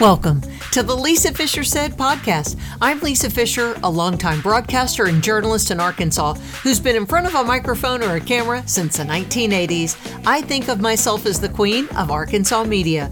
Welcome 0.00 0.42
to 0.72 0.82
the 0.82 0.94
Lisa 0.94 1.32
Fischer 1.32 1.64
Said 1.64 1.92
podcast. 1.92 2.60
I'm 2.82 3.00
Lisa 3.00 3.30
Fischer, 3.30 3.74
a 3.82 3.88
longtime 3.88 4.42
broadcaster 4.42 5.06
and 5.06 5.22
journalist 5.22 5.70
in 5.70 5.80
Arkansas 5.80 6.34
who's 6.62 6.78
been 6.78 6.96
in 6.96 7.06
front 7.06 7.26
of 7.26 7.34
a 7.34 7.42
microphone 7.42 8.02
or 8.02 8.16
a 8.16 8.20
camera 8.20 8.62
since 8.68 8.98
the 8.98 9.04
1980s. 9.04 9.96
I 10.26 10.42
think 10.42 10.68
of 10.68 10.82
myself 10.82 11.24
as 11.24 11.40
the 11.40 11.48
queen 11.48 11.88
of 11.96 12.10
Arkansas 12.10 12.64
media. 12.64 13.10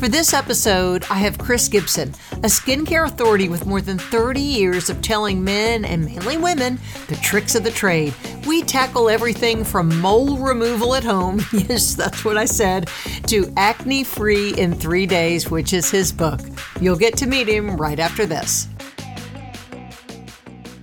For 0.00 0.08
this 0.08 0.32
episode, 0.32 1.04
I 1.10 1.16
have 1.16 1.36
Chris 1.36 1.68
Gibson, 1.68 2.14
a 2.32 2.46
skincare 2.46 3.06
authority 3.06 3.50
with 3.50 3.66
more 3.66 3.82
than 3.82 3.98
30 3.98 4.40
years 4.40 4.88
of 4.88 5.02
telling 5.02 5.44
men 5.44 5.84
and 5.84 6.06
mainly 6.06 6.38
women 6.38 6.78
the 7.08 7.16
tricks 7.16 7.54
of 7.54 7.64
the 7.64 7.70
trade. 7.70 8.14
We 8.46 8.62
tackle 8.62 9.10
everything 9.10 9.62
from 9.62 10.00
mole 10.00 10.38
removal 10.38 10.94
at 10.94 11.04
home, 11.04 11.42
yes, 11.52 11.92
that's 11.92 12.24
what 12.24 12.38
I 12.38 12.46
said, 12.46 12.88
to 13.26 13.52
acne 13.58 14.02
free 14.02 14.54
in 14.54 14.72
three 14.72 15.04
days, 15.04 15.50
which 15.50 15.74
is 15.74 15.90
his 15.90 16.12
book. 16.12 16.40
You'll 16.80 16.96
get 16.96 17.18
to 17.18 17.26
meet 17.26 17.46
him 17.46 17.76
right 17.76 17.98
after 17.98 18.24
this. 18.24 18.68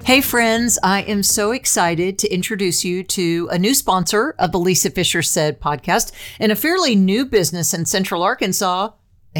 Hey, 0.05 0.21
friends, 0.21 0.77
I 0.83 1.01
am 1.01 1.23
so 1.23 1.53
excited 1.53 2.19
to 2.19 2.31
introduce 2.31 2.85
you 2.85 3.03
to 3.05 3.49
a 3.51 3.57
new 3.57 3.73
sponsor 3.73 4.35
of 4.37 4.51
the 4.51 4.59
Lisa 4.59 4.91
Fischer 4.91 5.23
Said 5.23 5.59
podcast 5.59 6.11
and 6.39 6.51
a 6.51 6.55
fairly 6.55 6.95
new 6.95 7.25
business 7.25 7.73
in 7.73 7.87
Central 7.87 8.21
Arkansas 8.21 8.91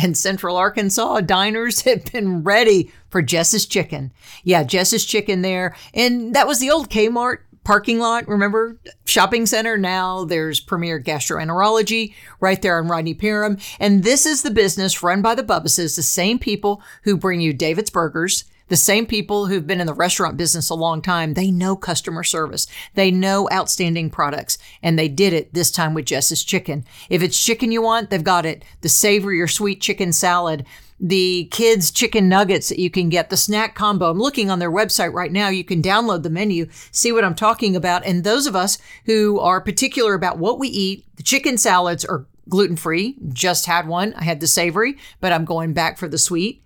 and 0.03 0.17
Central 0.17 0.57
Arkansas 0.57 1.21
diners 1.21 1.81
have 1.85 2.05
been 2.11 2.43
ready 2.43 2.91
for 3.09 3.21
Jess's 3.21 3.65
Chicken. 3.65 4.11
Yeah, 4.43 4.63
Jess's 4.63 5.05
Chicken 5.05 5.41
there. 5.41 5.75
And 5.93 6.35
that 6.35 6.47
was 6.47 6.59
the 6.59 6.71
old 6.71 6.89
Kmart 6.89 7.39
parking 7.63 7.99
lot. 7.99 8.27
Remember, 8.29 8.79
shopping 9.05 9.45
center. 9.45 9.77
Now 9.77 10.23
there's 10.23 10.61
Premier 10.61 11.01
Gastroenterology 11.01 12.13
right 12.39 12.61
there 12.61 12.79
on 12.79 12.87
Rodney 12.87 13.13
Parham. 13.13 13.57
And 13.79 14.03
this 14.03 14.25
is 14.25 14.41
the 14.41 14.51
business 14.51 15.03
run 15.03 15.21
by 15.21 15.35
the 15.35 15.43
Bubbases, 15.43 15.95
the 15.97 16.03
same 16.03 16.39
people 16.39 16.81
who 17.03 17.17
bring 17.17 17.41
you 17.41 17.51
David's 17.51 17.89
Burgers 17.89 18.45
the 18.67 18.75
same 18.75 19.05
people 19.05 19.47
who've 19.47 19.67
been 19.67 19.79
in 19.79 19.87
the 19.87 19.93
restaurant 19.93 20.37
business 20.37 20.69
a 20.69 20.75
long 20.75 21.01
time, 21.01 21.33
they 21.33 21.51
know 21.51 21.75
customer 21.75 22.23
service. 22.23 22.67
They 22.95 23.11
know 23.11 23.49
outstanding 23.51 24.09
products. 24.09 24.57
And 24.83 24.97
they 24.97 25.07
did 25.07 25.33
it 25.33 25.53
this 25.53 25.71
time 25.71 25.93
with 25.93 26.05
Jess's 26.05 26.43
Chicken. 26.43 26.85
If 27.09 27.21
it's 27.21 27.41
chicken 27.43 27.71
you 27.71 27.81
want, 27.81 28.09
they've 28.09 28.23
got 28.23 28.45
it. 28.45 28.63
The 28.81 28.89
savory 28.89 29.41
or 29.41 29.47
sweet 29.47 29.81
chicken 29.81 30.13
salad 30.13 30.65
the 30.99 31.47
kids 31.51 31.91
chicken 31.91 32.27
nuggets 32.27 32.69
that 32.69 32.79
you 32.79 32.89
can 32.89 33.07
get 33.07 33.29
the 33.29 33.37
snack 33.37 33.75
combo 33.75 34.09
i'm 34.09 34.17
looking 34.17 34.49
on 34.49 34.57
their 34.57 34.71
website 34.71 35.13
right 35.13 35.31
now 35.31 35.47
you 35.47 35.63
can 35.63 35.79
download 35.79 36.23
the 36.23 36.29
menu 36.29 36.67
see 36.91 37.11
what 37.11 37.23
i'm 37.23 37.35
talking 37.35 37.75
about 37.75 38.03
and 38.03 38.23
those 38.23 38.47
of 38.47 38.55
us 38.55 38.79
who 39.05 39.39
are 39.39 39.61
particular 39.61 40.15
about 40.15 40.39
what 40.39 40.57
we 40.57 40.67
eat 40.67 41.05
the 41.15 41.21
chicken 41.21 41.55
salads 41.55 42.03
are 42.03 42.25
gluten 42.49 42.75
free 42.75 43.15
just 43.31 43.67
had 43.67 43.87
one 43.87 44.11
i 44.15 44.23
had 44.23 44.39
the 44.39 44.47
savory 44.47 44.97
but 45.21 45.31
i'm 45.31 45.45
going 45.45 45.71
back 45.71 45.99
for 45.99 46.07
the 46.07 46.17
sweet 46.17 46.63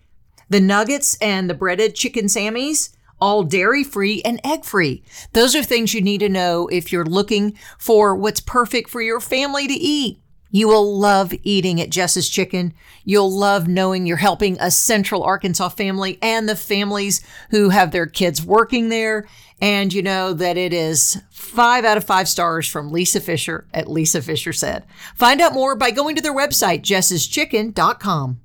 the 0.52 0.60
nuggets 0.60 1.18
and 1.22 1.50
the 1.50 1.54
breaded 1.54 1.96
chicken 1.96 2.26
sammies, 2.26 2.90
all 3.22 3.44
dairy 3.44 3.86
free 3.86 4.22
and 4.26 4.42
egg 4.44 4.66
free. 4.66 5.02
Those 5.32 5.56
are 5.56 5.64
things 5.64 5.94
you 5.94 6.02
need 6.02 6.18
to 6.20 6.28
know 6.28 6.68
if 6.68 6.92
you're 6.92 7.06
looking 7.06 7.58
for 7.80 8.14
what's 8.14 8.42
perfect 8.42 8.90
for 8.90 9.02
your 9.02 9.22
family 9.22 9.66
to 9.66 9.74
eat. 9.74 10.20
You 10.54 10.68
will 10.68 11.00
love 11.00 11.34
eating 11.44 11.80
at 11.80 11.90
Jess's 11.90 12.28
Chicken. 12.28 12.74
You'll 13.06 13.32
love 13.32 13.70
knowing 13.70 14.06
you're 14.06 14.18
helping 14.18 14.58
a 14.60 14.70
Central 14.70 15.24
Arkansas 15.24 15.70
family 15.70 16.20
and 16.22 16.50
the 16.50 16.58
families 16.58 17.22
who 17.52 17.70
have 17.70 17.92
their 17.92 18.06
kids 18.06 18.46
working 18.46 18.90
there. 18.90 19.30
And 19.62 19.94
you 19.94 20.02
know 20.02 20.34
that 20.34 20.58
it 20.58 20.74
is 20.74 21.22
five 21.32 21.86
out 21.86 21.96
of 21.96 22.04
five 22.04 22.28
stars 22.28 22.68
from 22.68 22.92
Lisa 22.92 23.22
Fischer 23.22 23.66
at 23.74 23.90
Lisa 23.90 24.22
Fischer 24.22 24.52
Said. 24.52 24.84
Find 25.16 25.40
out 25.40 25.54
more 25.54 25.76
by 25.76 25.92
going 25.92 26.18
to 26.18 26.22
their 26.22 26.36
website, 26.36 26.82
jesseschicken.com. 26.82 28.41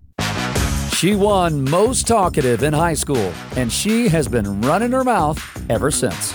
She 0.96 1.14
won 1.14 1.62
most 1.68 2.06
talkative 2.06 2.62
in 2.62 2.72
high 2.72 2.94
school, 2.94 3.30
and 3.54 3.70
she 3.70 4.08
has 4.08 4.26
been 4.28 4.62
running 4.62 4.92
her 4.92 5.04
mouth 5.04 5.38
ever 5.70 5.90
since. 5.90 6.34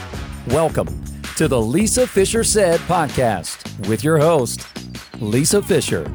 Welcome 0.49 1.03
to 1.37 1.47
the 1.47 1.59
Lisa 1.59 2.05
Fischer 2.05 2.43
Said 2.43 2.79
podcast 2.81 3.87
with 3.89 4.03
your 4.03 4.19
host, 4.19 4.67
Lisa 5.19 5.63
Fischer. 5.63 6.05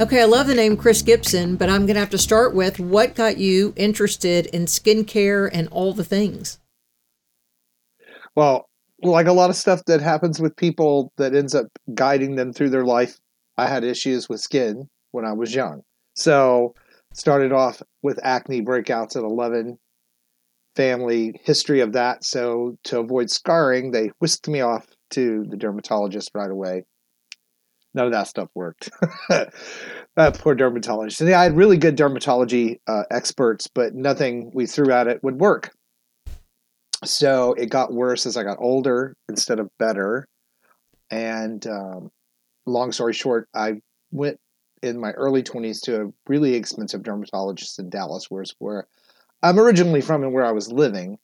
Okay, 0.00 0.20
I 0.20 0.24
love 0.24 0.48
the 0.48 0.54
name 0.56 0.76
Chris 0.76 1.00
Gibson, 1.00 1.54
but 1.54 1.68
I'm 1.68 1.86
going 1.86 1.94
to 1.94 2.00
have 2.00 2.10
to 2.10 2.18
start 2.18 2.56
with 2.56 2.80
what 2.80 3.14
got 3.14 3.38
you 3.38 3.72
interested 3.76 4.46
in 4.46 4.64
skincare 4.64 5.48
and 5.52 5.68
all 5.68 5.92
the 5.92 6.02
things? 6.02 6.58
Well, 8.34 8.68
like 9.00 9.28
a 9.28 9.32
lot 9.32 9.48
of 9.48 9.54
stuff 9.54 9.84
that 9.86 10.00
happens 10.00 10.40
with 10.40 10.56
people 10.56 11.12
that 11.18 11.36
ends 11.36 11.54
up 11.54 11.68
guiding 11.94 12.34
them 12.34 12.52
through 12.52 12.70
their 12.70 12.84
life, 12.84 13.20
I 13.56 13.68
had 13.68 13.84
issues 13.84 14.28
with 14.28 14.40
skin 14.40 14.88
when 15.12 15.24
I 15.24 15.34
was 15.34 15.54
young. 15.54 15.82
So 16.14 16.74
started 17.12 17.52
off 17.52 17.82
with 18.02 18.18
acne 18.22 18.62
breakouts 18.62 19.16
at 19.16 19.22
11 19.22 19.78
family 20.76 21.38
history 21.44 21.80
of 21.80 21.92
that. 21.92 22.24
So 22.24 22.76
to 22.84 22.98
avoid 23.00 23.30
scarring 23.30 23.90
they 23.90 24.10
whisked 24.20 24.48
me 24.48 24.60
off 24.60 24.86
to 25.10 25.44
the 25.48 25.56
dermatologist 25.56 26.30
right 26.34 26.50
away. 26.50 26.84
None 27.94 28.06
of 28.06 28.12
that 28.12 28.28
stuff 28.28 28.48
worked. 28.54 28.90
That 30.14 30.38
poor 30.38 30.54
dermatologist. 30.54 31.22
And 31.22 31.30
yeah, 31.30 31.40
i 31.40 31.44
had 31.44 31.56
really 31.56 31.78
good 31.78 31.96
dermatology 31.96 32.80
uh, 32.86 33.04
experts 33.10 33.66
but 33.66 33.94
nothing 33.94 34.50
we 34.52 34.66
threw 34.66 34.92
at 34.92 35.06
it 35.06 35.22
would 35.22 35.40
work. 35.40 35.72
So 37.04 37.54
it 37.54 37.70
got 37.70 37.94
worse 37.94 38.26
as 38.26 38.36
i 38.36 38.42
got 38.42 38.58
older 38.60 39.16
instead 39.30 39.58
of 39.58 39.70
better. 39.78 40.26
And 41.10 41.66
um, 41.66 42.10
long 42.66 42.92
story 42.92 43.14
short 43.14 43.48
i 43.54 43.80
went 44.10 44.38
in 44.82 45.00
my 45.00 45.12
early 45.12 45.42
20s 45.42 45.80
to 45.82 46.02
a 46.02 46.08
really 46.26 46.54
expensive 46.54 47.02
dermatologist 47.02 47.78
in 47.78 47.90
Dallas, 47.90 48.26
where, 48.28 48.44
where 48.58 48.86
I'm 49.42 49.58
originally 49.58 50.00
from 50.00 50.22
and 50.22 50.32
where 50.32 50.44
I 50.44 50.52
was 50.52 50.70
living. 50.70 51.18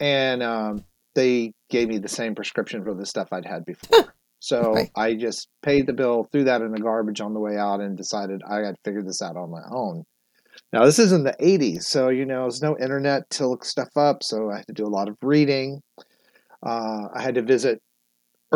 And 0.00 0.42
um, 0.42 0.84
they 1.14 1.54
gave 1.70 1.88
me 1.88 1.98
the 1.98 2.08
same 2.08 2.34
prescription 2.34 2.84
for 2.84 2.94
the 2.94 3.06
stuff 3.06 3.28
I'd 3.32 3.46
had 3.46 3.64
before. 3.64 4.12
So 4.38 4.74
right. 4.74 4.90
I 4.94 5.14
just 5.14 5.48
paid 5.62 5.86
the 5.86 5.92
bill, 5.92 6.28
threw 6.30 6.44
that 6.44 6.60
in 6.60 6.70
the 6.70 6.78
garbage 6.78 7.20
on 7.20 7.34
the 7.34 7.40
way 7.40 7.56
out, 7.56 7.80
and 7.80 7.96
decided 7.96 8.42
I 8.48 8.56
had 8.58 8.76
to 8.76 8.80
figure 8.84 9.02
this 9.02 9.22
out 9.22 9.36
on 9.36 9.50
my 9.50 9.62
own. 9.70 10.04
Now, 10.72 10.84
this 10.84 10.98
is 10.98 11.12
in 11.12 11.24
the 11.24 11.34
80s, 11.40 11.82
so, 11.82 12.08
you 12.08 12.26
know, 12.26 12.42
there's 12.42 12.62
no 12.62 12.78
internet 12.78 13.28
to 13.30 13.48
look 13.48 13.64
stuff 13.64 13.88
up, 13.96 14.22
so 14.22 14.50
I 14.50 14.58
had 14.58 14.66
to 14.68 14.72
do 14.72 14.86
a 14.86 14.88
lot 14.88 15.08
of 15.08 15.16
reading. 15.22 15.82
Uh, 16.64 17.08
I 17.14 17.22
had 17.22 17.34
to 17.34 17.42
visit 17.42 17.80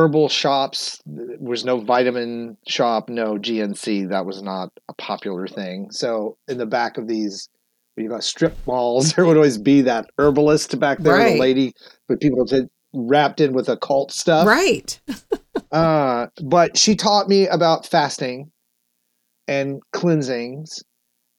herbal 0.00 0.28
shops. 0.28 1.00
There 1.04 1.36
was 1.40 1.64
no 1.64 1.80
vitamin 1.80 2.56
shop, 2.66 3.08
no 3.08 3.34
GNC. 3.34 4.08
That 4.10 4.24
was 4.24 4.42
not 4.42 4.70
a 4.88 4.94
popular 4.94 5.46
thing. 5.46 5.90
So 5.90 6.36
in 6.48 6.58
the 6.58 6.66
back 6.66 6.96
of 6.96 7.06
these, 7.06 7.48
you 7.96 8.08
got 8.08 8.24
strip 8.24 8.56
malls, 8.66 9.12
there 9.14 9.26
would 9.26 9.36
always 9.36 9.58
be 9.58 9.82
that 9.82 10.08
herbalist 10.18 10.78
back 10.80 10.98
there, 10.98 11.14
right. 11.14 11.32
the 11.34 11.40
lady 11.40 11.72
with 12.08 12.20
people 12.20 12.44
that 12.46 12.68
wrapped 12.94 13.40
in 13.40 13.52
with 13.52 13.68
occult 13.68 14.10
stuff. 14.10 14.46
Right. 14.46 14.98
uh, 15.72 16.28
but 16.42 16.78
she 16.78 16.96
taught 16.96 17.28
me 17.28 17.46
about 17.46 17.86
fasting 17.86 18.50
and 19.46 19.82
cleansings 19.92 20.82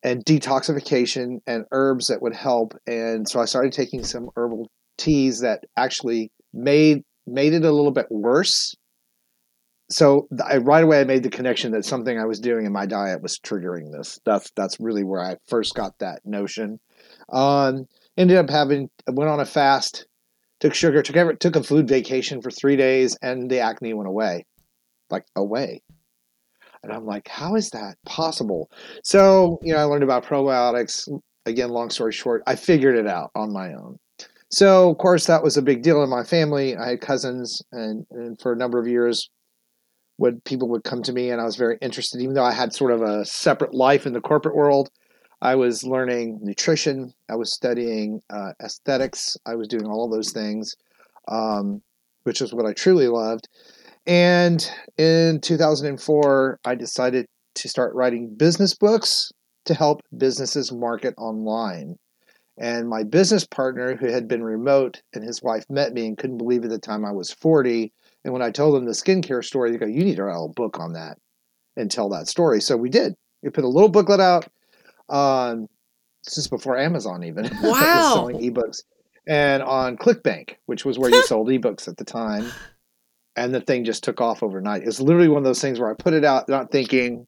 and 0.03 0.23
detoxification 0.25 1.39
and 1.47 1.65
herbs 1.71 2.07
that 2.07 2.21
would 2.21 2.35
help. 2.35 2.73
And 2.85 3.27
so 3.27 3.39
I 3.39 3.45
started 3.45 3.73
taking 3.73 4.03
some 4.03 4.29
herbal 4.35 4.69
teas 4.97 5.39
that 5.41 5.63
actually 5.75 6.31
made 6.53 7.03
made 7.31 7.53
it 7.53 7.65
a 7.65 7.71
little 7.71 7.91
bit 7.91 8.07
worse. 8.09 8.75
So 9.89 10.27
I, 10.43 10.57
right 10.57 10.83
away, 10.83 11.01
I 11.01 11.03
made 11.03 11.23
the 11.23 11.29
connection 11.29 11.71
that 11.73 11.85
something 11.85 12.17
I 12.17 12.25
was 12.25 12.39
doing 12.39 12.65
in 12.65 12.71
my 12.71 12.85
diet 12.85 13.21
was 13.21 13.39
triggering 13.39 13.91
this. 13.91 14.19
That's 14.25 14.51
that's 14.55 14.79
really 14.79 15.03
where 15.03 15.21
I 15.21 15.35
first 15.47 15.75
got 15.75 15.97
that 15.99 16.21
notion. 16.25 16.79
Um, 17.31 17.87
ended 18.17 18.37
up 18.37 18.49
having 18.49 18.89
went 19.07 19.29
on 19.29 19.39
a 19.39 19.45
fast, 19.45 20.05
took 20.59 20.73
sugar, 20.73 21.01
took 21.01 21.17
every, 21.17 21.37
took 21.37 21.55
a 21.57 21.63
food 21.63 21.87
vacation 21.87 22.41
for 22.41 22.51
three 22.51 22.77
days, 22.77 23.17
and 23.21 23.49
the 23.49 23.59
acne 23.59 23.93
went 23.93 24.07
away, 24.07 24.45
like 25.09 25.25
away. 25.35 25.81
And 26.83 26.91
I'm 26.91 27.05
like, 27.05 27.27
how 27.27 27.55
is 27.55 27.69
that 27.71 27.95
possible? 28.05 28.71
So 29.03 29.59
you 29.61 29.73
know, 29.73 29.79
I 29.79 29.83
learned 29.83 30.03
about 30.03 30.25
probiotics. 30.25 31.07
Again, 31.45 31.69
long 31.69 31.89
story 31.89 32.13
short, 32.13 32.43
I 32.47 32.55
figured 32.55 32.95
it 32.95 33.07
out 33.07 33.31
on 33.35 33.51
my 33.51 33.73
own. 33.73 33.97
So, 34.51 34.91
of 34.91 34.97
course, 34.97 35.27
that 35.27 35.43
was 35.43 35.55
a 35.55 35.61
big 35.61 35.81
deal 35.81 36.03
in 36.03 36.09
my 36.09 36.23
family. 36.23 36.75
I 36.75 36.89
had 36.89 37.01
cousins, 37.01 37.61
and, 37.71 38.05
and 38.11 38.39
for 38.39 38.51
a 38.51 38.57
number 38.57 38.79
of 38.79 38.87
years, 38.87 39.29
when 40.17 40.41
people 40.41 40.67
would 40.69 40.83
come 40.83 41.01
to 41.03 41.13
me, 41.13 41.29
and 41.29 41.39
I 41.39 41.45
was 41.45 41.55
very 41.55 41.77
interested, 41.81 42.21
even 42.21 42.35
though 42.35 42.43
I 42.43 42.51
had 42.51 42.73
sort 42.73 42.91
of 42.91 43.01
a 43.01 43.25
separate 43.25 43.73
life 43.73 44.05
in 44.05 44.13
the 44.13 44.21
corporate 44.21 44.55
world. 44.55 44.89
I 45.41 45.55
was 45.55 45.83
learning 45.83 46.39
nutrition. 46.43 47.13
I 47.29 47.35
was 47.35 47.51
studying 47.51 48.21
uh, 48.29 48.51
aesthetics. 48.61 49.35
I 49.45 49.55
was 49.55 49.67
doing 49.67 49.87
all 49.87 50.09
those 50.09 50.31
things, 50.31 50.75
um, 51.27 51.81
which 52.23 52.41
is 52.41 52.53
what 52.53 52.65
I 52.65 52.73
truly 52.73 53.07
loved. 53.07 53.47
And 54.05 54.69
in 54.97 55.39
2004, 55.41 56.59
I 56.65 56.75
decided 56.75 57.25
to 57.55 57.69
start 57.69 57.95
writing 57.95 58.35
business 58.35 58.75
books 58.75 59.31
to 59.65 59.73
help 59.73 60.01
businesses 60.15 60.71
market 60.71 61.13
online. 61.17 61.97
And 62.61 62.87
my 62.87 63.01
business 63.03 63.43
partner, 63.43 63.95
who 63.95 64.05
had 64.05 64.27
been 64.27 64.43
remote, 64.43 65.01
and 65.13 65.23
his 65.23 65.41
wife 65.41 65.65
met 65.67 65.93
me 65.93 66.05
and 66.05 66.15
couldn't 66.17 66.37
believe 66.37 66.63
at 66.63 66.69
the 66.69 66.77
time 66.77 67.03
I 67.03 67.11
was 67.11 67.31
40. 67.31 67.91
And 68.23 68.31
when 68.31 68.43
I 68.43 68.51
told 68.51 68.75
them 68.75 68.85
the 68.85 68.91
skincare 68.91 69.43
story, 69.43 69.71
they 69.71 69.77
go, 69.77 69.87
You 69.87 70.05
need 70.05 70.17
to 70.17 70.23
write 70.25 70.37
a 70.37 70.47
book 70.47 70.79
on 70.79 70.93
that 70.93 71.17
and 71.75 71.89
tell 71.89 72.09
that 72.09 72.27
story. 72.27 72.61
So 72.61 72.77
we 72.77 72.89
did. 72.89 73.15
We 73.41 73.49
put 73.49 73.63
a 73.63 73.67
little 73.67 73.89
booklet 73.89 74.19
out. 74.19 74.47
Um, 75.09 75.67
is 76.27 76.47
before 76.47 76.77
Amazon 76.77 77.23
even 77.23 77.45
was 77.61 77.81
Wow. 77.81 78.13
selling 78.13 78.37
ebooks, 78.39 78.83
and 79.27 79.63
on 79.63 79.97
ClickBank, 79.97 80.55
which 80.67 80.85
was 80.85 80.99
where 80.99 81.09
you 81.09 81.21
sold 81.23 81.47
ebooks 81.47 81.87
at 81.87 81.97
the 81.97 82.05
time, 82.05 82.51
and 83.35 83.55
the 83.55 83.61
thing 83.61 83.85
just 83.85 84.03
took 84.03 84.21
off 84.21 84.43
overnight. 84.43 84.83
It's 84.83 84.99
literally 84.99 85.29
one 85.29 85.39
of 85.39 85.45
those 85.45 85.61
things 85.61 85.79
where 85.79 85.89
I 85.89 85.95
put 85.95 86.13
it 86.13 86.23
out, 86.23 86.47
not 86.47 86.71
thinking 86.71 87.25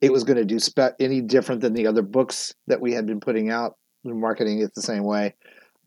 it 0.00 0.12
was 0.12 0.24
going 0.24 0.38
to 0.38 0.44
do 0.44 0.58
spe- 0.58 0.96
any 0.98 1.20
different 1.20 1.60
than 1.60 1.74
the 1.74 1.86
other 1.86 2.02
books 2.02 2.52
that 2.66 2.80
we 2.80 2.92
had 2.92 3.06
been 3.06 3.20
putting 3.20 3.48
out, 3.50 3.76
marketing 4.04 4.60
it 4.60 4.74
the 4.74 4.82
same 4.82 5.04
way, 5.04 5.34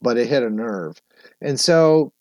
but 0.01 0.17
it 0.17 0.27
hit 0.27 0.43
a 0.43 0.49
nerve, 0.49 1.01
and 1.41 1.59
so 1.59 2.13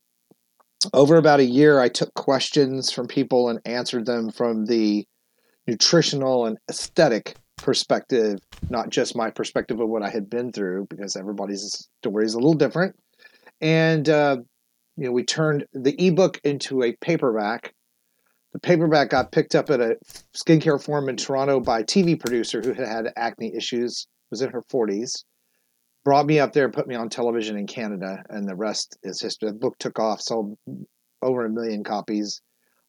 over 0.93 1.17
about 1.17 1.41
a 1.41 1.45
year, 1.45 1.81
I 1.81 1.89
took 1.89 2.13
questions 2.15 2.91
from 2.91 3.07
people 3.07 3.49
and 3.49 3.61
answered 3.65 4.07
them 4.07 4.31
from 4.31 4.67
the 4.67 5.07
nutritional 5.67 6.47
and 6.47 6.59
aesthetic 6.69 7.37
perspective, 7.57 8.41
not 8.69 8.91
just 8.91 9.17
my 9.17 9.31
perspective 9.31 9.81
of 9.81 9.89
what 9.89 10.03
I 10.03 10.11
had 10.11 10.29
been 10.29 10.53
through, 10.53 10.87
because 10.91 11.17
everybody's 11.17 11.89
story 12.03 12.25
is 12.25 12.35
a 12.35 12.39
little 12.39 12.55
different. 12.55 12.97
And 13.61 14.09
uh, 14.09 14.39
you 14.97 15.05
know, 15.05 15.13
we 15.13 15.25
turned 15.25 15.67
the 15.73 15.95
ebook 16.05 16.41
into 16.45 16.83
a 16.83 16.93
paperback. 17.01 17.75
The 18.53 18.59
paperback 18.59 19.11
got 19.11 19.33
picked 19.33 19.55
up 19.55 19.71
at 19.71 19.81
a 19.81 19.97
skincare 20.37 20.83
forum 20.83 21.09
in 21.09 21.17
Toronto 21.17 21.61
by 21.61 21.81
a 21.81 21.85
TV 21.85 22.19
producer 22.19 22.61
who 22.61 22.75
had 22.75 22.87
had 22.87 23.13
acne 23.17 23.55
issues, 23.57 24.07
was 24.31 24.43
in 24.43 24.51
her 24.51 24.63
40s. 24.63 25.25
Brought 26.05 26.27
me 26.27 26.41
up 26.41 26.53
there 26.53 26.65
and 26.65 26.75
put 26.75 26.89
me 26.89 26.95
on 26.97 27.09
television 27.09 27.57
in 27.57 27.67
Canada, 27.67 28.23
and 28.29 28.49
the 28.49 28.57
rest 28.57 28.99
is 29.05 29.21
history. 29.21 29.51
The 29.51 29.55
book 29.55 29.77
took 29.79 29.99
off, 30.01 30.21
sold 30.21 30.59
over 31.23 31.45
a 31.45 31.51
million 31.51 31.85
copies. 31.85 32.41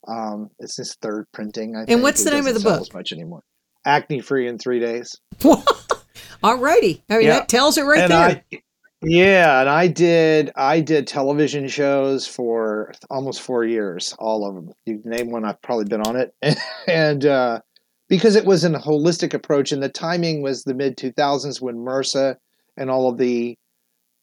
Um, 0.07 0.49
it's 0.59 0.75
his 0.77 0.95
third 1.01 1.27
printing. 1.31 1.75
I 1.75 1.81
think. 1.81 1.91
And 1.91 2.03
what's 2.03 2.21
It 2.21 2.25
the 2.25 2.31
name 2.31 2.47
of 2.47 2.55
the 2.55 2.59
sell 2.59 2.73
book? 2.73 2.81
As 2.81 2.93
much 2.93 3.11
anymore. 3.11 3.43
Acne 3.85 4.21
free 4.21 4.47
in 4.47 4.57
three 4.57 4.79
days. 4.79 5.15
All 6.43 6.57
righty. 6.57 7.03
I 7.09 7.17
mean, 7.17 7.27
Yeah. 7.27 7.39
that 7.39 7.49
tells 7.49 7.77
it 7.77 7.83
right 7.83 7.99
and 8.01 8.11
there. 8.11 8.43
I, 8.53 8.61
yeah, 9.01 9.59
and 9.61 9.69
I 9.69 9.87
did 9.87 10.51
I 10.55 10.79
did 10.79 11.07
television 11.07 11.67
shows 11.67 12.25
for 12.25 12.93
almost 13.09 13.41
four 13.41 13.63
years, 13.65 14.15
all 14.17 14.47
of 14.47 14.55
them. 14.55 14.73
You 14.85 15.01
name 15.05 15.29
one, 15.31 15.45
I've 15.45 15.61
probably 15.61 15.85
been 15.85 16.01
on 16.01 16.15
it, 16.15 16.33
and 16.87 17.25
uh, 17.25 17.59
because 18.09 18.35
it 18.35 18.45
was 18.45 18.63
a 18.63 18.69
holistic 18.71 19.33
approach, 19.33 19.71
and 19.71 19.83
the 19.83 19.89
timing 19.89 20.41
was 20.41 20.63
the 20.63 20.73
mid 20.73 20.97
two 20.97 21.11
thousands 21.11 21.61
when 21.61 21.75
MRSA 21.75 22.37
and 22.77 22.89
all 22.89 23.09
of 23.09 23.17
the 23.17 23.57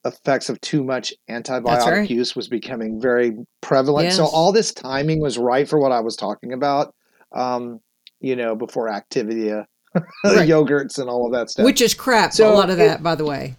effects 0.04 0.48
of 0.48 0.60
too 0.60 0.82
much 0.82 1.12
antibiotic 1.28 1.86
right. 1.86 2.10
use 2.10 2.34
was 2.34 2.48
becoming 2.48 3.00
very 3.00 3.32
prevalent. 3.60 4.12
So 4.12 4.24
all 4.24 4.52
this 4.52 4.72
timing 4.72 5.20
was 5.20 5.36
right 5.36 5.68
for 5.68 5.78
what 5.78 5.92
I 5.92 6.00
was 6.00 6.16
talking 6.16 6.52
about. 6.52 6.94
Um, 7.32 7.80
you 8.20 8.36
know, 8.36 8.56
before 8.56 8.88
Activia, 8.88 9.64
Right. 9.94 10.48
yogurts, 10.48 10.98
and 10.98 11.08
all 11.08 11.26
of 11.26 11.32
that 11.32 11.50
stuff. 11.50 11.64
Which 11.64 11.80
is 11.80 11.94
crap. 11.94 12.32
So 12.32 12.52
a 12.52 12.54
lot 12.54 12.70
of 12.70 12.78
it- 12.78 12.86
that, 12.86 13.02
by 13.02 13.14
the 13.14 13.24
way. 13.24 13.56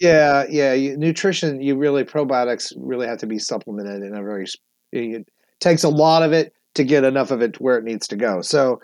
Yeah, 0.00 0.44
yeah. 0.48 0.72
You, 0.72 0.96
nutrition, 0.96 1.60
you 1.60 1.76
really 1.76 2.04
probiotics 2.04 2.72
really 2.78 3.06
have 3.06 3.18
to 3.18 3.26
be 3.26 3.38
supplemented 3.38 4.02
in 4.02 4.14
a 4.14 4.22
very. 4.22 4.46
It 4.92 5.26
takes 5.60 5.84
a 5.84 5.88
lot 5.88 6.22
of 6.22 6.32
it 6.32 6.52
to 6.74 6.84
get 6.84 7.04
enough 7.04 7.30
of 7.30 7.42
it 7.42 7.60
where 7.60 7.76
it 7.76 7.84
needs 7.84 8.08
to 8.08 8.16
go. 8.16 8.40
So, 8.40 8.80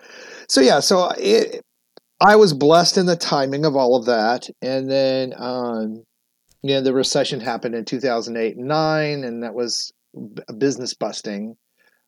so 0.48 0.60
yeah. 0.60 0.80
So 0.80 1.10
it, 1.16 1.64
I 2.20 2.36
was 2.36 2.52
blessed 2.52 2.98
in 2.98 3.06
the 3.06 3.16
timing 3.16 3.64
of 3.64 3.76
all 3.76 3.96
of 3.96 4.06
that, 4.06 4.48
and 4.60 4.90
then 4.90 5.34
um, 5.36 6.04
you 6.62 6.74
know 6.74 6.80
the 6.80 6.94
recession 6.94 7.40
happened 7.40 7.74
in 7.74 7.84
two 7.84 8.00
thousand 8.00 8.36
eight 8.36 8.56
and 8.56 8.66
nine, 8.66 9.24
and 9.24 9.42
that 9.42 9.54
was 9.54 9.92
business 10.58 10.94
busting. 10.94 11.56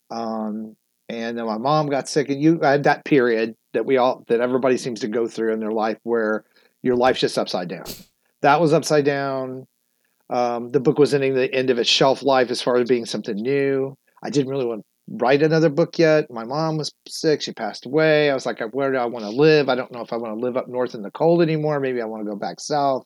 Um, 0.09 0.75
and 1.07 1.37
then 1.37 1.45
my 1.45 1.57
mom 1.57 1.87
got 1.87 2.09
sick, 2.09 2.29
and 2.29 2.41
you 2.41 2.59
I 2.63 2.71
had 2.71 2.83
that 2.83 3.05
period 3.05 3.55
that 3.73 3.85
we 3.85 3.97
all 3.97 4.23
that 4.27 4.41
everybody 4.41 4.77
seems 4.77 4.99
to 5.01 5.07
go 5.07 5.27
through 5.27 5.53
in 5.53 5.59
their 5.59 5.71
life 5.71 5.97
where 6.03 6.43
your 6.83 6.95
life's 6.95 7.21
just 7.21 7.37
upside 7.37 7.69
down 7.69 7.85
that 8.41 8.59
was 8.59 8.73
upside 8.73 9.05
down. 9.05 9.65
Um, 10.29 10.69
the 10.69 10.79
book 10.79 10.97
was 10.97 11.13
ending 11.13 11.35
the 11.35 11.53
end 11.53 11.69
of 11.69 11.77
its 11.77 11.89
shelf 11.89 12.23
life 12.23 12.51
as 12.51 12.61
far 12.61 12.77
as 12.77 12.87
being 12.87 13.05
something 13.05 13.35
new. 13.35 13.95
I 14.23 14.29
didn't 14.29 14.49
really 14.49 14.65
want 14.65 14.85
write 15.19 15.43
another 15.43 15.69
book 15.69 15.97
yet. 15.99 16.31
My 16.31 16.43
mom 16.43 16.77
was 16.77 16.91
sick; 17.07 17.41
she 17.41 17.53
passed 17.53 17.85
away. 17.85 18.29
I 18.29 18.33
was 18.33 18.45
like, 18.45 18.59
"Where 18.73 18.91
do 18.91 18.97
I 18.97 19.05
want 19.05 19.25
to 19.25 19.31
live? 19.31 19.69
I 19.69 19.75
don't 19.75 19.91
know 19.91 20.01
if 20.01 20.13
I 20.13 20.17
want 20.17 20.37
to 20.37 20.45
live 20.45 20.57
up 20.57 20.67
north 20.67 20.95
in 20.95 21.01
the 21.01 21.11
cold 21.11 21.41
anymore. 21.41 21.79
Maybe 21.79 22.01
I 22.01 22.05
want 22.05 22.23
to 22.25 22.29
go 22.29 22.35
back 22.37 22.59
south." 22.59 23.05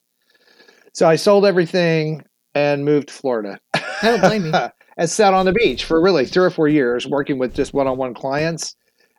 So 0.93 1.07
I 1.07 1.15
sold 1.15 1.45
everything 1.45 2.23
and 2.53 2.85
moved 2.85 3.09
to 3.09 3.13
Florida. 3.13 3.59
I 3.73 3.83
don't 4.03 4.21
blame 4.21 4.45
you. 4.45 4.53
and 4.97 5.09
sat 5.09 5.33
on 5.33 5.45
the 5.45 5.51
beach 5.51 5.83
for 5.85 6.01
really 6.01 6.25
three 6.25 6.45
or 6.45 6.49
four 6.49 6.67
years, 6.67 7.07
working 7.07 7.37
with 7.37 7.53
just 7.53 7.73
one-on-one 7.73 8.13
clients. 8.13 8.75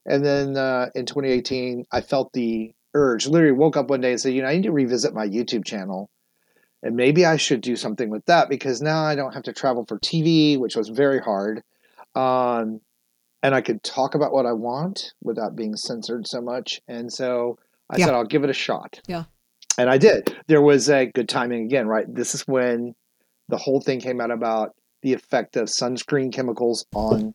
And 0.06 0.24
then 0.24 0.56
uh, 0.56 0.88
in 0.94 1.04
2018, 1.04 1.84
I 1.92 2.00
felt 2.00 2.32
the 2.32 2.72
urge. 2.94 3.26
Literally 3.26 3.52
woke 3.52 3.76
up 3.76 3.90
one 3.90 4.00
day 4.00 4.12
and 4.12 4.20
said, 4.20 4.32
"You 4.32 4.42
know, 4.42 4.48
I 4.48 4.54
need 4.54 4.62
to 4.64 4.72
revisit 4.72 5.14
my 5.14 5.26
YouTube 5.26 5.64
channel, 5.64 6.08
and 6.82 6.96
maybe 6.96 7.26
I 7.26 7.36
should 7.36 7.60
do 7.60 7.76
something 7.76 8.08
with 8.08 8.24
that 8.26 8.48
because 8.48 8.80
now 8.80 9.02
I 9.02 9.14
don't 9.16 9.34
have 9.34 9.42
to 9.44 9.52
travel 9.52 9.84
for 9.86 9.98
TV, 9.98 10.58
which 10.58 10.76
was 10.76 10.88
very 10.88 11.18
hard, 11.18 11.62
um, 12.16 12.80
and 13.42 13.54
I 13.54 13.60
could 13.60 13.82
talk 13.82 14.14
about 14.14 14.32
what 14.32 14.46
I 14.46 14.52
want 14.52 15.12
without 15.22 15.54
being 15.54 15.76
censored 15.76 16.26
so 16.26 16.40
much." 16.40 16.80
And 16.88 17.12
so 17.12 17.58
I 17.90 17.98
Yeah. 17.98 18.06
said, 18.06 18.14
"I'll 18.14 18.24
give 18.24 18.42
it 18.44 18.50
a 18.50 18.54
shot." 18.54 19.00
Yeah. 19.06 19.24
and 19.78 19.90
I 19.90 19.98
did. 19.98 20.34
There 20.46 20.62
was 20.62 20.88
a 20.88 21.04
good 21.06 21.28
timing 21.28 21.64
again, 21.66 21.86
right? 21.86 22.06
This 22.08 22.34
is 22.34 22.48
when 22.48 22.94
the 23.50 23.58
whole 23.58 23.80
thing 23.82 24.00
came 24.00 24.22
out 24.22 24.30
about 24.30 24.74
the 25.02 25.12
effect 25.12 25.54
of 25.56 25.68
sunscreen 25.68 26.32
chemicals 26.32 26.86
on 26.94 27.34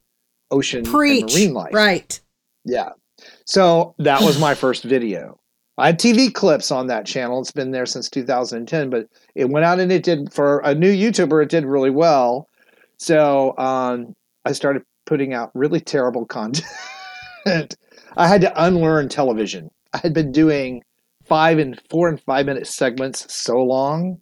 ocean 0.50 0.84
Preach. 0.84 1.22
and 1.22 1.32
marine 1.32 1.54
life. 1.54 1.74
Right. 1.74 2.20
Yeah. 2.66 2.90
So 3.46 3.94
that 4.00 4.22
was 4.24 4.40
my 4.40 4.56
first 4.64 4.84
video. 4.84 5.40
I 5.78 5.86
had 5.88 6.00
TV 6.00 6.34
clips 6.34 6.72
on 6.72 6.88
that 6.88 7.06
channel. 7.06 7.40
It's 7.42 7.52
been 7.52 7.70
there 7.72 7.86
since 7.86 8.10
2010, 8.10 8.90
but 8.90 9.08
it 9.36 9.50
went 9.50 9.64
out 9.66 9.80
and 9.80 9.92
it 9.92 10.02
did 10.04 10.34
for 10.34 10.60
a 10.60 10.74
new 10.74 10.92
YouTuber. 10.92 11.44
It 11.44 11.50
did 11.50 11.64
really 11.66 11.92
well. 11.92 12.50
So 12.98 13.56
um, 13.60 14.16
I 14.46 14.54
started 14.54 14.84
putting 15.06 15.34
out 15.34 15.52
really 15.54 15.80
terrible 15.80 16.26
content. 16.26 16.66
I 18.18 18.28
had 18.28 18.42
to 18.42 18.64
unlearn 18.64 19.10
television. 19.10 19.70
I 19.94 19.98
had 19.98 20.14
been 20.14 20.32
doing 20.32 20.82
five 21.26 21.60
and 21.60 21.80
four 21.90 22.10
and 22.10 22.20
five 22.22 22.46
minute 22.46 22.68
segments 22.68 23.34
so 23.34 23.62
long, 23.64 24.18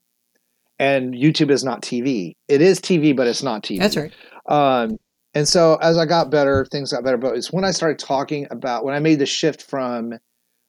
and 0.77 1.13
YouTube 1.13 1.51
is 1.51 1.63
not 1.63 1.81
TV. 1.81 2.33
It 2.47 2.61
is 2.61 2.79
TV, 2.79 3.15
but 3.15 3.27
it's 3.27 3.43
not 3.43 3.63
TV. 3.63 3.79
That's 3.79 3.97
right. 3.97 4.13
Um, 4.47 4.97
and 5.33 5.47
so 5.47 5.77
as 5.81 5.97
I 5.97 6.05
got 6.05 6.31
better, 6.31 6.65
things 6.71 6.91
got 6.91 7.03
better. 7.03 7.17
But 7.17 7.35
it's 7.35 7.51
when 7.51 7.65
I 7.65 7.71
started 7.71 7.99
talking 7.99 8.47
about 8.51 8.83
when 8.83 8.95
I 8.95 8.99
made 8.99 9.19
the 9.19 9.25
shift 9.25 9.63
from 9.63 10.13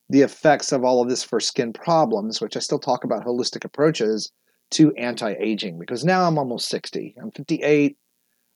the 0.08 0.22
effects 0.22 0.72
of 0.72 0.84
all 0.84 1.02
of 1.02 1.08
this 1.08 1.22
for 1.22 1.40
skin 1.40 1.72
problems, 1.72 2.40
which 2.40 2.56
I 2.56 2.60
still 2.60 2.78
talk 2.78 3.04
about 3.04 3.24
holistic 3.24 3.64
approaches, 3.64 4.30
to 4.72 4.92
anti-aging 4.94 5.78
because 5.78 6.04
now 6.04 6.26
I'm 6.26 6.38
almost 6.38 6.68
60. 6.68 7.16
I'm 7.20 7.30
58. 7.32 7.96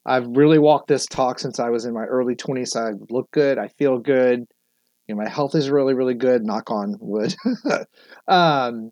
I've 0.07 0.27
really 0.29 0.59
walked 0.59 0.89
this 0.89 1.07
talk 1.07 1.39
since 1.39 1.59
I 1.59 1.71
was 1.71 1.85
in 1.85 1.95
my 1.95 2.05
early 2.05 2.35
20s. 2.35 2.69
So 2.69 2.81
I 2.81 2.93
look 3.11 3.31
good. 3.31 3.59
I 3.59 3.69
feel 3.69 3.99
good. 3.99 4.41
You 5.07 5.15
know, 5.15 5.23
my 5.23 5.29
health 5.29 5.55
is 5.55 5.71
really, 5.71 5.95
really 5.95 6.15
good. 6.15 6.45
Knock 6.45 6.71
on 6.71 6.97
wood. 7.01 7.35
um, 8.29 8.91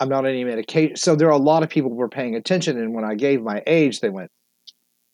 I'm 0.00 0.08
not 0.08 0.24
on 0.24 0.26
any 0.26 0.44
medication. 0.44 0.96
So 0.96 1.14
there 1.14 1.28
are 1.28 1.32
a 1.32 1.38
lot 1.38 1.62
of 1.62 1.68
people 1.68 1.90
who 1.90 1.96
were 1.96 2.08
paying 2.08 2.34
attention. 2.34 2.78
And 2.78 2.94
when 2.94 3.04
I 3.04 3.14
gave 3.14 3.42
my 3.42 3.62
age, 3.66 4.00
they 4.00 4.10
went, 4.10 4.30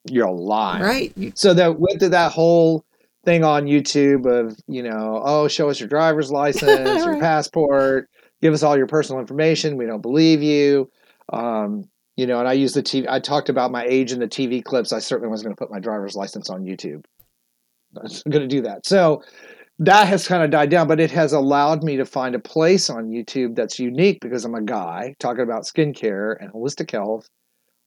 "You're 0.08 0.30
lying." 0.30 0.82
Right. 0.82 1.38
So 1.38 1.52
that 1.54 1.78
went 1.78 2.00
through 2.00 2.10
that 2.10 2.32
whole 2.32 2.84
thing 3.24 3.44
on 3.44 3.66
YouTube 3.66 4.26
of, 4.26 4.58
you 4.66 4.82
know, 4.82 5.20
oh, 5.24 5.48
show 5.48 5.68
us 5.68 5.78
your 5.78 5.88
driver's 5.88 6.30
license, 6.30 7.04
your 7.04 7.20
passport, 7.20 8.08
give 8.40 8.54
us 8.54 8.62
all 8.62 8.76
your 8.76 8.86
personal 8.86 9.20
information. 9.20 9.76
We 9.76 9.86
don't 9.86 10.00
believe 10.00 10.42
you. 10.42 10.90
Um, 11.32 11.84
you 12.18 12.26
know, 12.26 12.40
and 12.40 12.48
I 12.48 12.52
use 12.54 12.74
the 12.74 12.82
TV. 12.82 13.06
I 13.08 13.20
talked 13.20 13.48
about 13.48 13.70
my 13.70 13.84
age 13.84 14.10
in 14.10 14.18
the 14.18 14.26
TV 14.26 14.62
clips. 14.62 14.92
I 14.92 14.98
certainly 14.98 15.30
wasn't 15.30 15.46
going 15.46 15.54
to 15.54 15.60
put 15.60 15.70
my 15.70 15.78
driver's 15.78 16.16
license 16.16 16.50
on 16.50 16.64
YouTube. 16.64 17.04
I'm 17.96 18.30
going 18.32 18.46
to 18.46 18.48
do 18.48 18.62
that. 18.62 18.86
So 18.86 19.22
that 19.78 20.08
has 20.08 20.26
kind 20.26 20.42
of 20.42 20.50
died 20.50 20.68
down, 20.68 20.88
but 20.88 20.98
it 20.98 21.12
has 21.12 21.32
allowed 21.32 21.84
me 21.84 21.96
to 21.96 22.04
find 22.04 22.34
a 22.34 22.40
place 22.40 22.90
on 22.90 23.10
YouTube 23.10 23.54
that's 23.54 23.78
unique 23.78 24.18
because 24.20 24.44
I'm 24.44 24.56
a 24.56 24.62
guy 24.62 25.14
talking 25.20 25.44
about 25.44 25.62
skincare 25.62 26.34
and 26.40 26.52
holistic 26.52 26.90
health 26.90 27.28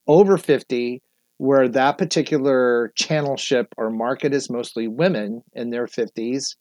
over 0.08 0.38
50 0.38 1.02
where 1.38 1.68
that 1.68 1.98
particular 1.98 2.94
channel 2.96 3.36
ship 3.36 3.68
or 3.78 3.90
market 3.90 4.34
is 4.34 4.50
mostly 4.50 4.88
women 4.88 5.42
in 5.54 5.72
their 5.72 5.88
50s 5.88 6.56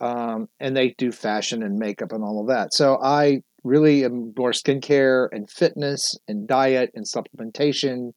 um, 0.00 0.46
and 0.60 0.76
they 0.76 0.94
do 0.98 1.10
fashion 1.10 1.62
and 1.62 1.78
makeup 1.78 2.12
and 2.12 2.22
all 2.22 2.40
of 2.40 2.48
that 2.48 2.72
so 2.72 2.98
i 3.02 3.40
really 3.68 4.06
more 4.08 4.52
skincare 4.52 5.28
and 5.32 5.50
fitness 5.50 6.16
and 6.26 6.48
diet 6.48 6.90
and 6.94 7.04
supplementation 7.06 8.12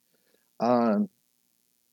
um, 0.59 1.07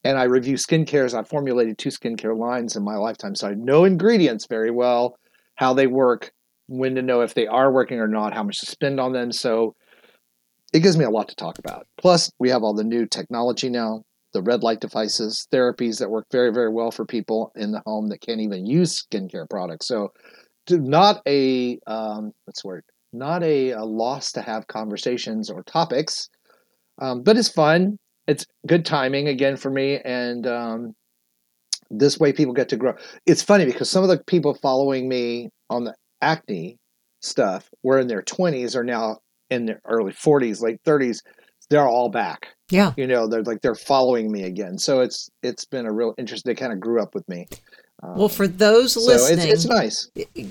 and 0.04 0.18
i 0.18 0.24
review 0.24 0.56
skincare 0.56 1.04
as 1.04 1.14
i 1.14 1.22
formulated 1.22 1.76
two 1.76 1.90
skincare 1.90 2.36
lines 2.36 2.76
in 2.76 2.84
my 2.84 2.96
lifetime 2.96 3.34
so 3.34 3.48
i 3.48 3.54
know 3.54 3.84
ingredients 3.84 4.46
very 4.48 4.70
well 4.70 5.16
how 5.56 5.74
they 5.74 5.86
work 5.86 6.32
when 6.68 6.94
to 6.94 7.02
know 7.02 7.22
if 7.22 7.34
they 7.34 7.46
are 7.46 7.72
working 7.72 7.98
or 7.98 8.08
not 8.08 8.34
how 8.34 8.42
much 8.42 8.58
to 8.60 8.66
spend 8.66 9.00
on 9.00 9.12
them 9.12 9.32
so 9.32 9.74
it 10.72 10.80
gives 10.80 10.96
me 10.96 11.04
a 11.04 11.10
lot 11.10 11.28
to 11.28 11.34
talk 11.34 11.58
about. 11.58 11.86
Plus, 12.00 12.30
we 12.38 12.50
have 12.50 12.62
all 12.62 12.74
the 12.74 12.84
new 12.84 13.06
technology 13.06 13.70
now, 13.70 14.02
the 14.32 14.42
red 14.42 14.62
light 14.62 14.80
devices, 14.80 15.46
therapies 15.52 15.98
that 15.98 16.10
work 16.10 16.26
very, 16.30 16.52
very 16.52 16.70
well 16.70 16.90
for 16.90 17.06
people 17.06 17.52
in 17.56 17.72
the 17.72 17.82
home 17.86 18.08
that 18.08 18.20
can't 18.20 18.40
even 18.40 18.66
use 18.66 19.02
skincare 19.02 19.48
products. 19.48 19.88
So, 19.88 20.12
not 20.70 21.22
a 21.26 21.78
um, 21.86 22.32
what's 22.44 22.62
the 22.62 22.68
word? 22.68 22.84
Not 23.12 23.42
a, 23.42 23.70
a 23.70 23.84
loss 23.84 24.32
to 24.32 24.42
have 24.42 24.66
conversations 24.66 25.50
or 25.50 25.62
topics, 25.62 26.28
um, 27.00 27.22
but 27.22 27.36
it's 27.36 27.48
fun. 27.48 27.98
It's 28.26 28.44
good 28.66 28.84
timing 28.84 29.28
again 29.28 29.56
for 29.56 29.70
me, 29.70 29.98
and 30.04 30.46
um, 30.46 30.92
this 31.90 32.18
way 32.18 32.32
people 32.32 32.52
get 32.52 32.68
to 32.70 32.76
grow. 32.76 32.94
It's 33.26 33.42
funny 33.42 33.64
because 33.64 33.90
some 33.90 34.02
of 34.02 34.08
the 34.08 34.22
people 34.26 34.54
following 34.54 35.08
me 35.08 35.48
on 35.70 35.84
the 35.84 35.94
acne 36.20 36.76
stuff 37.20 37.68
were 37.82 37.98
in 37.98 38.08
their 38.08 38.22
20s 38.22 38.76
are 38.76 38.84
now 38.84 39.18
in 39.50 39.66
their 39.66 39.80
early 39.86 40.12
40s, 40.12 40.60
late 40.60 40.82
30s. 40.84 41.18
They're 41.70 41.86
all 41.86 42.10
back. 42.10 42.48
Yeah. 42.70 42.92
You 42.96 43.06
know, 43.06 43.28
they're 43.28 43.42
like 43.42 43.60
they're 43.60 43.74
following 43.74 44.30
me 44.32 44.44
again. 44.44 44.78
So 44.78 45.00
it's 45.00 45.28
it's 45.42 45.66
been 45.66 45.86
a 45.86 45.92
real 45.92 46.14
interest. 46.16 46.44
They 46.44 46.54
kind 46.54 46.72
of 46.72 46.80
grew 46.80 47.02
up 47.02 47.14
with 47.14 47.28
me. 47.28 47.46
Um, 48.02 48.16
Well, 48.16 48.28
for 48.28 48.46
those 48.46 48.94
so 48.94 49.00
listening, 49.00 49.48
it's, 49.48 49.64
it's 49.64 49.66
nice. 49.66 50.10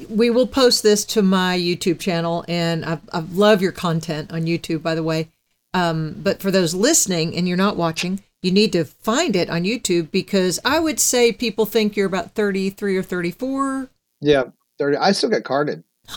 we 0.10 0.30
will 0.30 0.48
post 0.48 0.84
this 0.84 1.06
to 1.06 1.22
my 1.22 1.58
YouTube 1.58 2.00
channel, 2.00 2.46
and 2.48 2.86
I, 2.86 3.00
I 3.12 3.20
love 3.20 3.62
your 3.62 3.72
content 3.72 4.32
on 4.32 4.44
YouTube, 4.44 4.82
by 4.82 4.96
the 4.96 5.04
way. 5.04 5.30
Um, 5.74 6.16
but 6.18 6.42
for 6.42 6.52
those 6.52 6.74
listening 6.74 7.36
and 7.36 7.48
you're 7.48 7.58
not 7.58 7.78
watching, 7.78 8.22
you 8.42 8.52
need 8.52 8.72
to 8.74 8.86
find 8.86 9.36
it 9.36 9.50
on 9.50 9.64
YouTube 9.64 10.12
because 10.12 10.60
I 10.64 10.80
would 10.80 11.00
say 11.00 11.32
people 11.32 11.66
think 11.66 11.96
you're 11.96 12.08
about 12.08 12.32
33 12.32 12.98
or 12.98 13.04
34. 13.04 13.90
Yeah, 14.22 14.44
30. 14.80 14.98
I 14.98 15.12
still 15.12 15.30
get 15.30 15.44
carded. 15.44 15.84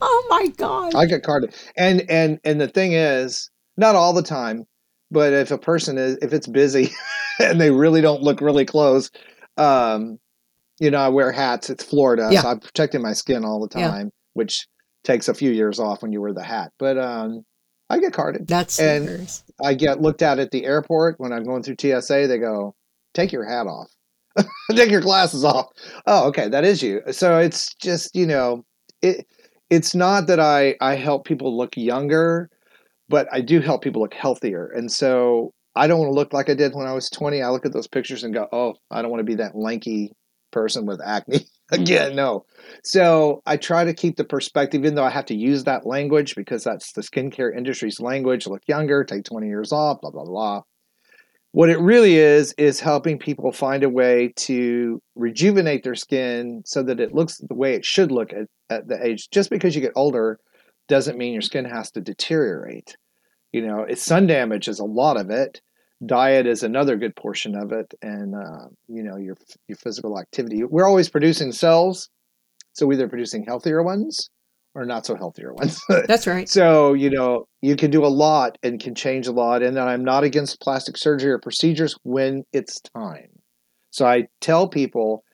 Oh 0.00 0.26
my 0.28 0.48
God. 0.56 0.94
I 0.94 1.06
get 1.06 1.22
carded. 1.22 1.54
And 1.76 2.08
and 2.08 2.38
and 2.44 2.60
the 2.60 2.68
thing 2.68 2.92
is, 2.92 3.50
not 3.76 3.96
all 3.96 4.12
the 4.12 4.22
time, 4.22 4.66
but 5.10 5.32
if 5.32 5.50
a 5.50 5.58
person 5.58 5.98
is 5.98 6.18
if 6.22 6.32
it's 6.32 6.46
busy 6.46 6.90
and 7.40 7.60
they 7.60 7.70
really 7.70 8.00
don't 8.00 8.22
look 8.22 8.40
really 8.40 8.64
close, 8.64 9.10
um, 9.56 10.18
you 10.80 10.90
know, 10.90 10.98
I 10.98 11.08
wear 11.08 11.32
hats. 11.32 11.70
It's 11.70 11.84
Florida, 11.84 12.28
Yeah. 12.32 12.42
so 12.42 12.48
I'm 12.48 12.60
protecting 12.60 13.02
my 13.02 13.12
skin 13.12 13.44
all 13.44 13.66
the 13.66 13.78
Yeah. 13.78 13.88
time, 13.90 14.10
which 14.34 14.66
takes 15.04 15.28
a 15.28 15.34
few 15.34 15.50
years 15.50 15.78
off 15.80 16.02
when 16.02 16.12
you 16.12 16.20
wear 16.20 16.32
the 16.32 16.42
hat. 16.42 16.72
But 16.78 16.98
um, 16.98 17.42
I 17.90 17.98
get 17.98 18.12
carded. 18.12 18.46
That's 18.46 18.78
and-. 18.78 19.30
I 19.64 19.74
get 19.74 20.00
looked 20.00 20.22
at 20.22 20.38
at 20.38 20.50
the 20.50 20.64
airport 20.64 21.16
when 21.18 21.32
I'm 21.32 21.42
going 21.44 21.62
through 21.62 21.76
TSA. 21.80 22.26
They 22.28 22.38
go, 22.38 22.74
"Take 23.14 23.32
your 23.32 23.44
hat 23.44 23.66
off, 23.66 23.88
take 24.72 24.90
your 24.90 25.00
glasses 25.00 25.44
off." 25.44 25.66
Oh, 26.06 26.28
okay, 26.28 26.48
that 26.48 26.64
is 26.64 26.82
you. 26.82 27.00
So 27.10 27.38
it's 27.38 27.74
just 27.74 28.14
you 28.14 28.26
know, 28.26 28.64
it. 29.02 29.26
It's 29.70 29.94
not 29.94 30.26
that 30.28 30.40
I 30.40 30.76
I 30.80 30.94
help 30.94 31.24
people 31.26 31.56
look 31.56 31.76
younger, 31.76 32.48
but 33.08 33.26
I 33.32 33.40
do 33.40 33.60
help 33.60 33.82
people 33.82 34.00
look 34.02 34.14
healthier. 34.14 34.70
And 34.74 34.90
so 34.92 35.52
I 35.74 35.86
don't 35.86 35.98
want 35.98 36.10
to 36.10 36.14
look 36.14 36.32
like 36.32 36.48
I 36.48 36.54
did 36.54 36.72
when 36.74 36.86
I 36.86 36.92
was 36.92 37.10
20. 37.10 37.42
I 37.42 37.50
look 37.50 37.66
at 37.66 37.72
those 37.72 37.88
pictures 37.88 38.22
and 38.24 38.32
go, 38.32 38.46
"Oh, 38.52 38.74
I 38.90 39.02
don't 39.02 39.10
want 39.10 39.20
to 39.20 39.24
be 39.24 39.34
that 39.36 39.54
lanky 39.56 40.12
person 40.58 40.86
with 40.86 41.00
acne 41.00 41.38
mm. 41.38 41.46
again." 41.70 42.16
No. 42.16 42.44
So 42.82 43.42
I 43.46 43.56
try 43.56 43.84
to 43.84 43.94
keep 43.94 44.16
the 44.16 44.24
perspective, 44.24 44.80
even 44.82 44.94
though 44.94 45.04
I 45.04 45.10
have 45.10 45.26
to 45.26 45.36
use 45.36 45.64
that 45.64 45.86
language 45.86 46.34
because 46.34 46.64
that's 46.64 46.92
the 46.92 47.02
skincare 47.02 47.56
industry's 47.56 48.00
language. 48.00 48.46
Look 48.46 48.62
younger, 48.66 49.04
take 49.04 49.24
20 49.24 49.46
years 49.46 49.72
off, 49.72 50.00
blah, 50.00 50.10
blah, 50.10 50.24
blah. 50.24 50.62
What 51.52 51.70
it 51.70 51.80
really 51.80 52.16
is, 52.16 52.52
is 52.58 52.78
helping 52.78 53.18
people 53.18 53.52
find 53.52 53.82
a 53.82 53.88
way 53.88 54.32
to 54.36 55.00
rejuvenate 55.14 55.82
their 55.82 55.94
skin 55.94 56.62
so 56.66 56.82
that 56.82 57.00
it 57.00 57.14
looks 57.14 57.38
the 57.38 57.54
way 57.54 57.74
it 57.74 57.86
should 57.86 58.12
look 58.12 58.32
at, 58.32 58.48
at 58.68 58.86
the 58.86 59.02
age. 59.02 59.28
Just 59.30 59.48
because 59.48 59.74
you 59.74 59.80
get 59.80 59.92
older 59.96 60.38
doesn't 60.88 61.18
mean 61.18 61.32
your 61.32 61.42
skin 61.42 61.64
has 61.64 61.90
to 61.92 62.00
deteriorate. 62.00 62.96
You 63.52 63.66
know, 63.66 63.86
it's 63.88 64.02
sun 64.02 64.26
damage 64.26 64.68
is 64.68 64.78
a 64.78 64.84
lot 64.84 65.16
of 65.16 65.30
it. 65.30 65.62
Diet 66.04 66.46
is 66.46 66.62
another 66.62 66.96
good 66.96 67.16
portion 67.16 67.56
of 67.56 67.72
it, 67.72 67.92
and 68.02 68.34
uh, 68.34 68.68
you 68.86 69.02
know 69.02 69.16
your 69.16 69.36
your 69.66 69.76
physical 69.76 70.18
activity. 70.18 70.62
We're 70.64 70.86
always 70.86 71.08
producing 71.08 71.52
cells, 71.52 72.08
so 72.72 72.92
either 72.92 73.08
producing 73.08 73.44
healthier 73.44 73.82
ones 73.82 74.30
or 74.78 74.84
not 74.84 75.04
so 75.04 75.16
healthier 75.16 75.52
ones. 75.52 75.80
That's 76.06 76.26
right. 76.26 76.48
so, 76.48 76.92
you 76.92 77.10
know, 77.10 77.48
you 77.62 77.74
can 77.74 77.90
do 77.90 78.04
a 78.04 78.08
lot 78.08 78.56
and 78.62 78.80
can 78.80 78.94
change 78.94 79.26
a 79.26 79.32
lot. 79.32 79.62
And 79.62 79.78
I'm 79.78 80.04
not 80.04 80.24
against 80.24 80.60
plastic 80.60 80.96
surgery 80.96 81.32
or 81.32 81.38
procedures 81.38 81.96
when 82.04 82.44
it's 82.52 82.80
time. 82.80 83.28
So 83.90 84.06
I 84.06 84.28
tell 84.40 84.68
people, 84.68 85.24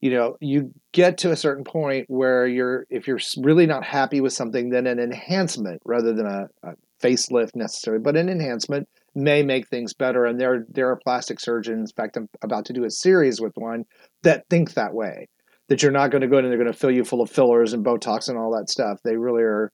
you 0.00 0.10
know, 0.10 0.36
you 0.40 0.72
get 0.92 1.18
to 1.18 1.32
a 1.32 1.36
certain 1.36 1.64
point 1.64 2.06
where 2.08 2.46
you're, 2.46 2.86
if 2.88 3.06
you're 3.06 3.20
really 3.38 3.66
not 3.66 3.84
happy 3.84 4.20
with 4.20 4.32
something, 4.32 4.70
then 4.70 4.86
an 4.86 4.98
enhancement 4.98 5.82
rather 5.84 6.14
than 6.14 6.26
a, 6.26 6.46
a 6.62 6.72
facelift 7.02 7.54
necessarily, 7.54 8.02
but 8.02 8.16
an 8.16 8.28
enhancement 8.28 8.88
may 9.14 9.42
make 9.42 9.68
things 9.68 9.94
better. 9.94 10.24
And 10.24 10.40
there, 10.40 10.66
there 10.68 10.88
are 10.90 10.96
plastic 10.96 11.40
surgeons. 11.40 11.90
In 11.90 12.02
fact, 12.02 12.16
I'm 12.16 12.28
about 12.42 12.64
to 12.66 12.72
do 12.72 12.84
a 12.84 12.90
series 12.90 13.40
with 13.40 13.52
one 13.56 13.84
that 14.22 14.44
think 14.50 14.74
that 14.74 14.94
way 14.94 15.28
that 15.68 15.82
you're 15.82 15.92
not 15.92 16.10
going 16.10 16.22
to 16.22 16.28
go 16.28 16.38
in 16.38 16.44
and 16.44 16.52
they're 16.52 16.58
going 16.58 16.72
to 16.72 16.78
fill 16.78 16.90
you 16.90 17.04
full 17.04 17.22
of 17.22 17.30
fillers 17.30 17.72
and 17.72 17.84
Botox 17.84 18.28
and 18.28 18.36
all 18.36 18.54
that 18.56 18.68
stuff. 18.68 19.00
They 19.02 19.16
really 19.16 19.42
are 19.42 19.72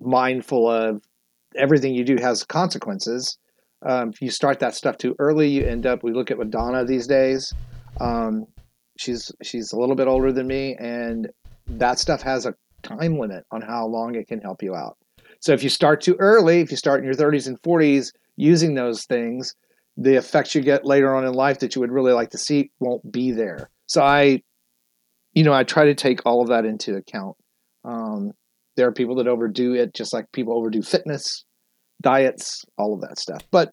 mindful 0.00 0.70
of 0.70 1.02
everything 1.56 1.94
you 1.94 2.04
do 2.04 2.16
has 2.20 2.44
consequences. 2.44 3.38
Um, 3.84 4.10
if 4.10 4.22
you 4.22 4.30
start 4.30 4.60
that 4.60 4.74
stuff 4.74 4.96
too 4.96 5.14
early, 5.18 5.48
you 5.48 5.64
end 5.66 5.86
up. 5.86 6.02
We 6.02 6.12
look 6.12 6.30
at 6.30 6.38
Madonna 6.38 6.84
these 6.84 7.06
days. 7.06 7.52
Um, 8.00 8.46
she's 8.98 9.30
she's 9.42 9.72
a 9.72 9.78
little 9.78 9.96
bit 9.96 10.08
older 10.08 10.32
than 10.32 10.46
me, 10.46 10.76
and 10.78 11.28
that 11.66 11.98
stuff 11.98 12.22
has 12.22 12.46
a 12.46 12.54
time 12.82 13.18
limit 13.18 13.44
on 13.50 13.60
how 13.60 13.86
long 13.86 14.14
it 14.14 14.28
can 14.28 14.40
help 14.40 14.62
you 14.62 14.74
out. 14.74 14.96
So 15.40 15.52
if 15.52 15.62
you 15.62 15.68
start 15.68 16.00
too 16.00 16.16
early, 16.18 16.60
if 16.60 16.70
you 16.70 16.76
start 16.76 17.00
in 17.00 17.04
your 17.04 17.14
30s 17.14 17.46
and 17.46 17.60
40s 17.60 18.12
using 18.36 18.74
those 18.74 19.04
things, 19.04 19.54
the 19.96 20.16
effects 20.16 20.54
you 20.54 20.60
get 20.60 20.84
later 20.84 21.14
on 21.14 21.24
in 21.24 21.32
life 21.32 21.60
that 21.60 21.74
you 21.74 21.80
would 21.80 21.92
really 21.92 22.12
like 22.12 22.30
to 22.30 22.38
see 22.38 22.70
won't 22.80 23.10
be 23.10 23.32
there. 23.32 23.70
So 23.86 24.02
I 24.02 24.42
you 25.34 25.42
know, 25.42 25.52
I 25.52 25.64
try 25.64 25.86
to 25.86 25.94
take 25.94 26.20
all 26.24 26.42
of 26.42 26.48
that 26.48 26.64
into 26.64 26.94
account. 26.94 27.36
Um, 27.84 28.30
there 28.76 28.86
are 28.86 28.92
people 28.92 29.16
that 29.16 29.26
overdo 29.26 29.74
it, 29.74 29.92
just 29.92 30.12
like 30.12 30.30
people 30.32 30.56
overdo 30.56 30.80
fitness, 30.80 31.44
diets, 32.02 32.64
all 32.78 32.94
of 32.94 33.00
that 33.00 33.18
stuff. 33.18 33.42
But 33.50 33.70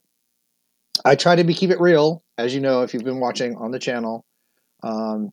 I 1.06 1.16
try 1.16 1.36
to 1.36 1.44
be 1.44 1.54
keep 1.54 1.70
it 1.70 1.80
real, 1.80 2.24
as 2.38 2.54
you 2.54 2.62
know, 2.62 2.82
if 2.82 2.94
you've 2.94 3.04
been 3.04 3.20
watching 3.20 3.56
on 3.58 3.72
the 3.72 3.80
channel. 3.80 4.26
Um, 4.84 5.30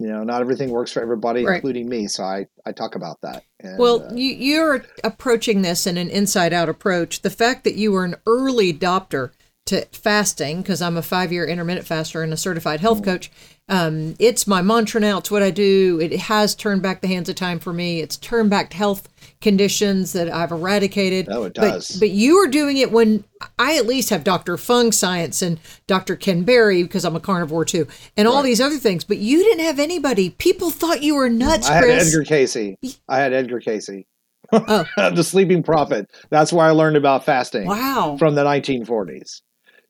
you 0.00 0.08
know, 0.08 0.24
not 0.24 0.40
everything 0.40 0.70
works 0.70 0.90
for 0.90 1.00
everybody, 1.00 1.44
Right. 1.44 1.56
including 1.56 1.88
me. 1.88 2.08
So 2.08 2.24
I, 2.24 2.46
I 2.66 2.72
talk 2.72 2.96
about 2.96 3.18
that. 3.22 3.44
And, 3.64 3.78
Well, 3.78 4.06
uh, 4.10 4.14
you, 4.14 4.30
you're 4.34 4.84
approaching 5.02 5.62
this 5.62 5.86
in 5.86 5.96
an 5.96 6.10
inside 6.10 6.52
out 6.52 6.68
approach. 6.68 7.22
The 7.22 7.30
fact 7.30 7.64
that 7.64 7.74
you 7.76 7.90
were 7.92 8.04
an 8.04 8.16
early 8.26 8.72
adopter 8.72 9.30
to 9.66 9.86
fasting, 9.92 10.60
because 10.60 10.82
I'm 10.82 10.96
a 10.98 11.02
five 11.02 11.32
year 11.32 11.46
intermittent 11.46 11.86
faster 11.86 12.22
and 12.22 12.32
a 12.32 12.36
certified 12.36 12.80
health 12.80 13.00
Mm. 13.00 13.04
coach, 13.04 13.32
um, 13.68 14.14
it's 14.18 14.46
my 14.46 14.60
mantra 14.62 15.00
now. 15.00 15.18
It's 15.18 15.30
what 15.30 15.42
I 15.42 15.50
do. 15.50 15.98
It 16.00 16.14
has 16.18 16.54
turned 16.54 16.82
back 16.82 17.00
the 17.00 17.08
hands 17.08 17.28
of 17.28 17.34
time 17.36 17.58
for 17.58 17.72
me. 17.72 18.00
It's 18.00 18.16
turned 18.16 18.50
back 18.50 18.72
health 18.74 19.08
conditions 19.40 20.12
that 20.12 20.30
I've 20.30 20.52
eradicated. 20.52 21.28
Oh, 21.30 21.44
it 21.44 21.54
But- 21.54 21.70
does. 21.72 21.98
But, 21.98 22.10
you 22.10 22.36
were 22.36 22.46
doing 22.46 22.76
it 22.76 22.92
when 22.92 23.24
I 23.58 23.76
at 23.76 23.86
least 23.86 24.10
have 24.10 24.22
Dr. 24.24 24.56
Fung 24.56 24.92
Science 24.92 25.42
and 25.42 25.58
Dr. 25.86 26.16
Ken 26.16 26.42
Berry, 26.44 26.82
because 26.82 27.04
I'm 27.04 27.16
a 27.16 27.20
carnivore 27.20 27.64
too, 27.64 27.86
and 28.16 28.28
all 28.28 28.42
these 28.42 28.60
other 28.60 28.76
things. 28.78 29.04
But 29.04 29.18
you 29.18 29.42
didn't 29.42 29.64
have 29.64 29.78
anybody. 29.78 30.30
People 30.30 30.70
thought 30.70 31.02
you 31.02 31.14
were 31.14 31.28
nuts, 31.28 31.68
I 31.68 31.74
had 31.74 31.84
Chris. 31.84 32.08
Edgar 32.14 32.24
Cayce. 32.24 32.76
I 33.08 33.18
had 33.18 33.32
Edgar 33.32 33.60
Cayce, 33.60 34.04
Oh. 34.52 34.84
the 35.14 35.24
Sleeping 35.24 35.62
Prophet. 35.62 36.10
That's 36.30 36.52
where 36.52 36.66
I 36.66 36.70
learned 36.70 36.96
about 36.96 37.24
fasting. 37.24 37.66
Wow. 37.66 38.16
from 38.18 38.34
the 38.34 38.44
1940s. 38.44 39.40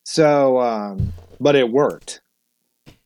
So, 0.05 0.61
um, 0.61 1.13
but 1.41 1.55
it 1.57 1.71
worked. 1.71 2.21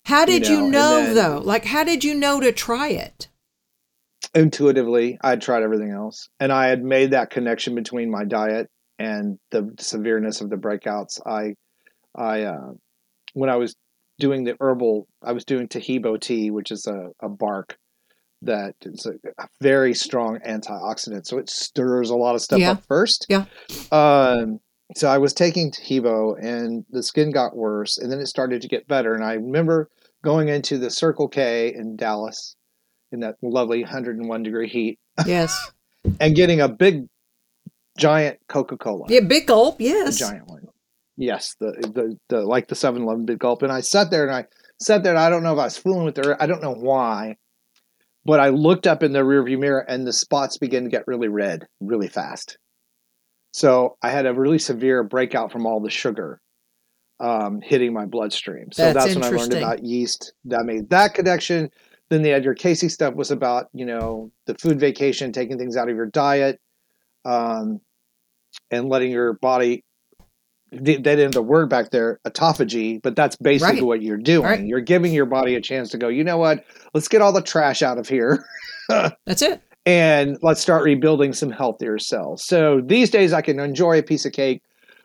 How 0.08 0.24
did 0.24 0.48
you 0.48 0.62
know, 0.62 0.68
know, 0.68 1.04
then- 1.04 1.14
though? 1.14 1.38
Like, 1.44 1.66
how 1.66 1.84
did 1.84 2.02
you 2.02 2.14
know 2.14 2.40
to 2.40 2.50
try 2.52 2.88
it? 2.88 3.28
Intuitively, 4.34 5.18
I'd 5.22 5.40
tried 5.42 5.62
everything 5.62 5.90
else, 5.90 6.28
and 6.40 6.50
I 6.52 6.66
had 6.68 6.82
made 6.82 7.10
that 7.12 7.30
connection 7.30 7.74
between 7.74 8.10
my 8.10 8.24
diet 8.24 8.68
and 8.98 9.38
the 9.50 9.74
severeness 9.78 10.40
of 10.40 10.50
the 10.50 10.56
breakouts. 10.56 11.20
I, 11.26 11.54
I, 12.14 12.42
uh, 12.42 12.72
when 13.34 13.48
I 13.48 13.56
was 13.56 13.74
doing 14.18 14.44
the 14.44 14.56
herbal, 14.60 15.06
I 15.22 15.32
was 15.32 15.44
doing 15.44 15.68
Taheebo 15.68 16.20
tea, 16.20 16.50
which 16.50 16.70
is 16.70 16.86
a, 16.86 17.10
a 17.22 17.28
bark 17.28 17.76
that 18.42 18.74
is 18.82 19.06
a, 19.06 19.12
a 19.42 19.48
very 19.60 19.94
strong 19.94 20.38
antioxidant. 20.46 21.26
So 21.26 21.38
it 21.38 21.48
stirs 21.48 22.10
a 22.10 22.16
lot 22.16 22.34
of 22.34 22.42
stuff 22.42 22.58
Yeah. 22.60 22.72
up 22.72 22.84
first. 22.86 23.26
Yeah. 23.28 23.44
Um, 23.92 24.60
so 24.97 25.09
I 25.09 25.18
was 25.18 25.33
taking 25.35 25.71
Taheebo, 25.71 26.42
and 26.42 26.85
the 26.90 27.02
skin 27.02 27.30
got 27.30 27.57
worse, 27.57 27.99
and 27.99 28.11
then 28.11 28.21
it 28.21 28.26
started 28.26 28.62
to 28.62 28.68
get 28.68 28.88
better. 28.88 29.14
And 29.14 29.23
I 29.25 29.35
remember 29.35 29.90
going 30.25 30.49
into 30.49 30.78
the 30.78 30.90
Circle 30.90 31.28
K 31.28 31.73
in 31.75 31.97
Dallas 31.97 32.57
in 33.12 33.21
that 33.21 33.37
lovely 33.42 33.83
101 33.83 34.42
degree 34.42 34.68
heat 34.68 34.99
Yes. 35.26 35.71
and 36.21 36.35
getting 36.37 36.61
a 36.61 36.68
big 36.68 37.07
giant 37.99 38.38
Coca-Cola. 38.49 39.07
yeah, 39.09 39.21
big 39.21 39.47
gulp. 39.47 39.80
Yes. 39.80 40.18
giant 40.18 40.47
one. 40.47 40.66
Yes, 41.16 41.57
the, 41.59 41.73
the 41.95 42.16
the 42.28 42.40
like 42.42 42.68
the 42.68 42.76
7-Eleven 42.76 43.25
big 43.26 43.38
gulp. 43.40 43.62
And 43.62 43.73
I 43.73 43.80
sat 43.80 44.11
there 44.11 44.25
and 44.25 44.35
I 44.35 44.45
sat 44.80 45.02
there 45.02 45.12
and 45.12 45.18
I 45.21 45.30
don't 45.30 45.42
know 45.42 45.52
if 45.52 45.59
I 45.59 45.64
was 45.64 45.76
fooling 45.76 46.04
with 46.04 46.16
her. 46.18 46.40
I 46.40 46.47
don't 46.47 46.62
know 46.62 46.75
why. 46.75 47.37
But 48.25 48.40
I 48.40 48.50
looked 48.50 48.87
up 48.87 49.02
in 49.02 49.12
the 49.12 49.21
rearview 49.21 49.59
mirror 49.59 49.80
and 49.88 50.07
the 50.07 50.12
spots 50.12 50.59
began 50.59 50.85
to 50.85 50.90
get 50.90 51.07
really 51.09 51.28
red 51.28 51.66
really 51.80 52.09
fast. 52.09 52.59
So 53.52 53.97
I 54.02 54.11
had 54.11 54.26
a 54.26 54.35
really 54.35 54.59
severe 54.59 55.02
breakout 55.02 55.50
from 55.52 55.67
all 55.67 55.81
the 55.81 55.90
sugar 55.90 56.40
um, 57.21 57.61
hitting 57.62 57.93
my 57.93 58.05
bloodstream. 58.07 58.71
So 58.73 58.83
That's 58.93 59.07
that's, 59.07 59.14
when 59.17 59.25
I 59.25 59.37
learned 59.37 59.55
about 59.55 59.85
yeast. 59.85 60.33
That 60.45 60.64
made 60.64 60.90
that 60.90 61.14
connection. 61.14 61.71
Then 62.11 62.23
the 62.23 62.31
Edgar 62.33 62.55
Cayce 62.55 62.93
stuff 62.93 63.14
was 63.14 63.31
about, 63.31 63.69
you 63.75 63.85
know, 63.85 64.31
the 64.47 64.55
food 64.55 64.78
vacation, 64.81 65.33
taking 65.33 65.59
things 65.59 65.76
out 65.76 65.88
of 65.88 65.97
your 65.97 66.07
diet. 66.07 66.61
um, 67.25 67.81
and 68.71 68.88
letting 68.88 69.11
your 69.11 69.35
body. 69.35 69.85
They 70.71 70.97
didn't 70.97 71.19
have 71.21 71.33
the 71.33 71.43
word 71.43 71.69
back 71.71 71.90
there, 71.90 72.21
autophagy, 72.26 73.00
but 73.02 73.17
that's 73.17 73.37
basically 73.37 73.76
Right. 73.76 73.85
what 73.85 74.02
you're 74.02 74.17
doing. 74.19 74.45
Right. 74.45 74.64
You're 74.64 74.81
giving 74.81 75.12
your 75.12 75.26
body 75.26 75.55
a 75.55 75.61
chance 75.61 75.90
to 75.90 75.99
go. 75.99 76.09
You 76.09 76.25
know 76.25 76.37
what? 76.38 76.64
Let's 76.95 77.09
get 77.09 77.21
all 77.23 77.33
the 77.33 77.43
trash 77.43 77.83
out 77.83 77.99
of 77.99 78.09
here. 78.09 78.45
That's 78.88 79.43
it. 79.43 79.62
And 79.87 80.38
let's 80.42 80.61
start 80.61 80.85
rebuilding 80.85 81.32
some 81.32 81.50
healthier 81.50 81.99
cells. 81.99 82.44
So 82.44 82.80
these 82.85 83.11
days, 83.11 83.32
I 83.32 83.42
can 83.42 83.58
enjoy 83.58 83.99
a 83.99 84.02
piece 84.02 84.26
of 84.26 84.32
cake 84.32 84.62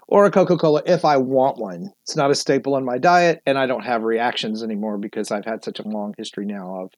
or 0.07 0.25
a 0.25 0.31
Coca 0.31 0.57
Cola 0.57 0.81
if 0.85 1.05
I 1.05 1.17
want 1.17 1.57
one. 1.57 1.91
It's 2.03 2.15
not 2.15 2.31
a 2.31 2.35
staple 2.35 2.77
in 2.77 2.85
my 2.85 2.97
diet, 2.97 3.41
and 3.45 3.57
I 3.57 3.65
don't 3.65 3.85
have 3.85 4.03
reactions 4.03 4.63
anymore 4.63 4.97
because 4.97 5.31
I've 5.31 5.45
had 5.45 5.63
such 5.63 5.79
a 5.79 5.87
long 5.87 6.13
history 6.17 6.45
now 6.45 6.83
of, 6.83 6.91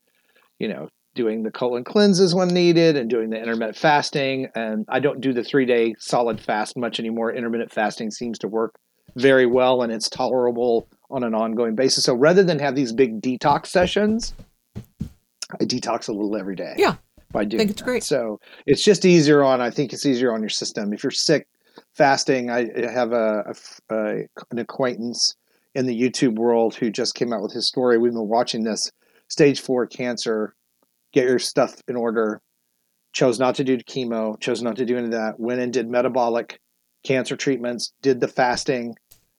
you 0.60 0.68
know, 0.68 0.90
doing 1.16 1.44
the 1.44 1.52
colon 1.52 1.84
cleanses 1.84 2.36
when 2.36 2.50
needed 2.50 2.98
and 2.98 3.10
doing 3.10 3.30
the 3.30 3.40
intermittent 3.40 3.78
fasting. 3.78 4.50
And 4.54 4.86
I 4.90 5.00
don't 5.00 5.22
do 5.22 5.34
the 5.34 5.44
three 5.44 5.66
day 5.66 5.96
solid 5.98 6.40
fast 6.40 6.78
much 6.78 7.00
anymore. 7.00 7.34
Intermittent 7.34 7.72
fasting 7.72 8.12
seems 8.12 8.38
to 8.40 8.48
work 8.48 8.76
very 9.16 9.46
well 9.46 9.82
and 9.82 9.92
it's 9.92 10.10
tolerable 10.10 10.88
on 11.10 11.24
an 11.24 11.34
ongoing 11.34 11.76
basis. 11.76 12.04
So 12.04 12.14
rather 12.14 12.44
than 12.44 12.60
have 12.60 12.76
these 12.76 12.92
big 12.92 13.22
detox 13.22 13.68
sessions, 13.68 14.34
I 15.10 15.64
detox 15.64 16.10
a 16.10 16.12
little 16.12 16.36
every 16.36 16.56
day. 16.56 16.74
Yeah. 16.78 16.96
By 17.32 17.44
doing 17.46 17.60
think 17.60 17.72
it's 17.72 17.82
that. 17.82 17.86
great. 17.86 18.04
So 18.04 18.40
it's 18.66 18.84
just 18.84 19.06
easier 19.06 19.44
on. 19.44 19.62
I 19.62 19.70
think 19.70 19.92
it's 19.94 20.06
easier 20.06 20.34
on 20.34 20.42
your 20.42 20.50
system. 20.50 20.94
If 20.94 21.04
you're 21.04 21.12
sick, 21.12 21.48
fasting. 21.94 22.50
I 22.50 22.70
I 22.78 22.92
have 22.92 23.12
a, 23.12 23.44
a 23.90 23.96
a- 23.96 24.28
an 24.52 24.60
acquaintance 24.60 25.36
in 25.74 25.86
the 25.86 26.00
YouTube 26.00 26.36
world 26.36 26.76
who 26.76 26.90
just 26.90 27.16
came 27.16 27.34
out 27.34 27.42
with 27.42 27.52
his 27.52 27.68
story. 27.68 27.98
We've 27.98 28.14
been 28.14 28.28
watching 28.30 28.64
this 28.64 28.92
stage 29.28 29.60
four 29.60 29.86
cancer. 29.88 30.54
Get 31.14 31.26
your 31.26 31.40
stuff 31.40 31.82
in 31.88 31.96
order. 31.96 32.42
Chose 33.14 33.40
not 33.40 33.56
to 33.56 33.64
do 33.64 33.78
chemo. 33.78 34.40
Chose 34.40 34.62
not 34.62 34.76
to 34.78 34.86
do 34.86 34.98
any 34.98 35.06
of 35.06 35.12
that. 35.12 35.40
Went 35.40 35.62
and 35.62 35.72
did 35.72 35.90
metabolic 35.90 36.60
cancer 37.06 37.36
treatments. 37.38 37.94
Did 38.02 38.20
the 38.20 38.28
fasting, 38.28 38.96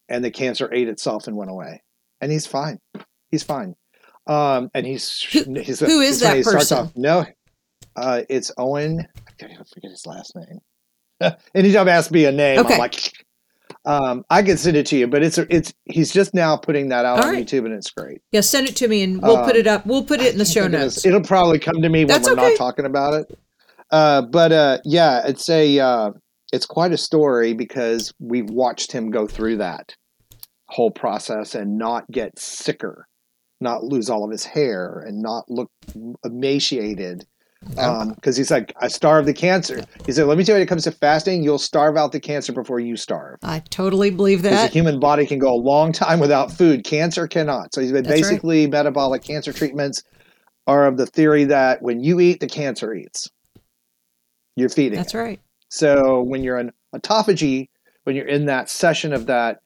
and 0.08 0.24
the 0.24 0.30
cancer 0.30 0.72
ate 0.72 0.88
itself 0.88 1.26
and 1.26 1.36
went 1.36 1.50
away. 1.50 1.82
And 2.20 2.32
he's 2.32 2.46
fine. 2.46 2.78
He's 3.30 3.42
fine. 3.42 3.74
Um, 4.26 4.70
and 4.74 4.86
he's 4.86 5.22
Who- 5.32 5.54
he's 5.60 5.80
who 5.80 6.00
is 6.00 6.20
that 6.20 6.36
he 6.36 6.42
starts 6.42 6.70
person? 6.70 6.78
off- 6.86 6.92
no, 6.96 7.26
uh, 7.96 8.22
it's 8.28 8.52
Owen. 8.58 9.06
I 9.26 9.32
can't 9.46 9.68
forget 9.68 9.90
his 9.90 10.06
last 10.06 10.34
name. 10.36 11.32
Anytime 11.54 11.88
ask 11.88 12.10
me 12.10 12.24
a 12.26 12.32
name, 12.32 12.58
Okay. 12.60 12.74
I'm 12.74 12.78
like, 12.80 13.12
um, 13.84 14.24
I 14.30 14.42
can 14.42 14.56
send 14.56 14.76
it 14.76 14.86
to 14.86 14.96
you, 14.96 15.06
but 15.06 15.22
it's 15.22 15.38
it's 15.38 15.72
he's 15.84 16.12
just 16.12 16.34
now 16.34 16.56
putting 16.56 16.88
that 16.90 17.04
out 17.04 17.18
All 17.20 17.26
on 17.28 17.34
right. 17.34 17.46
YouTube, 17.46 17.64
and 17.64 17.72
it's 17.74 17.90
great. 17.90 18.20
Yeah, 18.32 18.40
send 18.40 18.68
it 18.68 18.76
to 18.76 18.88
me 18.88 19.02
and 19.02 19.22
we'll 19.22 19.44
put 19.44 19.54
Um, 19.54 19.60
it 19.60 19.66
up. 19.66 19.86
We'll 19.86 20.04
put 20.04 20.20
it 20.20 20.32
in 20.32 20.38
the 20.38 20.44
show 20.44 20.66
notes. 20.68 21.04
It'll 21.06 21.20
probably 21.22 21.58
come 21.58 21.80
to 21.82 21.88
me 21.88 22.00
when 22.00 22.08
That's 22.08 22.26
we're 22.28 22.34
okay. 22.34 22.50
not 22.50 22.56
talking 22.58 22.84
about 22.84 23.14
it. 23.14 23.38
Uh, 23.90 24.22
but 24.22 24.52
uh, 24.52 24.78
yeah, 24.84 25.26
it's 25.26 25.48
a 25.48 25.78
uh, 25.78 26.10
it's 26.52 26.66
quite 26.66 26.92
a 26.92 26.98
story 26.98 27.54
because 27.54 28.12
we've 28.18 28.50
watched 28.50 28.90
him 28.92 29.10
go 29.10 29.26
through 29.26 29.58
that 29.58 29.94
whole 30.68 30.90
process 30.90 31.54
and 31.54 31.78
not 31.78 32.10
get 32.10 32.36
sicker, 32.38 33.06
not 33.60 33.84
lose 33.84 34.10
all 34.10 34.24
of 34.24 34.30
his 34.32 34.44
hair, 34.44 35.02
and 35.06 35.22
not 35.22 35.44
look 35.48 35.70
emaciated. 36.24 37.24
Um, 37.78 38.14
because 38.14 38.36
he's 38.36 38.50
like, 38.50 38.72
I 38.80 38.88
starved 38.88 39.28
the 39.28 39.34
cancer. 39.34 39.84
He 40.04 40.12
said, 40.12 40.26
"Let 40.26 40.38
me 40.38 40.44
tell 40.44 40.54
you, 40.54 40.60
when 40.60 40.62
it 40.62 40.68
comes 40.68 40.84
to 40.84 40.92
fasting, 40.92 41.42
you'll 41.42 41.58
starve 41.58 41.96
out 41.96 42.12
the 42.12 42.20
cancer 42.20 42.52
before 42.52 42.80
you 42.80 42.96
starve." 42.96 43.38
I 43.42 43.60
totally 43.70 44.10
believe 44.10 44.42
that. 44.42 44.68
The 44.68 44.72
human 44.72 45.00
body 45.00 45.26
can 45.26 45.38
go 45.38 45.52
a 45.52 45.56
long 45.56 45.92
time 45.92 46.20
without 46.20 46.52
food. 46.52 46.84
Cancer 46.84 47.26
cannot. 47.26 47.74
So 47.74 47.80
he's 47.80 47.92
been 47.92 48.04
That's 48.04 48.22
right. 48.22 48.28
basically 48.30 48.66
metabolic 48.66 49.22
cancer 49.22 49.52
treatments 49.52 50.02
are 50.66 50.86
of 50.86 50.96
the 50.96 51.06
theory 51.06 51.44
that 51.44 51.82
when 51.82 52.02
you 52.02 52.20
eat, 52.20 52.40
the 52.40 52.48
cancer 52.48 52.94
eats. 52.94 53.30
You're 54.56 54.68
feeding. 54.68 54.96
That's 54.96 55.14
it. 55.14 55.18
right. 55.18 55.40
So 55.68 56.22
when 56.22 56.42
you're 56.42 56.58
in 56.58 56.72
autophagy, 56.94 57.68
when 58.04 58.16
you're 58.16 58.28
in 58.28 58.46
that 58.46 58.70
session 58.70 59.12
of 59.12 59.26
that, 59.26 59.58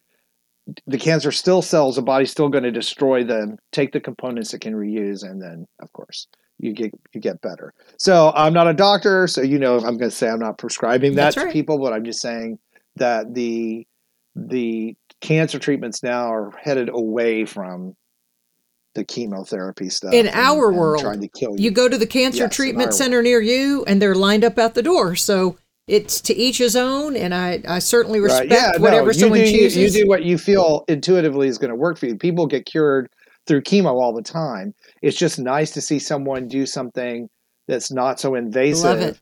the 0.86 0.98
cancer 0.98 1.32
still 1.32 1.62
cells, 1.62 1.96
the 1.96 2.02
body's 2.02 2.30
still 2.30 2.48
going 2.48 2.64
to 2.64 2.70
destroy 2.70 3.24
them, 3.24 3.56
take 3.72 3.92
the 3.92 4.00
components 4.00 4.52
it 4.54 4.60
can 4.60 4.74
reuse, 4.74 5.22
and 5.22 5.40
then 5.40 5.66
of 5.80 5.92
course 5.92 6.26
you 6.62 6.72
get 6.72 6.92
you 7.12 7.20
get 7.20 7.40
better. 7.40 7.72
So 7.98 8.32
I'm 8.34 8.52
not 8.52 8.66
a 8.68 8.74
doctor, 8.74 9.26
so 9.26 9.40
you 9.42 9.58
know 9.58 9.76
I'm 9.76 9.96
going 9.96 10.10
to 10.10 10.10
say 10.10 10.28
I'm 10.28 10.38
not 10.40 10.58
prescribing 10.58 11.14
that 11.14 11.24
That's 11.24 11.36
to 11.36 11.44
right. 11.44 11.52
people, 11.52 11.78
but 11.78 11.92
I'm 11.92 12.04
just 12.04 12.20
saying 12.20 12.58
that 12.96 13.34
the 13.34 13.86
the 14.36 14.96
cancer 15.20 15.58
treatments 15.58 16.02
now 16.02 16.32
are 16.32 16.50
headed 16.62 16.88
away 16.88 17.44
from 17.44 17.94
the 18.94 19.04
chemotherapy 19.04 19.88
stuff. 19.88 20.12
In 20.12 20.26
and- 20.26 20.34
our 20.36 20.68
and 20.68 20.76
world, 20.78 21.00
trying 21.02 21.20
to 21.20 21.28
kill 21.28 21.52
you. 21.58 21.64
You 21.64 21.70
go 21.70 21.88
to 21.88 21.96
the 21.96 22.06
cancer 22.06 22.44
Yes, 22.44 22.56
treatment 22.56 22.92
center 22.94 23.22
near 23.22 23.40
you 23.40 23.84
and 23.86 24.00
they're 24.02 24.14
lined 24.14 24.44
up 24.44 24.58
at 24.58 24.74
the 24.74 24.82
door. 24.82 25.14
So 25.16 25.56
it's 25.86 26.20
to 26.22 26.34
each 26.36 26.58
his 26.58 26.74
own 26.76 27.16
and 27.16 27.34
I, 27.34 27.62
I 27.68 27.78
certainly 27.78 28.18
Right. 28.20 28.26
respect 28.42 28.50
Yeah, 28.52 28.72
no, 28.76 28.82
whatever 28.82 29.08
you 29.08 29.12
someone 29.14 29.38
do, 29.40 29.44
you- 29.46 29.58
chooses. 29.68 29.94
You 29.94 30.02
do 30.04 30.08
what 30.08 30.24
you 30.24 30.38
feel 30.38 30.84
intuitively 30.88 31.46
is 31.48 31.58
going 31.58 31.70
to 31.70 31.76
work 31.76 31.98
for 31.98 32.06
you. 32.06 32.16
People 32.16 32.46
get 32.46 32.66
cured 32.66 33.08
through 33.46 33.62
chemo 33.62 33.92
all 34.00 34.14
the 34.14 34.22
time. 34.22 34.74
It's 35.02 35.16
just 35.16 35.38
nice 35.38 35.70
to 35.72 35.80
see 35.80 35.98
someone 35.98 36.46
do 36.48 36.66
something 36.66 37.28
that's 37.68 37.90
not 37.92 38.20
so 38.20 38.34
invasive. 38.34 39.00
it. 39.00 39.20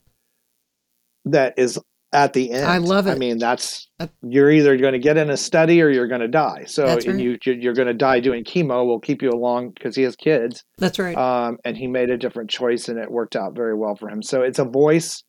That 1.26 1.54
is 1.58 1.78
at 2.12 2.32
the 2.32 2.50
end. 2.52 2.64
I 2.64 2.78
love 2.78 3.06
it. 3.06 3.12
I 3.12 3.14
mean, 3.16 3.38
that's 3.38 3.88
Uh, 4.00 4.06
you're 4.22 4.50
either 4.50 4.76
going 4.78 4.94
to 4.94 4.98
get 4.98 5.18
in 5.18 5.28
a 5.28 5.36
study 5.36 5.82
or 5.82 5.90
you're 5.90 6.08
going 6.08 6.22
to 6.22 6.28
die. 6.28 6.64
So, 6.66 6.86
right. 6.86 7.04
you 7.04 7.36
you're- 7.44 7.58
you're 7.60 7.74
going 7.74 7.88
to 7.88 7.94
die 7.94 8.20
doing 8.20 8.44
chemo. 8.44 8.86
We'll 8.86 9.00
keep 9.00 9.20
you 9.22 9.28
along 9.30 9.72
because 9.74 9.94
he 9.94 10.02
has 10.04 10.16
kids. 10.16 10.64
That's 10.78 10.98
right. 10.98 11.16
Um, 11.16 11.58
and 11.64 11.76
he 11.76 11.86
made 11.86 12.08
a 12.10 12.16
different 12.16 12.48
choice, 12.48 12.88
and 12.88 12.98
it 12.98 13.10
worked 13.10 13.36
out 13.36 13.54
very 13.54 13.74
well 13.76 13.94
for 13.96 14.08
him. 14.08 14.22
So 14.22 14.40
it's 14.42 14.58
a 14.58 14.64
voice 14.64 15.22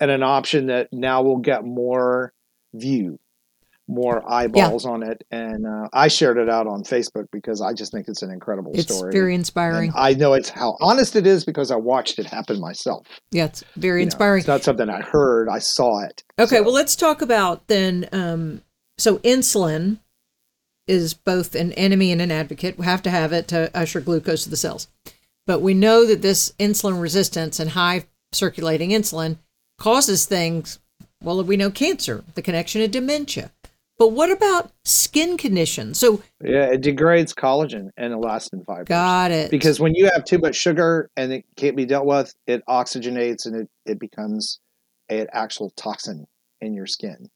and 0.00 0.10
an 0.10 0.22
option 0.22 0.66
that 0.66 0.88
now 0.92 1.22
will 1.22 1.38
get 1.38 1.64
more 1.64 2.32
view, 2.72 3.18
more 3.86 4.22
eyeballs 4.30 4.86
on 4.86 5.02
it. 5.02 5.22
And 5.30 5.66
uh, 5.66 5.88
I 5.92 6.08
shared 6.08 6.38
it 6.38 6.48
out 6.48 6.66
on 6.66 6.82
Facebook 6.84 7.26
because 7.30 7.60
I 7.60 7.72
just 7.74 7.92
think 7.92 8.08
it's 8.08 8.22
an 8.22 8.30
incredible 8.30 8.72
it's 8.74 8.84
story. 8.94 9.10
It's 9.10 9.14
very 9.16 9.34
and 9.34 9.40
inspiring. 9.40 9.92
I 9.94 10.14
know 10.14 10.32
it's 10.32 10.48
how 10.48 10.76
honest 10.80 11.16
it 11.16 11.26
is 11.26 11.44
because 11.44 11.70
I 11.70 11.76
watched 11.76 12.18
it 12.18 12.26
happen 12.26 12.60
myself. 12.60 13.06
yeah, 13.30 13.44
it's 13.46 13.62
very 13.76 14.00
You 14.00 14.06
know, 14.06 14.08
inspiring. 14.08 14.38
it's 14.40 14.48
not 14.48 14.62
something 14.64 14.88
I 14.88 15.02
heard; 15.02 15.48
I 15.50 15.58
saw 15.58 16.02
it. 16.04 16.24
Okay, 16.38 16.56
So- 16.56 16.62
well, 16.62 16.72
let's 16.72 16.96
talk 16.96 17.20
about 17.20 17.66
then. 17.68 18.08
Um, 18.12 18.62
so, 18.96 19.18
insulin 19.18 19.98
is 20.86 21.14
both 21.14 21.54
an 21.54 21.72
enemy 21.72 22.12
and 22.12 22.20
an 22.22 22.30
advocate. 22.30 22.78
We 22.78 22.84
have 22.84 23.02
to 23.02 23.10
have 23.10 23.32
it 23.32 23.48
to 23.48 23.70
usher 23.74 24.00
glucose 24.00 24.44
to 24.44 24.50
the 24.50 24.56
cells. 24.56 24.88
But 25.46 25.60
we 25.60 25.74
know 25.74 26.06
that 26.06 26.22
this 26.22 26.52
insulin 26.58 27.00
resistance 27.02 27.58
and 27.60 27.70
high 27.70 28.04
circulating 28.32 28.90
insulin 28.90 29.38
causes 29.78 30.24
things, 30.26 30.78
well, 31.22 31.42
we 31.44 31.56
know 31.56 31.70
cancer, 31.70 32.24
the 32.34 32.42
connection 32.42 32.80
to 32.80 32.88
dementia. 32.88 33.50
But 33.98 34.08
what 34.08 34.30
about 34.30 34.72
skin 34.84 35.36
conditions? 35.36 35.98
So, 35.98 36.22
yeah, 36.42 36.72
it 36.72 36.80
degrades 36.80 37.32
collagen 37.32 37.90
and 37.96 38.12
elastin 38.12 38.64
fibers. 38.64 38.88
got 38.88 39.30
it. 39.30 39.50
because 39.50 39.78
when 39.78 39.94
you 39.94 40.10
have 40.12 40.24
too 40.24 40.38
much 40.38 40.56
sugar 40.56 41.10
and 41.16 41.32
it 41.32 41.44
can't 41.56 41.76
be 41.76 41.84
dealt 41.84 42.06
with, 42.06 42.34
it 42.46 42.62
oxygenates 42.68 43.46
and 43.46 43.54
it, 43.54 43.68
it 43.86 44.00
becomes 44.00 44.58
an 45.08 45.28
actual 45.32 45.70
toxin 45.76 46.26
in 46.60 46.74
your 46.74 46.86
skin 46.86 47.28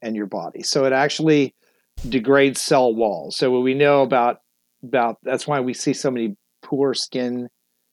and 0.00 0.16
your 0.16 0.26
body. 0.26 0.62
So 0.62 0.84
it 0.84 0.92
actually 0.92 1.54
degrades 2.08 2.60
cell 2.60 2.94
walls. 2.94 3.36
So 3.36 3.50
what 3.50 3.62
we 3.62 3.74
know 3.74 4.02
about 4.02 4.40
about 4.82 5.18
that's 5.22 5.46
why 5.46 5.60
we 5.60 5.74
see 5.74 5.92
so 5.92 6.10
many 6.10 6.36
poor 6.62 6.94
skin 6.94 7.48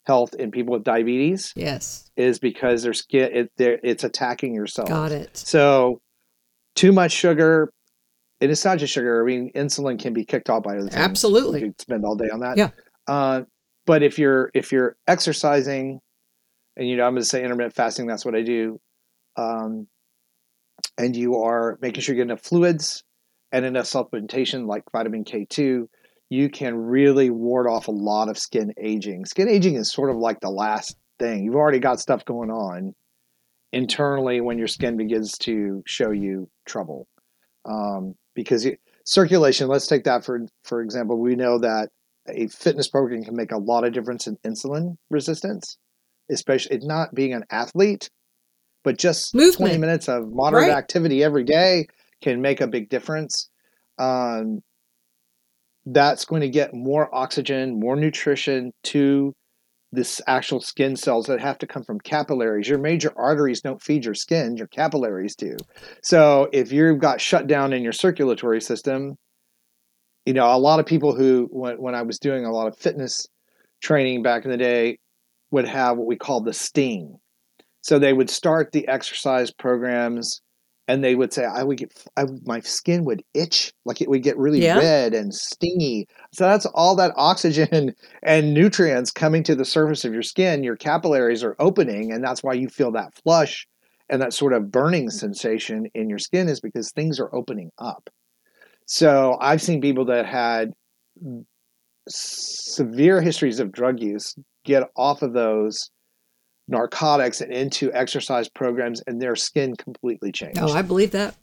health 0.05 0.33
in 0.35 0.51
people 0.51 0.73
with 0.73 0.83
diabetes 0.83 1.53
yes, 1.55 2.11
is 2.17 2.37
because 2.37 2.83
their 2.83 2.93
skin 2.93 3.29
it, 3.31 3.51
it's 3.57 4.03
attacking 4.03 4.53
your 4.53 4.67
cells. 4.67 4.89
got 4.89 5.11
it. 5.11 5.35
So 5.35 6.01
too 6.75 6.91
much 6.91 7.11
sugar. 7.11 7.71
And 8.43 8.51
it's 8.51 8.65
not 8.65 8.77
just 8.77 8.93
sugar. 8.93 9.23
I 9.23 9.25
mean, 9.25 9.53
insulin 9.55 9.97
can 9.97 10.11
be 10.11 10.25
kicked 10.25 10.49
off 10.49 10.63
by 10.63 10.71
other 10.71 10.89
things. 10.89 10.95
Absolutely. 10.95 11.61
Could 11.61 11.79
spend 11.79 12.03
all 12.03 12.17
day 12.17 12.27
on 12.29 12.41
that. 12.41 12.57
Yeah. 12.57 12.71
Uh, 13.07 13.43
but 13.85 14.03
if 14.03 14.19
you're 14.19 14.51
if 14.53 14.73
you're 14.73 14.97
exercising, 15.07 16.01
and 16.75 16.85
you 16.85 16.97
know, 16.97 17.05
I'm 17.05 17.13
going 17.13 17.21
to 17.21 17.25
say 17.25 17.41
intermittent 17.41 17.73
fasting. 17.73 18.05
That's 18.05 18.25
what 18.25 18.35
I 18.35 18.41
do. 18.41 18.81
Um, 19.37 19.87
and 20.97 21.15
you 21.15 21.37
are 21.37 21.79
making 21.81 22.01
sure 22.01 22.15
you 22.15 22.19
get 22.19 22.29
enough 22.29 22.41
fluids 22.41 23.05
and 23.53 23.65
enough 23.65 23.85
supplementation 23.85 24.67
like 24.67 24.83
vitamin 24.91 25.23
K2, 25.23 25.85
you 26.29 26.49
can 26.49 26.75
really 26.75 27.29
ward 27.29 27.67
off 27.67 27.87
a 27.87 27.91
lot 27.91 28.27
of 28.27 28.37
skin 28.37 28.73
aging. 28.77 29.23
Skin 29.23 29.47
aging 29.47 29.75
is 29.75 29.89
sort 29.89 30.09
of 30.09 30.17
like 30.17 30.41
the 30.41 30.49
last 30.49 30.97
thing. 31.17 31.45
You've 31.45 31.55
already 31.55 31.79
got 31.79 32.01
stuff 32.01 32.25
going 32.25 32.49
on 32.49 32.93
internally 33.71 34.41
when 34.41 34.57
your 34.57 34.67
skin 34.67 34.97
begins 34.97 35.37
to 35.39 35.81
show 35.85 36.11
you 36.11 36.49
trouble. 36.65 37.07
Um, 37.65 38.15
because 38.35 38.65
you, 38.65 38.77
circulation, 39.05 39.67
let's 39.67 39.87
take 39.87 40.03
that 40.05 40.23
for 40.23 40.41
for 40.63 40.81
example. 40.81 41.19
We 41.19 41.35
know 41.35 41.59
that 41.59 41.89
a 42.27 42.47
fitness 42.47 42.87
program 42.87 43.23
can 43.23 43.35
make 43.35 43.51
a 43.51 43.57
lot 43.57 43.83
of 43.83 43.93
difference 43.93 44.27
in 44.27 44.37
insulin 44.45 44.95
resistance, 45.09 45.77
especially 46.29 46.79
not 46.81 47.13
being 47.13 47.33
an 47.33 47.43
athlete, 47.49 48.09
but 48.83 48.97
just 48.97 49.35
Movement. 49.35 49.57
20 49.57 49.77
minutes 49.77 50.07
of 50.07 50.31
moderate 50.31 50.69
Right. 50.69 50.77
activity 50.77 51.23
every 51.23 51.43
day 51.43 51.87
can 52.21 52.41
make 52.41 52.61
a 52.61 52.67
big 52.67 52.89
difference. 52.89 53.49
Um, 53.97 54.61
that's 55.85 56.23
going 56.25 56.41
to 56.41 56.49
get 56.49 56.73
more 56.73 57.13
oxygen, 57.13 57.79
more 57.79 57.95
nutrition 57.97 58.71
to 58.83 59.33
this 59.93 60.19
actual 60.27 60.59
skin 60.59 60.95
cells 60.95 61.27
that 61.27 61.39
have 61.39 61.57
to 61.59 61.67
come 61.67 61.83
from 61.83 61.99
capillaries. 61.99 62.67
Your 62.67 62.79
major 62.79 63.13
arteries 63.15 63.61
don't 63.61 63.81
feed 63.81 64.03
your 64.05 64.15
skin, 64.15 64.57
your 64.57 64.67
capillaries 64.67 65.35
do. 65.35 65.55
So 66.01 66.49
if 66.51 66.71
you've 66.71 66.99
got 66.99 67.21
shut 67.21 67.47
down 67.47 67.73
in 67.73 67.83
your 67.83 67.93
circulatory 67.93 68.59
system, 68.59 69.15
you 70.25 70.33
know, 70.33 70.53
a 70.53 70.57
lot 70.57 70.79
of 70.79 70.85
people 70.85 71.15
who, 71.15 71.47
when, 71.51 71.75
when 71.75 71.95
I 71.95 72.01
was 72.01 72.17
doing 72.17 72.45
a 72.45 72.51
lot 72.51 72.67
of 72.67 72.77
fitness 72.77 73.27
training 73.81 74.23
back 74.23 74.45
in 74.45 74.51
the 74.51 74.57
day, 74.57 74.97
would 75.51 75.67
have 75.67 75.97
what 75.97 76.07
we 76.07 76.15
call 76.15 76.41
the 76.41 76.53
sting. 76.53 77.19
So 77.81 77.99
they 77.99 78.13
would 78.13 78.29
start 78.29 78.71
the 78.71 78.87
exercise 78.87 79.51
programs 79.51 80.41
and 80.87 81.03
they 81.03 81.15
would 81.15 81.31
say 81.33 81.45
I 81.45 81.63
would 81.63 81.77
get 81.77 81.93
I, 82.17 82.25
my 82.45 82.59
skin 82.59 83.05
would 83.05 83.23
itch 83.33 83.73
like 83.85 84.01
it 84.01 84.09
would 84.09 84.23
get 84.23 84.37
really 84.37 84.61
Yeah. 84.61 84.77
red 84.77 85.13
and 85.13 85.33
stingy. 85.33 86.07
So 86.33 86.45
that's 86.45 86.65
all 86.65 86.95
that 86.97 87.13
oxygen 87.15 87.93
and 88.23 88.53
nutrients 88.53 89.11
coming 89.11 89.43
to 89.43 89.55
the 89.55 89.65
surface 89.65 90.05
of 90.05 90.13
your 90.13 90.23
skin. 90.23 90.63
Your 90.63 90.75
capillaries 90.75 91.43
are 91.43 91.55
opening, 91.59 92.11
and 92.11 92.23
that's 92.23 92.43
why 92.43 92.53
you 92.53 92.67
feel 92.67 92.91
that 92.93 93.13
flush 93.23 93.67
and 94.09 94.21
that 94.21 94.33
sort 94.33 94.53
of 94.53 94.71
burning 94.71 95.09
sensation 95.09 95.87
in 95.93 96.09
your 96.09 96.19
skin 96.19 96.49
is 96.49 96.59
because 96.59 96.91
things 96.91 97.19
are 97.19 97.33
opening 97.33 97.71
up. 97.77 98.09
So 98.85 99.37
I've 99.39 99.61
seen 99.61 99.79
people 99.81 100.05
that 100.05 100.25
had 100.25 100.73
severe 102.09 103.21
histories 103.21 103.59
of 103.59 103.71
drug 103.71 104.01
use 104.01 104.35
get 104.65 104.83
off 104.97 105.21
of 105.21 105.33
those 105.33 105.89
narcotics 106.67 107.41
and 107.41 107.51
into 107.51 107.91
exercise 107.93 108.47
programs 108.49 109.01
and 109.07 109.21
their 109.21 109.35
skin 109.35 109.75
completely 109.75 110.31
changed 110.31 110.57
Oh, 110.59 110.71
I 110.71 110.81
believe 110.81 111.11
that. 111.11 111.35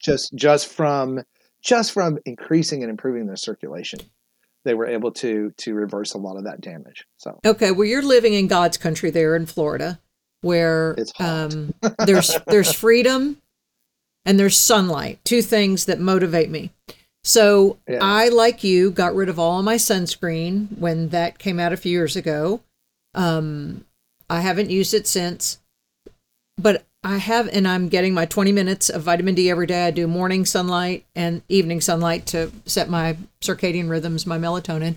just 0.00 0.34
just 0.34 0.66
from 0.68 1.22
just 1.62 1.92
from 1.92 2.18
increasing 2.26 2.82
and 2.82 2.90
improving 2.90 3.26
their 3.26 3.36
circulation 3.36 4.00
they 4.64 4.74
were 4.74 4.86
able 4.86 5.10
to 5.12 5.50
to 5.56 5.74
reverse 5.74 6.12
a 6.14 6.18
lot 6.18 6.36
of 6.36 6.44
that 6.44 6.60
damage 6.60 7.06
so 7.16 7.38
Okay, 7.46 7.70
well, 7.70 7.86
you're 7.86 8.02
living 8.02 8.34
in 8.34 8.46
God's 8.46 8.76
country 8.76 9.10
there 9.10 9.34
in 9.36 9.46
Florida, 9.46 9.98
where 10.42 10.92
It's 10.98 11.12
hot. 11.16 11.54
um, 11.54 11.74
there's 12.06 12.36
there's 12.46 12.72
freedom 12.72 13.40
and 14.26 14.38
there's 14.38 14.58
sunlight. 14.58 15.18
Two 15.24 15.40
things 15.40 15.86
that 15.86 15.98
motivate 16.00 16.50
me. 16.50 16.70
So 17.24 17.78
Yeah. 17.88 17.98
I, 18.02 18.28
like 18.28 18.62
you, 18.62 18.90
got 18.90 19.14
rid 19.14 19.28
of 19.30 19.38
all 19.38 19.62
my 19.62 19.76
sunscreen 19.76 20.76
when 20.78 21.08
that 21.10 21.38
came 21.38 21.58
out 21.58 21.72
a 21.72 21.76
few 21.78 21.92
years 21.92 22.14
ago. 22.16 22.60
Um, 23.14 23.84
I 24.30 24.40
haven't 24.40 24.70
used 24.70 24.94
it 24.94 25.06
since, 25.06 25.58
but 26.56 26.84
I 27.02 27.18
have, 27.18 27.48
and 27.48 27.66
I'm 27.66 27.88
getting 27.88 28.12
my 28.12 28.26
20 28.26 28.52
minutes 28.52 28.88
of 28.90 29.02
vitamin 29.02 29.34
D 29.34 29.50
every 29.50 29.66
day. 29.66 29.86
I 29.86 29.90
do 29.90 30.06
morning 30.06 30.44
sunlight 30.44 31.06
and 31.14 31.42
evening 31.48 31.80
sunlight 31.80 32.26
to 32.26 32.50
set 32.66 32.90
my 32.90 33.16
circadian 33.40 33.88
rhythms, 33.88 34.26
my 34.26 34.38
melatonin 34.38 34.96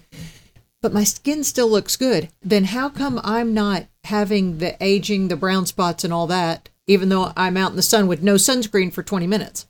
but 0.82 0.94
my 0.94 1.04
skin 1.04 1.44
still 1.44 1.70
looks 1.70 1.96
good, 1.96 2.30
then 2.42 2.66
how 2.66 2.90
come 2.90 3.22
I'm 3.24 3.54
not 3.54 3.86
having 4.06 4.58
the 4.58 4.76
aging, 4.84 5.28
the 5.28 5.36
brown 5.36 5.66
spots, 5.66 6.04
and 6.04 6.12
all 6.12 6.28
that, 6.28 6.70
even 6.88 7.10
though 7.10 7.32
I'm 7.38 7.58
out 7.58 7.72
in 7.72 7.76
the 7.76 7.84
sun 7.84 8.08
with 8.08 8.24
no 8.24 8.36
sunscreen 8.36 8.92
for 8.92 9.04
20 9.04 9.28
minutes? 9.28 9.68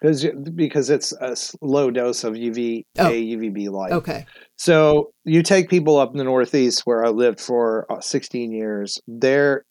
Because 0.00 0.26
because 0.54 0.90
it's 0.90 1.12
a 1.12 1.36
low 1.62 1.90
dose 1.90 2.24
of 2.24 2.34
UV 2.34 2.84
Oh. 2.98 3.10
UVB 3.10 3.70
light 3.70 3.92
Okay. 3.92 4.26
So 4.56 5.10
you 5.24 5.42
take 5.42 5.68
people 5.68 5.98
up 5.98 6.12
in 6.12 6.18
the 6.18 6.24
Northeast 6.24 6.82
where 6.84 7.04
I 7.04 7.08
lived 7.10 7.40
for 7.40 7.90
uh, 7.90 8.00
16 8.00 8.52
years. 8.52 9.00
There 9.06 9.64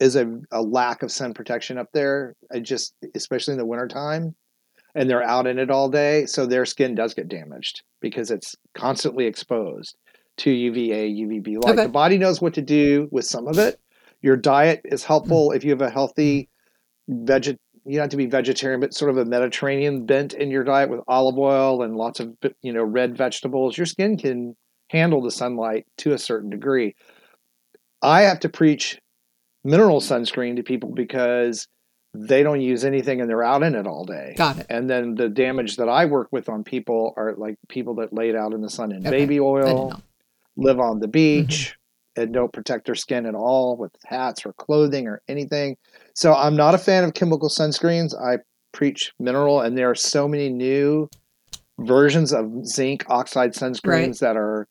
is 0.00 0.16
a, 0.16 0.40
a 0.50 0.60
lack 0.60 1.02
of 1.02 1.12
sun 1.12 1.32
protection 1.32 1.78
up 1.78 1.88
there. 1.94 2.34
I 2.52 2.58
just, 2.58 2.94
especially 3.14 3.52
in 3.52 3.58
the 3.58 3.66
wintertime, 3.66 4.34
and 4.94 5.08
they're 5.08 5.22
out 5.22 5.46
in 5.46 5.58
it 5.58 5.70
all 5.70 5.88
day, 5.88 6.26
so 6.26 6.44
their 6.44 6.66
skin 6.66 6.94
does 6.94 7.14
get 7.14 7.28
damaged 7.28 7.82
because 8.00 8.30
it's 8.30 8.54
constantly 8.74 9.26
exposed 9.26 9.96
to 10.38 10.50
UVA, 10.50 11.08
UVB 11.10 11.62
light. 11.64 11.72
Okay. 11.74 11.84
The 11.84 11.88
body 11.88 12.18
knows 12.18 12.40
what 12.42 12.54
to 12.54 12.62
do 12.62 13.08
with 13.10 13.24
some 13.24 13.46
of 13.46 13.58
it. 13.58 13.78
Your 14.20 14.36
diet 14.36 14.80
is 14.84 15.04
helpful 15.04 15.52
if 15.52 15.64
you 15.64 15.70
have 15.70 15.82
a 15.82 15.90
healthy 15.90 16.48
veget. 17.10 17.58
You 17.84 17.94
don't 17.94 18.02
have 18.02 18.10
to 18.10 18.16
be 18.16 18.26
vegetarian, 18.26 18.80
but 18.80 18.94
sort 18.94 19.10
of 19.10 19.16
a 19.18 19.24
Mediterranean 19.24 20.06
bent 20.06 20.34
in 20.34 20.50
your 20.50 20.62
diet 20.62 20.88
with 20.88 21.00
olive 21.08 21.38
oil 21.38 21.82
and 21.82 21.96
lots 21.96 22.20
of 22.20 22.36
you 22.62 22.72
know 22.72 22.84
red 22.84 23.16
vegetables. 23.16 23.76
Your 23.76 23.86
skin 23.86 24.16
can 24.16 24.56
handle 24.90 25.22
the 25.22 25.30
sunlight 25.30 25.86
to 25.98 26.12
a 26.12 26.18
certain 26.18 26.50
degree. 26.50 26.94
I 28.02 28.22
have 28.22 28.40
to 28.40 28.48
preach 28.48 29.00
mineral 29.64 30.00
sunscreen 30.00 30.56
to 30.56 30.62
people 30.62 30.90
because 30.92 31.66
they 32.14 32.42
don't 32.42 32.60
use 32.60 32.84
anything 32.84 33.20
and 33.20 33.30
they're 33.30 33.42
out 33.42 33.62
in 33.62 33.74
it 33.74 33.86
all 33.86 34.04
day. 34.04 34.34
Got 34.36 34.58
it. 34.58 34.66
And 34.68 34.88
then 34.88 35.14
the 35.14 35.28
damage 35.28 35.76
that 35.76 35.88
I 35.88 36.04
work 36.04 36.28
with 36.30 36.48
on 36.48 36.62
people 36.62 37.14
are 37.16 37.34
like 37.36 37.56
people 37.68 37.94
that 37.96 38.12
laid 38.12 38.36
out 38.36 38.52
in 38.52 38.60
the 38.60 38.68
sun 38.68 38.92
in 38.92 38.98
Okay. 39.06 39.10
baby 39.10 39.40
oil, 39.40 40.02
live 40.56 40.78
on 40.78 41.00
the 41.00 41.08
beach, 41.08 41.74
mm-hmm. 42.16 42.22
and 42.22 42.34
don't 42.34 42.52
protect 42.52 42.86
their 42.86 42.94
skin 42.94 43.24
at 43.24 43.34
all 43.34 43.76
with 43.78 43.92
hats 44.04 44.44
or 44.44 44.52
clothing 44.52 45.06
or 45.06 45.22
anything. 45.26 45.76
So 46.14 46.34
I'm 46.34 46.56
not 46.56 46.74
a 46.74 46.78
fan 46.78 47.04
of 47.04 47.14
chemical 47.14 47.48
sunscreens. 47.48 48.14
I 48.14 48.38
preach 48.72 49.12
mineral, 49.18 49.60
and 49.60 49.76
there 49.76 49.90
are 49.90 49.94
so 49.94 50.28
many 50.28 50.48
new 50.48 51.08
versions 51.80 52.32
of 52.32 52.66
zinc 52.66 53.04
oxide 53.08 53.52
sunscreens 53.54 53.84
Right. 53.86 54.18
that 54.20 54.36
are 54.36 54.66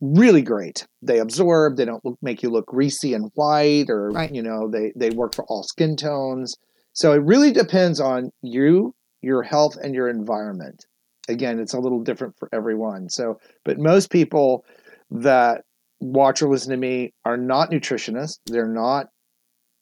really 0.00 0.42
great. 0.42 0.86
They 1.02 1.18
absorb. 1.18 1.76
They 1.76 1.84
don't 1.84 2.04
look, 2.04 2.18
make 2.22 2.42
you 2.42 2.50
look 2.50 2.66
greasy 2.66 3.14
and 3.14 3.30
white, 3.34 3.86
or 3.88 4.10
Right. 4.10 4.32
you 4.34 4.42
know 4.42 4.68
they 4.70 4.92
they 4.96 5.10
work 5.10 5.34
for 5.34 5.44
all 5.48 5.62
skin 5.62 5.96
tones. 5.96 6.54
So 6.92 7.12
it 7.12 7.22
really 7.22 7.52
depends 7.52 8.00
on 8.00 8.30
you, 8.42 8.94
your 9.22 9.42
health, 9.42 9.76
and 9.82 9.94
your 9.94 10.08
environment. 10.08 10.84
Again, 11.28 11.58
it's 11.58 11.74
a 11.74 11.80
little 11.80 12.02
different 12.02 12.34
for 12.38 12.48
everyone. 12.52 13.08
So, 13.10 13.38
but 13.64 13.78
most 13.78 14.10
people 14.10 14.64
that 15.10 15.62
watch 16.00 16.40
or 16.42 16.48
listen 16.48 16.70
to 16.70 16.76
me 16.76 17.12
are 17.24 17.36
not 17.36 17.70
nutritionists. 17.70 18.38
They're 18.46 18.68
not 18.68 19.06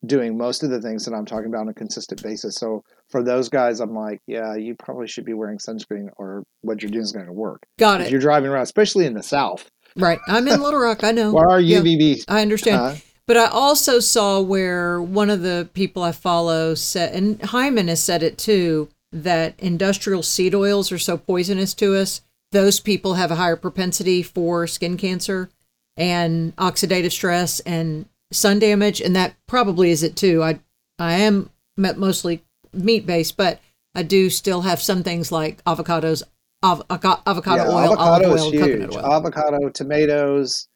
doing 0.07 0.37
most 0.39 0.63
of 0.63 0.71
the 0.71 0.81
things 0.81 1.05
that 1.05 1.15
I'm 1.15 1.25
talking 1.25 1.47
about 1.47 1.63
on 1.63 1.69
a 1.69 1.75
consistent 1.75 2.23
basis. 2.23 2.57
So 2.57 2.83
for 3.11 3.23
those 3.23 3.49
guys, 3.49 3.81
I'm 3.81 3.95
like, 3.95 4.21
yeah, 4.27 4.55
you 4.55 4.75
probably 4.79 5.07
should 5.07 5.25
be 5.25 5.35
wearing 5.35 5.59
sunscreen 5.59 6.09
or 6.17 6.43
what 6.63 6.83
you're 6.83 6.91
doing 6.91 7.03
is 7.05 7.13
going 7.13 7.27
to 7.27 7.33
work. 7.33 7.63
Got 7.79 8.01
If 8.01 8.07
it. 8.09 8.11
you're 8.13 8.21
driving 8.21 8.51
around, 8.51 8.63
especially 8.63 9.07
in 9.07 9.15
the 9.15 9.23
South, 9.23 9.69
Right. 9.97 10.19
I'm 10.27 10.49
in 10.49 10.61
Little 10.61 10.81
Rock. 10.81 11.05
I 11.05 11.13
know. 11.13 11.33
where 11.33 11.49
our 11.49 11.61
Yeah, 11.61 11.81
I 12.27 12.43
understand. 12.43 12.81
uh, 12.81 12.97
But 13.29 13.37
I 13.37 13.47
also 13.47 14.01
saw 14.01 14.41
where 14.41 15.01
one 15.01 15.31
of 15.31 15.43
the 15.43 15.69
people 15.73 16.03
I 16.03 16.11
follow 16.11 16.75
said, 16.75 17.15
and 17.15 17.41
Hyman 17.41 17.87
has 17.87 18.03
said 18.03 18.23
it 18.25 18.37
too, 18.37 18.89
that 19.13 19.55
industrial 19.61 20.25
seed 20.25 20.53
oils 20.55 20.91
are 20.91 20.99
so 20.99 21.17
poisonous 21.17 21.75
to 21.75 21.95
us. 21.95 22.23
Those 22.51 22.81
people 22.81 23.15
have 23.15 23.31
a 23.31 23.37
higher 23.37 23.55
propensity 23.57 24.23
for 24.25 24.67
skin 24.67 24.97
cancer 24.97 25.49
and 25.97 26.55
oxidative 26.57 27.13
stress 27.13 27.61
and 27.61 28.07
sun 28.35 28.59
damage, 28.59 29.01
and 29.01 29.15
that 29.17 29.35
probably 29.47 29.91
is 29.91 30.03
it 30.03 30.17
too. 30.17 30.43
I 30.43 30.61
I 30.99 31.15
am 31.15 31.51
mostly 31.77 32.43
meat 32.73 33.07
based, 33.07 33.37
but 33.37 33.61
I 33.95 34.03
do 34.03 34.31
still 34.31 34.63
have 34.63 34.81
some 34.81 35.03
things 35.03 35.31
like 35.31 35.63
avocados, 35.65 36.23
av- 36.63 36.83
avocado 36.91 37.57
yeah, 37.57 37.69
oil, 37.69 37.93
avocado 37.93 38.27
olive 38.27 38.37
is 38.37 38.43
oil, 38.43 38.51
huge. 38.51 38.63
coconut 38.63 38.97
oil. 38.97 39.13
Avocado, 39.13 39.69
tomatoes, 39.71 40.69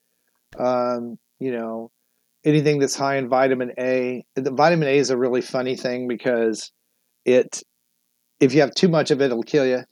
um, 0.59 1.19
you 1.41 1.53
know, 1.53 1.91
anything 2.45 2.79
that's 2.79 2.95
high 2.95 3.17
in 3.17 3.29
vitamin 3.29 3.73
A. 3.79 4.25
The 4.35 4.51
vitamin 4.51 4.89
A 4.89 4.97
is 4.97 5.11
a 5.11 5.17
really 5.17 5.41
funny 5.41 5.77
thing 5.77 6.09
because 6.09 6.71
it, 7.25 7.63
if 8.41 8.55
you 8.55 8.61
have 8.61 8.75
too 8.75 8.89
much 8.89 9.11
of 9.11 9.21
it, 9.21 9.27
it'll 9.27 9.43
kill 9.43 9.67
you. 9.67 9.83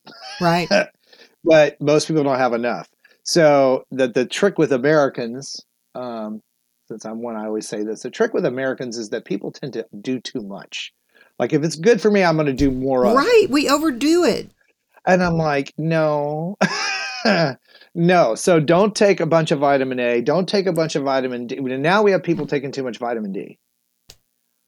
right. 0.40 0.68
but 1.44 1.80
most 1.80 2.08
people 2.08 2.24
don't 2.24 2.38
have 2.38 2.52
enough. 2.52 2.88
So 3.24 3.84
the 3.90 4.06
the 4.06 4.24
trick 4.24 4.56
with 4.56 4.72
Americans, 4.72 5.60
um, 5.96 6.42
since 6.88 7.04
I'm 7.04 7.22
one, 7.22 7.36
I 7.36 7.46
always 7.46 7.68
say 7.68 7.82
this: 7.82 8.02
the 8.02 8.10
trick 8.10 8.34
with 8.34 8.46
Americans 8.46 8.96
is 8.98 9.10
that 9.10 9.24
people 9.24 9.52
tend 9.52 9.74
to 9.74 9.86
do 10.00 10.20
too 10.20 10.42
much. 10.42 10.92
Like 11.38 11.52
if 11.52 11.62
it's 11.62 11.76
good 11.76 12.00
for 12.00 12.10
me, 12.10 12.22
I'm 12.24 12.36
going 12.36 12.46
to 12.46 12.52
do 12.52 12.70
more 12.70 13.04
of. 13.06 13.14
Right. 13.14 13.46
We 13.50 13.68
overdo 13.68 14.24
it. 14.24 14.50
And 15.06 15.22
I'm 15.22 15.36
like, 15.36 15.72
no, 15.78 16.56
no. 17.94 18.34
So 18.34 18.58
don't 18.58 18.94
take 18.94 19.20
a 19.20 19.26
bunch 19.26 19.52
of 19.52 19.60
vitamin 19.60 20.00
A. 20.00 20.20
Don't 20.20 20.48
take 20.48 20.66
a 20.66 20.72
bunch 20.72 20.96
of 20.96 21.04
vitamin 21.04 21.46
D. 21.46 21.58
And 21.58 21.82
now 21.82 22.02
we 22.02 22.10
have 22.10 22.24
people 22.24 22.46
taking 22.46 22.72
too 22.72 22.82
much 22.82 22.98
vitamin 22.98 23.32
D 23.32 23.58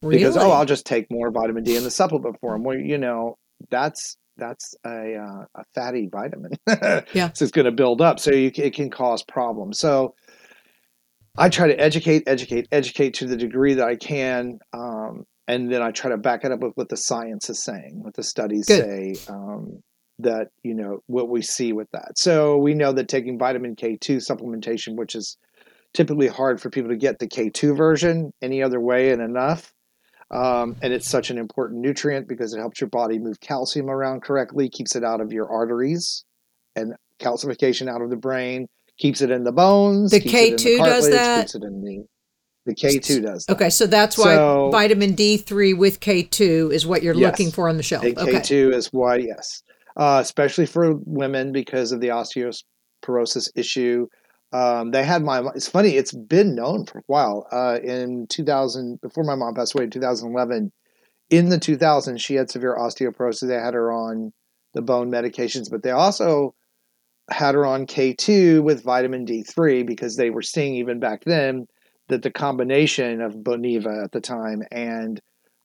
because 0.00 0.37
oh, 0.37 0.52
I'll 0.52 0.64
just 0.64 0.87
take 0.87 1.11
more 1.11 1.31
vitamin 1.31 1.64
D 1.64 1.76
in 1.76 1.83
the 1.83 1.90
supplement 1.90 2.38
form. 2.40 2.62
Well, 2.62 2.78
you 2.78 2.98
know, 2.98 3.37
that's 3.70 4.16
that's 4.37 4.74
a 4.87 5.16
uh, 5.16 5.44
a 5.54 5.64
fatty 5.74 6.09
vitamin. 6.11 6.52
Yeah. 7.12 7.33
so 7.33 7.44
it's 7.44 7.52
going 7.52 7.64
to 7.64 7.72
build 7.72 8.00
up, 8.00 8.20
so 8.20 8.31
you, 8.31 8.52
it 8.54 8.74
can 8.74 8.90
cause 8.90 9.22
problems. 9.24 9.78
So 9.78 10.14
I 11.38 11.48
try 11.48 11.68
to 11.68 11.81
educate, 11.81 12.24
educate, 12.27 12.68
educate 12.72 13.14
to 13.14 13.27
the 13.27 13.37
degree 13.37 13.74
that 13.74 13.87
I 13.87 13.96
can, 13.96 14.59
um, 14.72 15.24
and 15.46 15.72
then 15.72 15.83
I 15.83 15.92
try 15.92 16.11
to 16.11 16.18
back 16.18 16.44
it 16.44 16.53
up 16.53 16.61
with 16.61 16.72
what 16.74 16.88
the 16.88 16.96
science 16.96 17.48
is 17.48 17.62
saying, 17.62 18.01
what 18.03 18.14
the 18.14 18.22
studies 18.22 18.66
Good. 18.66 18.85
say. 18.85 19.33
Um, 19.33 19.83
that 20.20 20.48
you 20.64 20.74
know 20.74 20.98
what 21.07 21.29
we 21.29 21.42
see 21.42 21.72
with 21.72 21.88
that. 21.92 22.18
So 22.18 22.59
we 22.59 22.74
know 22.74 22.92
that 22.92 23.09
taking 23.09 23.38
vitamin 23.38 23.77
K2 23.77 24.16
supplementation, 24.16 24.96
which 24.96 25.14
is 25.14 25.37
typically 25.94 26.27
hard 26.27 26.61
for 26.61 26.70
people 26.70 26.90
to 26.90 26.96
get 26.96 27.18
the 27.18 27.29
K2 27.29 27.77
version 27.77 28.33
any 28.42 28.62
other 28.62 28.81
way 28.81 29.11
and 29.11 29.22
enough. 29.22 29.72
Um, 30.31 30.77
and 30.83 30.92
it's 30.92 31.09
such 31.09 31.31
an 31.31 31.38
important 31.38 31.81
nutrient 31.81 32.29
because 32.29 32.53
it 32.53 32.59
helps 32.59 32.81
your 32.81 32.90
body 32.90 33.18
move 33.18 33.40
calcium 33.40 33.88
around 33.88 34.22
correctly, 34.22 34.68
keeps 34.68 34.94
it 34.94 35.05
out 35.05 35.20
of 35.20 35.33
your 35.33 35.51
arteries 35.51 36.24
and 36.77 36.94
calcification 37.18 37.88
out 37.88 38.03
of 38.03 38.11
the 38.11 38.16
brain, 38.16 38.66
keeps 38.98 39.20
it 39.20 39.30
in 39.30 39.44
the 39.44 39.52
bones. 39.52 40.11
The 40.11 40.16
in 40.22 40.22
K2 40.56 40.78
does 40.78 41.11
that? 41.11 41.40
Keeps 41.42 41.54
it 41.54 41.62
in 41.62 41.82
the, 41.82 42.04
the 42.66 42.74
K2 42.74 43.22
does 43.22 43.44
that. 43.46 43.54
Okay, 43.54 43.70
so 43.70 43.87
that's 43.87 44.18
why 44.18 44.34
So- 44.34 44.70
vitamin 44.70 45.14
D3 45.14 45.76
with 45.78 46.00
K2 46.00 46.72
is 46.72 46.87
what 46.87 47.02
you're 47.02 47.14
Yes. 47.14 47.30
looking 47.30 47.50
for 47.52 47.68
on 47.68 47.76
the 47.76 47.82
shelf. 47.82 48.04
And 48.04 48.18
Okay. 48.18 48.32
K2 48.32 48.74
is 48.74 48.88
why, 48.92 49.16
yes, 49.16 49.62
uh, 49.96 50.18
especially 50.22 50.66
for 50.66 50.94
women 51.04 51.52
because 51.52 51.92
of 51.92 52.00
the 52.00 52.08
osteoporosis 52.08 53.48
issue. 53.54 54.06
Um, 54.52 54.92
they 54.92 55.04
had 55.04 55.22
my. 55.22 55.42
It's 55.54 55.68
funny. 55.68 55.90
It's 55.96 56.12
been 56.12 56.54
known 56.54 56.87
for 56.87 56.98
a 57.00 57.02
while. 57.06 57.46
Uh, 57.52 57.78
in 57.82 58.26
2000, 58.28 58.98
before 59.02 59.22
my 59.24 59.34
mom 59.34 59.54
passed 59.54 59.74
away 59.74 59.84
in 59.84 59.90
2011, 59.90 60.72
in 61.28 61.50
the 61.50 61.58
2000s, 61.58 62.18
she 62.18 62.34
had 62.34 62.50
severe 62.50 62.74
osteoporosis. 62.74 63.46
They 63.46 63.54
had 63.54 63.74
her 63.74 63.92
on 63.92 64.32
the 64.72 64.80
bone 64.80 65.11
medications, 65.11 65.70
but 65.70 65.82
they 65.82 65.90
also 65.90 66.54
had 67.30 67.54
her 67.54 67.66
on 67.66 67.86
K2 67.86 68.62
with 68.62 68.82
vitamin 68.82 69.26
D3 69.26 69.86
because 69.86 70.16
they 70.16 70.30
were 70.30 70.42
seeing 70.42 70.74
even 70.74 70.98
back 70.98 71.24
then 71.24 71.66
that 72.08 72.22
the 72.22 72.30
combination 72.30 73.20
of 73.20 73.34
Boniva 73.34 74.04
at 74.04 74.12
the 74.12 74.20
time 74.20 74.62
and 74.70 75.20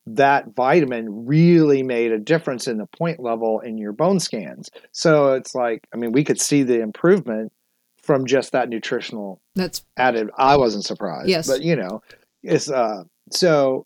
that 0.05 0.53
vitamin 0.53 1.25
really 1.25 1.81
made 1.81 2.11
a 2.11 2.19
difference 2.19 2.67
in 2.67 2.77
the 2.77 2.85
point 2.85 3.19
level 3.21 3.61
in 3.61 3.77
your 3.77 3.93
bone 3.93 4.19
scans. 4.19 4.69
So 4.91 5.33
it's 5.33 5.55
like, 5.55 5.87
I 5.93 5.97
mean, 5.97 6.11
we 6.11 6.25
could 6.25 6.41
see 6.41 6.63
the 6.63 6.81
improvement 6.81 7.53
from 8.01 8.25
just 8.25 8.51
that 8.51 8.67
nutritional 8.67 9.41
That's 9.55 9.85
added. 9.95 10.29
I 10.37 10.57
wasn't 10.57 10.83
surprised. 10.83 11.29
Yes. 11.29 11.47
But 11.47 11.61
you 11.61 11.75
know, 11.75 12.01
it's 12.43 12.69
uh 12.69 13.03
so 13.31 13.85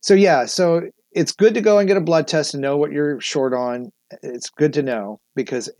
so 0.00 0.14
yeah, 0.14 0.46
so 0.46 0.88
it's 1.12 1.32
good 1.32 1.54
to 1.54 1.60
go 1.60 1.78
and 1.78 1.86
get 1.86 1.98
a 1.98 2.00
blood 2.00 2.26
test 2.26 2.54
and 2.54 2.62
know 2.62 2.78
what 2.78 2.92
you're 2.92 3.20
short 3.20 3.52
on. 3.52 3.92
It's 4.22 4.50
good 4.50 4.72
to 4.74 4.82
know 4.82 5.20
because 5.34 5.70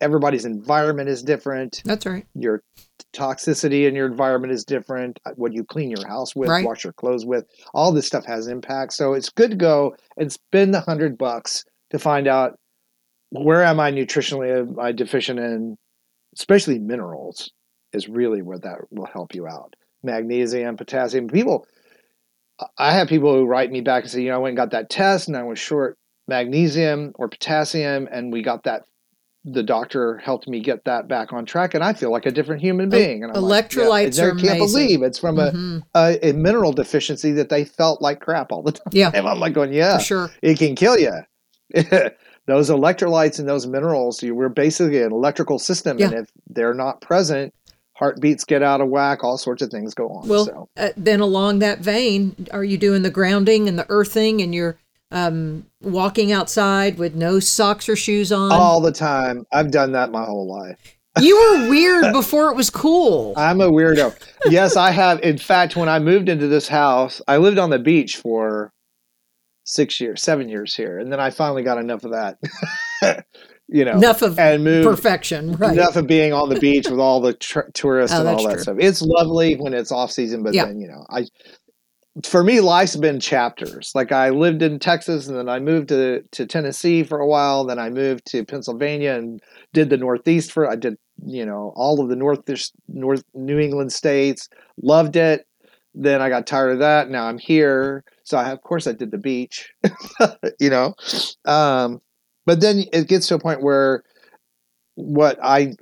everybody's 0.00 0.44
environment 0.44 1.08
is 1.08 1.22
different. 1.22 1.82
that's 1.84 2.06
right. 2.06 2.26
Your 2.34 2.62
toxicity 3.12 3.86
in 3.86 3.94
your 3.94 4.06
environment 4.06 4.52
is 4.52 4.64
different. 4.64 5.18
uh, 5.26 5.32
What 5.36 5.52
you 5.52 5.64
clean 5.64 5.90
your 5.90 6.06
house 6.06 6.34
with, 6.34 6.48
Right. 6.48 6.64
wash 6.64 6.84
your 6.84 6.92
clothes 6.92 7.26
with, 7.26 7.44
all 7.74 7.92
this 7.92 8.06
stuff 8.06 8.24
has 8.26 8.46
impact. 8.46 8.92
So 8.94 9.12
it's 9.14 9.28
good 9.28 9.50
to 9.50 9.56
go 9.56 9.94
and 10.16 10.32
spend 10.32 10.72
the 10.72 10.80
hundred 10.80 11.18
bucks 11.18 11.64
to 11.90 11.98
find 11.98 12.26
out 12.26 12.58
where 13.30 13.62
am 13.64 13.80
I 13.80 13.90
nutritionally 13.92 14.58
am 14.58 14.78
I 14.80 14.92
deficient 14.92 15.38
in, 15.38 15.76
especially 16.34 16.78
minerals 16.78 17.50
is 17.92 18.08
really 18.08 18.42
where 18.42 18.58
that 18.58 18.78
will 18.90 19.06
help 19.06 19.34
you 19.34 19.46
out. 19.46 19.74
Magnesium, 20.02 20.76
potassium. 20.76 21.28
People, 21.28 21.66
I 22.78 22.92
have 22.92 23.08
people 23.08 23.34
who 23.34 23.44
write 23.46 23.70
me 23.70 23.80
back 23.80 24.04
and 24.04 24.10
say, 24.10 24.22
you 24.22 24.28
know, 24.30 24.36
I 24.36 24.38
went 24.38 24.50
and 24.52 24.56
got 24.56 24.70
that 24.70 24.90
test 24.90 25.28
and 25.28 25.36
I 25.36 25.42
was 25.42 25.58
short 25.58 25.98
magnesium 26.36 27.12
or 27.16 27.28
potassium, 27.28 28.08
and 28.10 28.32
we 28.32 28.42
got 28.42 28.64
that. 28.64 28.84
The 29.44 29.62
doctor 29.64 30.18
helped 30.18 30.46
me 30.46 30.60
get 30.60 30.84
that 30.84 31.08
back 31.08 31.32
on 31.32 31.44
track, 31.44 31.74
and 31.74 31.82
I 31.82 31.92
feel 31.94 32.12
like 32.12 32.26
a 32.26 32.30
different 32.30 32.62
human 32.62 32.88
being. 32.88 33.24
And 33.24 33.36
I'm 33.36 33.42
like, 33.42 33.68
electrolytes 33.70 34.16
yeah, 34.18 34.24
are 34.26 34.28
I 34.28 34.40
can't 34.40 34.42
amazing. 34.58 34.66
believe 34.66 35.02
it's 35.02 35.18
from 35.18 35.38
a, 35.40 35.50
Mhm. 35.50 35.82
a, 35.94 36.28
a 36.28 36.32
mineral 36.32 36.72
deficiency 36.72 37.32
that 37.32 37.48
they 37.48 37.64
felt 37.64 38.00
like 38.00 38.20
crap 38.20 38.52
all 38.52 38.62
the 38.62 38.70
time. 38.72 38.92
Yeah, 38.92 39.10
And 39.14 39.26
I'm 39.26 39.40
like 39.40 39.52
going, 39.52 39.72
yeah, 39.72 39.98
for 39.98 40.04
sure. 40.04 40.30
it 40.42 40.58
can 40.58 40.76
kill 40.76 40.96
you. 40.96 41.12
those 42.46 42.70
electrolytes 42.70 43.38
and 43.40 43.48
those 43.48 43.66
minerals, 43.66 44.22
you, 44.22 44.34
we're 44.34 44.48
basically 44.48 45.02
an 45.02 45.10
electrical 45.12 45.58
system, 45.58 46.00
and 46.00 46.14
if 46.14 46.26
they're 46.48 46.74
not 46.74 47.00
present, 47.00 47.52
heartbeats 47.94 48.44
get 48.44 48.62
out 48.62 48.80
of 48.80 48.88
whack, 48.88 49.24
all 49.24 49.38
sorts 49.38 49.60
of 49.62 49.70
things 49.70 49.92
go 49.92 50.08
on. 50.08 50.28
Well, 50.28 50.44
so. 50.46 50.68
uh, 50.76 50.90
then 50.96 51.18
along 51.20 51.58
that 51.60 51.80
vein, 51.80 52.46
are 52.52 52.62
you 52.64 52.78
doing 52.78 53.02
the 53.02 53.10
grounding 53.10 53.68
and 53.68 53.76
the 53.78 53.86
earthing 53.88 54.40
and 54.40 54.54
you're 54.54 54.76
um, 55.12 55.66
walking 55.80 56.32
outside 56.32 56.98
with 56.98 57.14
no 57.14 57.38
socks 57.38 57.88
or 57.88 57.94
shoes 57.96 58.32
on? 58.32 58.50
all 58.50 58.80
the 58.80 58.92
time, 58.92 59.44
I've 59.52 59.70
done 59.70 59.92
that 59.92 60.10
my 60.10 60.24
whole 60.24 60.48
life. 60.50 60.78
you 61.20 61.36
were 61.36 61.68
weird 61.70 62.12
before 62.12 62.50
it 62.50 62.56
was 62.56 62.70
cool. 62.70 63.34
I'm 63.36 63.60
a 63.60 63.68
weirdo. 63.70 64.14
yes, 64.46 64.76
I 64.76 64.90
have. 64.90 65.20
In 65.20 65.38
fact, 65.38 65.76
when 65.76 65.88
I 65.88 65.98
moved 65.98 66.28
into 66.28 66.48
this 66.48 66.66
house, 66.68 67.20
I 67.28 67.36
lived 67.36 67.58
on 67.58 67.70
the 67.70 67.78
beach 67.78 68.16
for 68.16 68.72
six 69.64 70.00
years, 70.00 70.22
seven 70.22 70.48
years 70.48 70.74
here, 70.74 70.98
and 70.98 71.12
then 71.12 71.20
I 71.20 71.30
finally 71.30 71.62
got 71.62 71.78
enough 71.78 72.02
of 72.04 72.12
that. 72.12 72.38
you 73.68 73.84
know, 73.84 73.92
Enough 73.92 74.22
of 74.22 74.38
and 74.38 74.64
moved 74.64 74.88
perfection, 74.88 75.52
right? 75.52 75.72
enough 75.72 75.96
of 75.96 76.06
being 76.06 76.32
on 76.32 76.48
the 76.48 76.58
beach 76.58 76.88
with 76.90 76.98
all 76.98 77.20
the 77.20 77.32
tr- 77.34 77.70
tourists 77.74 78.14
Oh, 78.16 78.20
and 78.20 78.28
all 78.28 78.42
that 78.48 78.54
true. 78.54 78.62
stuff. 78.62 78.76
It's 78.80 79.00
lovely 79.02 79.54
when 79.54 79.72
it's 79.72 79.92
off 79.92 80.10
season, 80.10 80.42
but 80.42 80.52
Yeah. 80.54 80.66
then 80.66 80.80
you 80.80 80.88
know, 80.88 81.04
I 81.10 81.24
for 82.24 82.44
me, 82.44 82.60
life's 82.60 82.96
been 82.96 83.20
chapters. 83.20 83.92
Like 83.94 84.12
I 84.12 84.30
lived 84.30 84.62
in 84.62 84.78
Texas, 84.78 85.28
and 85.28 85.36
then 85.36 85.48
I 85.48 85.60
moved 85.60 85.88
to 85.88 86.22
to 86.32 86.46
Tennessee 86.46 87.02
for 87.02 87.18
a 87.18 87.26
while. 87.26 87.64
Then 87.64 87.78
I 87.78 87.88
moved 87.88 88.26
to 88.26 88.44
Pennsylvania 88.44 89.14
and 89.14 89.40
did 89.72 89.88
the 89.88 89.96
Northeast 89.96 90.52
for. 90.52 90.68
I 90.68 90.76
did 90.76 90.96
you 91.24 91.46
know 91.46 91.72
all 91.74 92.00
of 92.00 92.08
the 92.08 92.16
North 92.16 92.40
North 92.88 93.24
New 93.34 93.58
England 93.58 93.92
states. 93.92 94.48
Loved 94.82 95.16
it. 95.16 95.46
Then 95.94 96.20
I 96.20 96.28
got 96.28 96.46
tired 96.46 96.72
of 96.72 96.78
that. 96.80 97.08
Now 97.08 97.26
I'm 97.26 97.38
here, 97.38 98.04
so 98.24 98.36
I 98.36 98.50
of 98.50 98.60
course 98.62 98.86
I 98.86 98.92
did 98.92 99.10
the 99.10 99.18
beach. 99.18 99.72
you 100.60 100.68
know, 100.68 100.94
um, 101.46 102.02
but 102.44 102.60
then 102.60 102.84
it 102.92 103.08
gets 103.08 103.28
to 103.28 103.36
a 103.36 103.40
point 103.40 103.62
where 103.62 104.02
what 104.96 105.38
I 105.42 105.74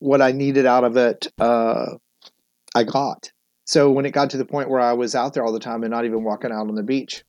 what 0.00 0.20
I 0.20 0.32
needed 0.32 0.66
out 0.66 0.84
of 0.84 0.96
it, 0.98 1.28
uh, 1.38 1.94
I 2.74 2.84
got. 2.84 3.32
So 3.68 3.90
when 3.90 4.06
it 4.06 4.12
got 4.12 4.30
to 4.30 4.38
the 4.38 4.46
point 4.46 4.70
where 4.70 4.80
I 4.80 4.94
was 4.94 5.14
out 5.14 5.34
there 5.34 5.44
all 5.44 5.52
the 5.52 5.60
time 5.60 5.82
and 5.84 5.90
not 5.90 6.06
even 6.06 6.24
walking 6.24 6.50
out 6.50 6.68
on 6.68 6.74
the 6.74 6.82
beach, 6.82 7.22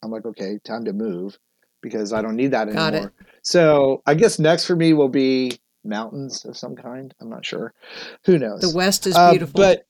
I'm 0.00 0.12
like, 0.12 0.24
okay, 0.24 0.60
time 0.64 0.84
to 0.84 0.92
move 0.92 1.36
because 1.80 2.12
I 2.12 2.22
don't 2.22 2.36
need 2.36 2.52
that 2.52 2.72
Got 2.72 2.94
it. 2.94 2.98
anymore. 2.98 3.12
So 3.42 4.00
I 4.06 4.14
guess 4.14 4.38
next 4.38 4.64
for 4.64 4.76
me 4.76 4.92
will 4.92 5.08
be 5.08 5.58
mountains 5.82 6.44
of 6.44 6.56
some 6.56 6.76
kind. 6.76 7.12
I'm 7.20 7.28
not 7.28 7.44
sure. 7.44 7.74
Who 8.26 8.38
knows? 8.38 8.60
the 8.60 8.70
West 8.70 9.08
is 9.08 9.16
Uh, 9.16 9.32
beautiful. 9.32 9.58
but 9.58 9.84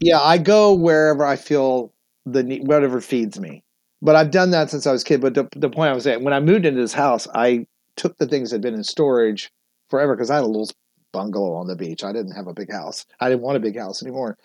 yeah, 0.00 0.18
I 0.18 0.38
go 0.38 0.72
wherever 0.72 1.26
I 1.26 1.36
feel 1.36 1.92
the 2.24 2.42
need, 2.42 2.66
whatever 2.66 2.98
feeds 3.02 3.38
me. 3.38 3.62
But 4.00 4.16
I've 4.16 4.30
done 4.30 4.52
that 4.52 4.70
since 4.70 4.86
I 4.86 4.92
was 4.92 5.02
a 5.02 5.04
kid. 5.04 5.20
But 5.20 5.34
the, 5.34 5.46
the 5.54 5.68
point 5.68 5.90
I 5.90 5.94
was 5.94 6.04
saying, 6.04 6.24
when 6.24 6.32
I 6.32 6.40
moved 6.40 6.64
into 6.64 6.80
this 6.80 6.94
house, 6.94 7.28
I 7.34 7.66
took 7.96 8.16
the 8.16 8.26
things 8.26 8.48
that 8.48 8.54
had 8.54 8.62
been 8.62 8.72
in 8.74 8.84
storage 8.84 9.50
forever 9.90 10.16
because 10.16 10.30
I 10.30 10.36
had 10.36 10.44
a 10.44 10.46
little 10.46 10.70
bungalow 11.18 11.54
on 11.54 11.66
the 11.66 11.74
beach. 11.74 12.04
I 12.04 12.12
didn't 12.12 12.36
have 12.36 12.46
a 12.46 12.54
big 12.54 12.70
house. 12.70 13.04
I 13.18 13.28
didn't 13.28 13.42
want 13.42 13.56
a 13.56 13.60
big 13.60 13.76
house 13.76 14.04
anymore. 14.04 14.38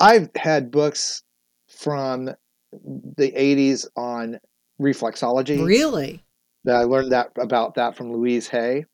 I've 0.00 0.30
had 0.34 0.70
books 0.70 1.22
from 1.68 2.30
the 2.72 3.32
80s 3.32 3.86
on 3.96 4.40
reflexology 4.80 5.62
really, 5.62 6.22
that 6.64 6.76
I 6.76 6.84
learned 6.84 7.12
that 7.12 7.32
about 7.38 7.74
that 7.74 7.98
from 7.98 8.14
Louise 8.14 8.48
Hay. 8.48 8.86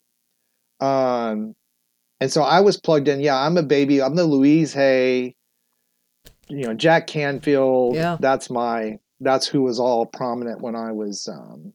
Um, 0.80 1.54
and 2.20 2.32
so 2.32 2.42
I 2.42 2.58
was 2.58 2.76
plugged 2.76 3.06
in. 3.06 3.20
Yeah, 3.20 3.38
I'm 3.38 3.56
a 3.56 3.62
baby. 3.62 4.02
I'm 4.02 4.16
the 4.16 4.24
Louise 4.24 4.72
Hay. 4.74 5.36
You 6.48 6.66
know, 6.66 6.74
Jack 6.74 7.06
Canfield. 7.06 7.94
Yeah. 7.94 8.16
that's 8.18 8.50
my. 8.50 8.98
That's 9.20 9.46
who 9.46 9.62
was 9.62 9.78
all 9.78 10.06
prominent 10.06 10.60
when 10.60 10.74
I 10.74 10.90
was 10.90 11.28
um, 11.28 11.72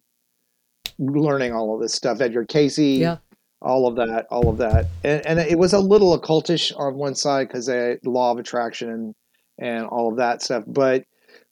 learning 0.99 1.53
all 1.53 1.73
of 1.73 1.81
this 1.81 1.93
stuff. 1.93 2.19
Edgar 2.19 2.43
Cayce. 2.43 2.77
Yeah. 2.77 3.17
All 3.61 3.87
of 3.87 3.95
that, 3.95 4.27
all 4.29 4.49
of 4.49 4.57
that, 4.57 4.85
and 5.03 5.25
and 5.25 5.39
it 5.39 5.57
was 5.57 5.73
a 5.73 5.79
little 5.79 6.17
occultish 6.19 6.71
on 6.77 6.95
one 6.95 7.15
side 7.15 7.47
because 7.47 7.65
the 7.65 7.99
law 8.03 8.31
of 8.31 8.37
attraction 8.37 8.89
and 8.89 9.15
and 9.57 9.85
all 9.87 10.11
of 10.11 10.17
that 10.17 10.41
stuff, 10.43 10.63
but 10.67 11.03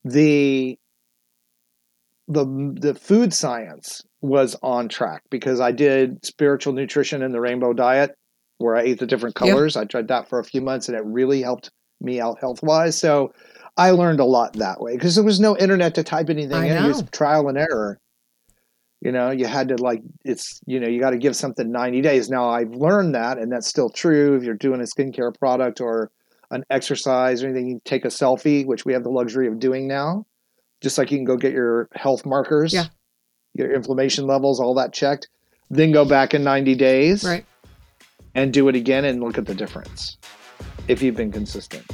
the 0.03 0.77
the 2.27 2.45
the 2.79 2.95
food 2.95 3.33
science 3.33 4.03
was 4.21 4.55
on 4.61 4.89
track 4.89 5.23
because 5.29 5.59
I 5.59 5.71
did 5.71 6.23
spiritual 6.25 6.73
nutrition 6.73 7.21
in 7.21 7.31
the 7.31 7.41
rainbow 7.41 7.73
diet 7.73 8.15
where 8.57 8.75
I 8.75 8.83
ate 8.83 8.99
the 8.99 9.07
different 9.07 9.35
colors. 9.35 9.75
I 9.75 9.85
tried 9.85 10.07
that 10.07 10.29
for 10.29 10.39
a 10.39 10.43
few 10.43 10.61
months 10.61 10.87
and 10.87 10.97
it 10.97 11.03
really 11.05 11.41
helped 11.41 11.69
me 12.01 12.19
out 12.19 12.39
health 12.39 12.63
wise. 12.63 12.97
So 12.97 13.33
I 13.77 13.91
learned 13.91 14.19
a 14.19 14.25
lot 14.25 14.53
that 14.53 14.81
way 14.81 14.95
because 14.95 15.15
there 15.15 15.23
was 15.23 15.39
no 15.39 15.57
internet 15.57 15.95
to 15.95 16.03
type 16.03 16.29
anything 16.29 16.55
I 16.55 16.67
in. 16.67 16.83
It 16.83 16.87
was 16.87 17.03
trial 17.11 17.49
and 17.49 17.57
error. 17.57 17.99
You 19.05 19.11
know, 19.11 19.29
you 19.29 19.45
had 19.45 19.67
to 19.67 19.75
like 19.75 20.01
it's 20.23 20.59
you 20.65 20.79
know, 20.79 20.87
you 20.87 20.99
got 20.99 21.11
to 21.11 21.17
give 21.17 21.35
something 21.35 21.71
90 21.71 22.01
days. 22.01 22.27
Now 22.27 22.49
I've 22.49 22.71
learned 22.71 23.13
that 23.13 23.37
and 23.37 23.51
that's 23.51 23.67
still 23.67 23.87
true 23.87 24.35
if 24.35 24.41
you're 24.43 24.55
doing 24.55 24.81
a 24.81 24.85
skincare 24.85 25.31
product 25.37 25.79
or 25.79 26.09
an 26.49 26.63
exercise 26.71 27.43
or 27.43 27.47
anything, 27.49 27.67
you 27.67 27.81
take 27.85 28.03
a 28.03 28.07
selfie, 28.07 28.65
which 28.65 28.83
we 28.83 28.93
have 28.93 29.03
the 29.03 29.11
luxury 29.11 29.47
of 29.47 29.59
doing 29.59 29.87
now. 29.87 30.25
Just 30.81 30.97
like 30.97 31.11
you 31.11 31.19
can 31.19 31.25
go 31.25 31.37
get 31.37 31.53
your 31.53 31.87
health 31.93 32.25
markers, 32.25 32.73
Yeah. 32.73 32.85
your 33.53 33.71
inflammation 33.75 34.25
levels, 34.25 34.59
all 34.59 34.73
that 34.73 34.91
checked. 34.91 35.27
Then 35.69 35.91
go 35.91 36.03
back 36.03 36.33
in 36.33 36.43
90 36.43 36.73
days 36.73 37.23
right? 37.23 37.45
and 38.33 38.51
do 38.51 38.67
it 38.69 38.75
again 38.75 39.05
and 39.05 39.21
look 39.23 39.37
at 39.37 39.45
the 39.45 39.53
difference 39.53 40.17
if 40.87 41.03
you've 41.03 41.15
been 41.15 41.31
consistent. 41.31 41.85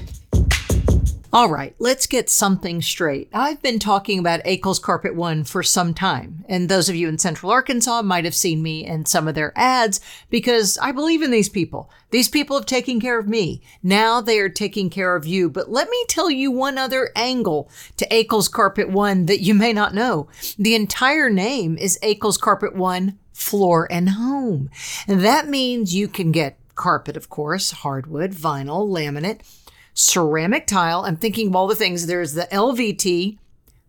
All 1.34 1.50
right, 1.50 1.74
let's 1.80 2.08
get 2.08 2.30
something 2.30 2.82
straight. 2.82 3.30
I've 3.32 3.62
been 3.62 3.80
talking 3.80 4.20
about 4.20 4.42
Akel's 4.46 4.80
Carpet 4.80 5.16
One 5.16 5.46
for 5.46 5.64
some 5.64 5.94
time, 5.94 6.44
and 6.50 6.68
those 6.68 6.90
of 6.90 6.96
you 6.96 7.08
in 7.08 7.18
Central 7.20 7.54
Arkansas 7.54 8.02
might 8.02 8.26
have 8.26 8.36
seen 8.36 8.62
me 8.62 8.86
in 8.86 9.06
some 9.06 9.30
of 9.30 9.36
their 9.36 9.54
ads 9.56 10.02
because 10.30 10.78
I 10.80 10.92
believe 10.92 11.22
in 11.22 11.32
these 11.32 11.48
people. 11.48 11.90
These 12.10 12.28
people 12.28 12.58
have 12.58 12.66
taken 12.66 13.00
care 13.00 13.18
of 13.18 13.30
me. 13.30 13.62
Now 13.82 14.20
they 14.20 14.40
are 14.40 14.50
taking 14.50 14.90
care 14.90 15.16
of 15.16 15.26
you. 15.26 15.50
But 15.50 15.72
let 15.72 15.90
me 15.90 16.04
tell 16.10 16.30
you 16.30 16.52
one 16.52 16.78
other 16.78 17.12
angle 17.16 17.72
to 17.96 18.14
Akel's 18.14 18.50
Carpet 18.50 18.90
One 18.90 19.28
that 19.28 19.40
you 19.40 19.54
may 19.54 19.72
not 19.72 19.94
know. 19.94 20.28
The 20.60 20.76
entire 20.76 21.30
name 21.30 21.78
is 21.78 21.98
Akel's 22.04 22.38
Carpet 22.38 22.76
One 22.76 23.18
Floor 23.32 23.88
and 23.90 24.10
Home. 24.10 24.70
And 25.08 25.22
that 25.22 25.48
means 25.48 25.96
you 25.96 26.10
can 26.10 26.34
get 26.34 26.58
carpet, 26.76 27.16
of 27.16 27.30
course, 27.30 27.72
hardwood, 27.72 28.32
vinyl, 28.32 28.90
laminate, 28.90 29.42
ceramic 30.02 30.68
tile. 30.68 31.06
I'm 31.06 31.16
thinking 31.16 31.48
of 31.48 31.56
all 31.56 31.68
the 31.68 31.76
things. 31.76 32.08
There's 32.08 32.34
the 32.34 32.48
LVT, 32.52 33.38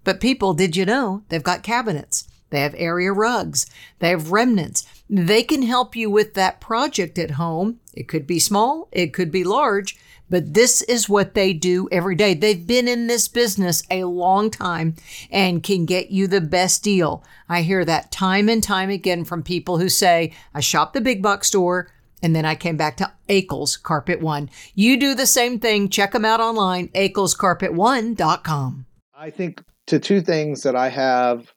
but 0.05 0.21
people, 0.21 0.55
did 0.55 0.77
you 0.77 0.85
know 0.85 1.23
they've 1.29 1.43
got 1.43 1.63
cabinets? 1.63 2.29
They 2.51 2.61
have 2.61 2.75
area 2.77 3.13
rugs. 3.13 3.67
They 3.99 4.11
have 4.11 4.31
remnants. 4.31 4.87
They 5.09 5.43
can 5.43 5.63
help 5.63 5.97
you 5.97 6.11
with 6.11 6.35
that 6.35 6.61
project 6.61 7.19
at 7.19 7.33
home. 7.33 7.81
It 7.95 8.09
could 8.09 8.27
be 8.27 8.39
small, 8.39 8.89
it 8.93 9.15
could 9.15 9.31
be 9.31 9.43
large, 9.43 9.97
but 10.29 10.55
this 10.55 10.83
is 10.83 11.09
what 11.09 11.35
they 11.35 11.53
do 11.53 11.89
every 11.91 12.15
day. 12.15 12.35
They've 12.35 12.67
been 12.67 12.89
in 12.89 13.07
this 13.07 13.29
business 13.29 13.83
a 13.91 14.05
long 14.05 14.51
time 14.51 14.97
and 15.31 15.63
can 15.63 15.87
get 15.87 16.11
you 16.11 16.27
the 16.27 16.41
best 16.41 16.83
deal. 16.83 17.25
I 17.49 17.63
hear 17.63 17.85
that 17.85 18.11
time 18.11 18.49
and 18.49 18.63
time 18.63 18.91
again 18.91 19.25
from 19.25 19.43
people 19.43 19.79
who 19.79 19.89
say, 19.89 20.33
I 20.55 20.61
shop 20.61 20.93
the 20.93 21.01
big 21.01 21.23
box 21.23 21.49
store 21.49 21.91
and 22.23 22.35
then 22.35 22.45
I 22.45 22.55
came 22.55 22.77
back 22.77 22.97
to 22.99 23.13
Akel's 23.29 23.77
Carpet 23.77 24.21
One. 24.21 24.49
You 24.75 24.99
do 24.99 25.15
the 25.15 25.27
same 25.27 25.59
thing. 25.59 25.89
Check 25.89 26.13
them 26.13 26.25
out 26.25 26.41
online, 26.41 26.89
akelscarpet1.com. 26.89 28.87
I 29.15 29.31
think 29.31 29.63
to 29.87 29.99
two 29.99 30.21
things 30.21 30.63
that 30.63 30.77
I 30.77 30.89
have, 30.89 31.53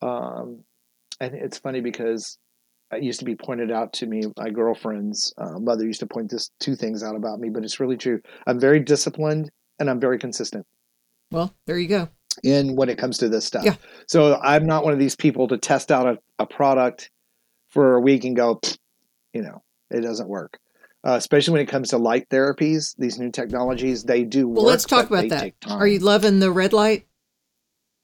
um, 0.00 0.64
and 1.20 1.34
it's 1.34 1.58
funny 1.58 1.80
because 1.80 2.38
it 2.92 3.02
used 3.02 3.20
to 3.20 3.24
be 3.24 3.34
pointed 3.34 3.70
out 3.70 3.92
to 3.94 4.06
me. 4.06 4.22
My 4.36 4.50
girlfriend's 4.50 5.32
uh, 5.38 5.58
mother 5.58 5.84
used 5.86 6.00
to 6.00 6.06
point 6.06 6.30
this 6.30 6.50
two 6.60 6.76
things 6.76 7.02
out 7.02 7.16
about 7.16 7.40
me, 7.40 7.48
but 7.48 7.64
it's 7.64 7.80
really 7.80 7.96
true. 7.96 8.20
I'm 8.46 8.60
very 8.60 8.80
disciplined 8.80 9.50
and 9.78 9.88
I'm 9.88 10.00
very 10.00 10.18
consistent. 10.18 10.66
Well, 11.30 11.54
there 11.66 11.78
you 11.78 11.88
go. 11.88 12.08
In 12.42 12.76
when 12.76 12.88
it 12.88 12.98
comes 12.98 13.18
to 13.18 13.28
this 13.28 13.44
stuff. 13.44 13.64
Yeah. 13.64 13.76
So 14.06 14.38
I'm 14.42 14.66
not 14.66 14.84
one 14.84 14.92
of 14.92 14.98
these 14.98 15.16
people 15.16 15.48
to 15.48 15.58
test 15.58 15.90
out 15.90 16.06
a, 16.06 16.18
a 16.38 16.46
product 16.46 17.10
for 17.70 17.94
a 17.94 18.00
week 18.00 18.24
and 18.24 18.36
go, 18.36 18.60
you 19.32 19.42
know, 19.42 19.62
it 19.90 20.00
doesn't 20.00 20.28
work. 20.28 20.58
Uh, 21.04 21.14
especially 21.14 21.52
when 21.52 21.62
it 21.62 21.68
comes 21.68 21.88
to 21.90 21.98
light 21.98 22.28
therapies, 22.28 22.94
these 22.96 23.18
new 23.18 23.30
technologies, 23.30 24.04
they 24.04 24.22
do 24.22 24.46
well, 24.46 24.64
work, 24.64 24.70
let's 24.70 24.84
talk 24.84 25.10
about 25.10 25.28
that. 25.28 25.52
Are 25.66 25.86
you 25.86 25.98
loving 25.98 26.38
the 26.38 26.52
red 26.52 26.72
light? 26.72 27.06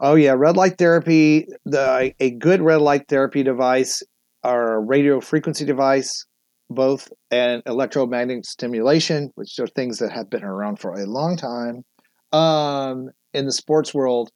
Oh 0.00 0.14
yeah, 0.14 0.32
red 0.32 0.56
light 0.56 0.78
therapy. 0.78 1.46
The 1.64 2.12
a 2.18 2.30
good 2.30 2.60
red 2.60 2.80
light 2.80 3.06
therapy 3.08 3.42
device 3.42 4.02
or 4.42 4.74
a 4.74 4.80
radio 4.80 5.20
frequency 5.20 5.64
device, 5.64 6.26
both 6.70 7.08
and 7.30 7.62
electromagnetic 7.66 8.44
stimulation, 8.44 9.30
which 9.36 9.58
are 9.58 9.66
things 9.66 9.98
that 9.98 10.12
have 10.12 10.30
been 10.30 10.44
around 10.44 10.80
for 10.80 10.92
a 10.92 11.06
long 11.06 11.36
time, 11.36 11.84
um, 12.32 13.10
in 13.32 13.46
the 13.46 13.52
sports 13.52 13.94
world, 13.94 14.30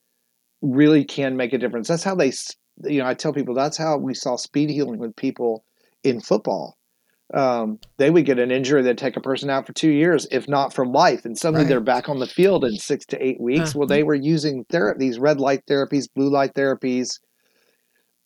really 0.61 1.05
can 1.05 1.37
make 1.37 1.53
a 1.53 1.59
difference. 1.59 1.89
That's 1.89 2.05
how 2.05 2.15
they, 2.15 2.33
you 2.85 3.01
know, 3.01 3.07
I 3.07 3.15
tell 3.15 3.33
people 3.33 3.55
that's 3.55 3.77
how 3.77 3.99
we 3.99 4.15
saw 4.15 4.37
speed 4.37 4.71
healing 4.71 4.99
with 4.99 5.17
people 5.17 5.65
in 6.03 6.21
football. 6.21 6.77
Um, 7.33 7.79
they 7.97 8.11
would 8.11 8.27
get 8.27 8.39
an 8.39 8.51
injury 8.51 8.83
that 8.83 8.99
take 8.99 9.17
a 9.17 9.21
person 9.21 9.49
out 9.49 9.67
for 9.67 9.73
two 9.73 9.91
years, 9.91 10.27
if 10.31 10.49
not 10.49 10.75
for 10.75 10.87
life, 10.87 11.25
and 11.25 11.37
suddenly 11.39 11.65
Right. 11.65 11.71
they're 11.71 11.81
back 11.81 12.09
on 12.09 12.19
the 12.19 12.27
field 12.27 12.65
in 12.65 12.73
six 12.77 13.07
to 13.07 13.25
eight 13.25 13.41
weeks. 13.41 13.75
Well, 13.75 13.85
Uh-huh. 13.85 13.95
they 13.95 14.03
were 14.03 14.15
using 14.15 14.65
ther- 14.69 14.95
these 14.99 15.19
red 15.19 15.41
light 15.41 15.65
therapies, 15.67 16.09
blue 16.15 16.31
light 16.31 16.53
therapies, 16.55 17.21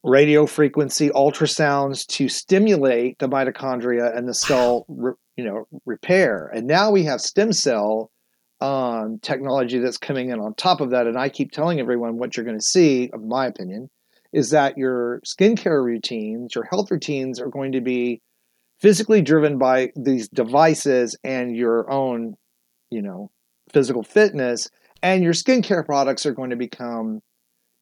radio 0.02 0.46
frequency 0.46 1.08
ultrasounds 1.10 2.06
to 2.06 2.28
stimulate 2.28 3.18
the 3.18 3.28
mitochondria 3.28 4.16
and 4.16 4.28
the 4.28 4.34
cell, 4.34 4.84
re- 4.88 5.12
you 5.36 5.44
know, 5.44 5.66
repair. 5.84 6.50
And 6.54 6.66
now 6.66 6.90
we 6.90 7.04
have 7.04 7.20
stem 7.20 7.52
cell 7.52 8.10
um, 8.60 9.18
technology 9.20 9.78
that's 9.78 9.98
coming 9.98 10.30
in 10.30 10.40
on 10.40 10.54
top 10.54 10.80
of 10.80 10.90
that. 10.90 11.06
And 11.06 11.18
I 11.18 11.28
keep 11.28 11.50
telling 11.52 11.78
everyone 11.78 12.16
what 12.16 12.36
you're 12.36 12.46
going 12.46 12.58
to 12.58 12.64
see, 12.64 13.10
in 13.12 13.28
my 13.28 13.46
opinion, 13.46 13.90
is 14.32 14.50
that 14.50 14.78
your 14.78 15.20
skincare 15.26 15.84
routines, 15.84 16.54
your 16.54 16.64
health 16.64 16.90
routines 16.90 17.38
are 17.40 17.48
going 17.50 17.72
to 17.72 17.80
be 17.80 18.22
physically 18.80 19.22
driven 19.22 19.58
by 19.58 19.90
these 19.96 20.28
devices 20.28 21.16
and 21.24 21.56
your 21.56 21.90
own, 21.90 22.34
you 22.90 23.02
know, 23.02 23.30
physical 23.72 24.02
fitness. 24.02 24.68
And 25.02 25.22
your 25.22 25.32
skincare 25.32 25.84
products 25.84 26.26
are 26.26 26.32
going 26.32 26.50
to 26.50 26.56
become 26.56 27.20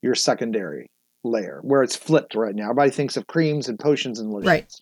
your 0.03 0.15
secondary 0.15 0.91
layer, 1.23 1.61
where 1.63 1.83
it's 1.83 1.97
flipped 1.97 2.35
right 2.35 2.55
now. 2.55 2.65
Everybody 2.65 2.91
thinks 2.91 3.17
of 3.17 3.27
creams 3.27 3.69
and 3.69 3.79
potions 3.79 4.21
and 4.21 4.31
lotions. 4.31 4.47
Right. 4.47 4.75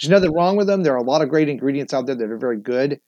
There's 0.00 0.10
nothing 0.10 0.32
wrong 0.32 0.56
with 0.56 0.68
them. 0.68 0.82
There 0.82 0.94
are 0.94 0.98
a 0.98 1.02
lot 1.02 1.22
of 1.22 1.28
great 1.28 1.48
ingredients 1.48 1.92
out 1.92 2.06
there 2.06 2.14
that 2.14 2.30
are 2.30 2.38
very 2.38 2.58
good. 2.58 3.00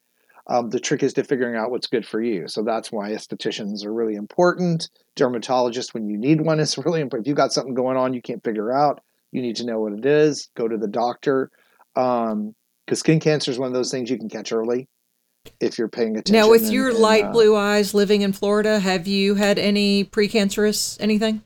Um, 0.49 0.71
the 0.71 0.81
trick 0.81 1.05
is 1.05 1.13
to 1.13 1.23
figuring 1.23 1.55
out 1.55 1.71
what's 1.71 1.87
good 1.87 2.05
for 2.05 2.21
you. 2.21 2.49
So 2.49 2.65
that's 2.65 2.91
why 2.91 3.11
estheticians 3.11 3.85
are 3.85 3.95
really 3.95 4.17
important. 4.17 4.91
Dermatologists, 5.17 5.95
when 5.95 6.09
you 6.09 6.19
need 6.19 6.41
one, 6.41 6.59
is 6.59 6.77
really 6.85 7.01
important. 7.01 7.27
If 7.27 7.29
you've 7.29 7.37
got 7.37 7.53
something 7.53 7.75
going 7.75 7.97
on 7.97 8.15
you 8.15 8.23
can't 8.23 8.43
figure 8.43 8.73
out, 8.73 9.01
you 9.31 9.43
need 9.43 9.57
to 9.57 9.67
know 9.67 9.81
what 9.81 9.93
it 9.93 10.05
is. 10.05 10.49
Go 10.57 10.67
to 10.67 10.77
the 10.77 10.89
doctor. 10.89 11.51
Um, 11.97 12.55
because 12.87 13.01
skin 13.01 13.21
cancer 13.21 13.51
is 13.53 13.59
one 13.59 13.69
of 13.69 13.75
those 13.75 13.91
things 13.91 14.11
you 14.11 14.19
can 14.19 14.29
catch 14.29 14.51
early 14.53 14.89
if 15.61 15.79
you're 15.79 15.89
paying 15.89 16.17
attention. 16.17 16.35
Now, 16.35 16.51
with 16.51 16.65
and- 16.65 16.73
your 16.73 16.91
and, 16.91 16.99
light 16.99 17.25
uh, 17.27 17.33
blue 17.33 17.57
eyes 17.57 17.95
living 17.95 18.23
in 18.23 18.33
Florida, 18.33 18.81
have 18.81 19.07
you 19.07 19.37
had 19.37 19.59
any 19.59 20.05
precancerous 20.05 20.97
anything? 21.01 21.43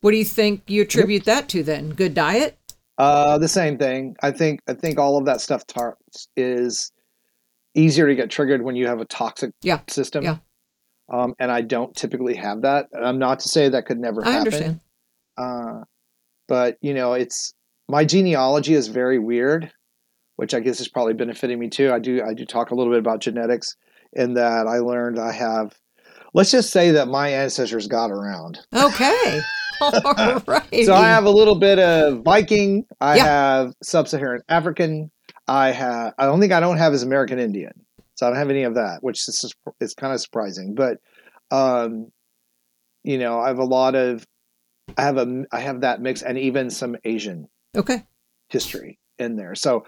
What 0.00 0.12
do 0.12 0.16
you 0.16 0.24
think 0.24 0.62
you 0.66 0.82
attribute 0.82 1.24
that 1.24 1.48
to 1.50 1.62
then? 1.62 1.90
Good 1.90 2.14
diet? 2.14 2.56
Uh, 2.96 3.36
the 3.38 3.48
same 3.48 3.76
thing. 3.78 4.16
I 4.22 4.30
think 4.30 4.60
I 4.68 4.74
think 4.74 4.98
all 4.98 5.18
of 5.18 5.26
that 5.26 5.40
stuff 5.40 5.66
tar- 5.66 5.98
is 6.36 6.90
easier 7.74 8.06
to 8.08 8.14
get 8.14 8.30
triggered 8.30 8.62
when 8.62 8.76
you 8.76 8.86
have 8.86 9.00
a 9.00 9.04
toxic 9.04 9.50
Yeah, 9.62 9.80
system. 9.88 10.24
yeah. 10.24 10.36
Um, 11.10 11.34
and 11.38 11.50
I 11.50 11.60
don't 11.62 11.94
typically 11.94 12.34
have 12.36 12.62
that. 12.62 12.86
I'm 12.94 13.18
not 13.18 13.40
to 13.40 13.48
say 13.48 13.68
that 13.68 13.86
could 13.86 13.98
never 13.98 14.24
I 14.24 14.30
happen. 14.30 14.38
understand. 14.46 14.80
Uh, 15.36 15.84
but 16.48 16.76
you 16.80 16.94
know, 16.94 17.12
it's 17.12 17.52
my 17.88 18.04
genealogy 18.04 18.74
is 18.74 18.88
very 18.88 19.18
weird, 19.18 19.70
which 20.38 20.54
I 20.54 20.60
guess 20.60 20.78
is 20.80 20.86
probably 20.86 21.14
benefiting 21.14 21.58
me 21.58 21.68
too. 21.68 21.90
I 21.92 21.98
do 21.98 22.22
I 22.22 22.32
do 22.32 22.44
talk 22.44 22.70
a 22.70 22.74
little 22.76 22.92
bit 22.92 23.00
about 23.00 23.20
genetics 23.20 23.74
in 24.12 24.34
that 24.34 24.68
I 24.68 24.78
learned 24.78 25.18
I 25.18 25.32
have. 25.32 25.74
Let's 26.32 26.52
just 26.52 26.70
say 26.70 26.92
that 26.92 27.08
my 27.08 27.28
ancestors 27.30 27.88
got 27.88 28.12
around. 28.12 28.60
Okay. 28.72 29.42
All 29.80 30.42
right. 30.46 30.84
So 30.84 30.94
I 30.94 31.08
have 31.08 31.24
a 31.24 31.30
little 31.30 31.58
bit 31.58 31.80
of 31.80 32.22
Viking. 32.22 32.84
I 33.00 33.16
Yeah. 33.16 33.24
have 33.24 33.72
sub-Saharan 33.82 34.42
African. 34.48 35.10
I 35.48 35.72
have. 35.72 36.14
I 36.16 36.26
don't 36.26 36.38
think 36.38 36.52
I 36.52 36.60
don't 36.60 36.76
have 36.76 36.94
is 36.94 37.02
American 37.02 37.40
Indian. 37.40 37.72
So 38.14 38.26
I 38.26 38.30
don't 38.30 38.38
have 38.38 38.50
any 38.50 38.62
of 38.62 38.76
that, 38.76 38.98
which 39.00 39.26
is 39.26 39.52
is 39.80 39.94
kind 39.94 40.12
of 40.14 40.20
surprising. 40.20 40.76
But, 40.76 40.98
um, 41.50 42.12
you 43.02 43.18
know, 43.18 43.40
I 43.40 43.48
have 43.48 43.58
a 43.58 43.64
lot 43.64 43.96
of. 43.96 44.24
I 44.96 45.02
have 45.02 45.16
a. 45.16 45.44
I 45.50 45.60
have 45.60 45.80
that 45.80 46.00
mix, 46.00 46.22
and 46.22 46.38
even 46.38 46.70
some 46.70 46.96
Asian 47.02 47.48
Okay. 47.76 48.04
history 48.50 48.98
in 49.18 49.36
there. 49.36 49.54
So 49.54 49.84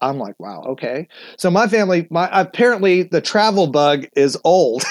I'm 0.00 0.18
like, 0.18 0.38
wow, 0.38 0.62
okay. 0.68 1.08
So 1.36 1.50
my 1.50 1.66
family, 1.68 2.06
my 2.10 2.28
apparently 2.32 3.02
the 3.02 3.20
travel 3.20 3.66
bug 3.66 4.06
is 4.16 4.36
old 4.44 4.82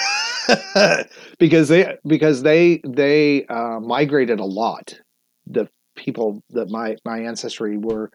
because 1.40 1.68
they 1.70 1.98
because 2.06 2.42
they 2.44 2.82
they 2.86 3.46
uh, 3.48 3.80
migrated 3.80 4.40
a 4.40 4.46
lot. 4.46 5.00
The 5.48 5.68
people 5.96 6.44
that 6.52 6.70
my 6.70 6.96
my 7.06 7.20
ancestry 7.20 7.78
were 7.78 8.12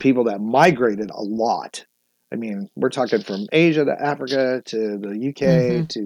people 0.00 0.24
that 0.24 0.40
migrated 0.40 1.10
a 1.10 1.22
lot. 1.22 1.84
I 2.32 2.36
mean, 2.36 2.68
we're 2.76 2.88
talking 2.88 3.22
from 3.22 3.46
Asia 3.52 3.84
to 3.84 3.92
Africa 4.02 4.62
to 4.66 4.98
the 4.98 5.28
UK 5.28 5.42
Mhm. 5.84 5.88
to 5.88 6.00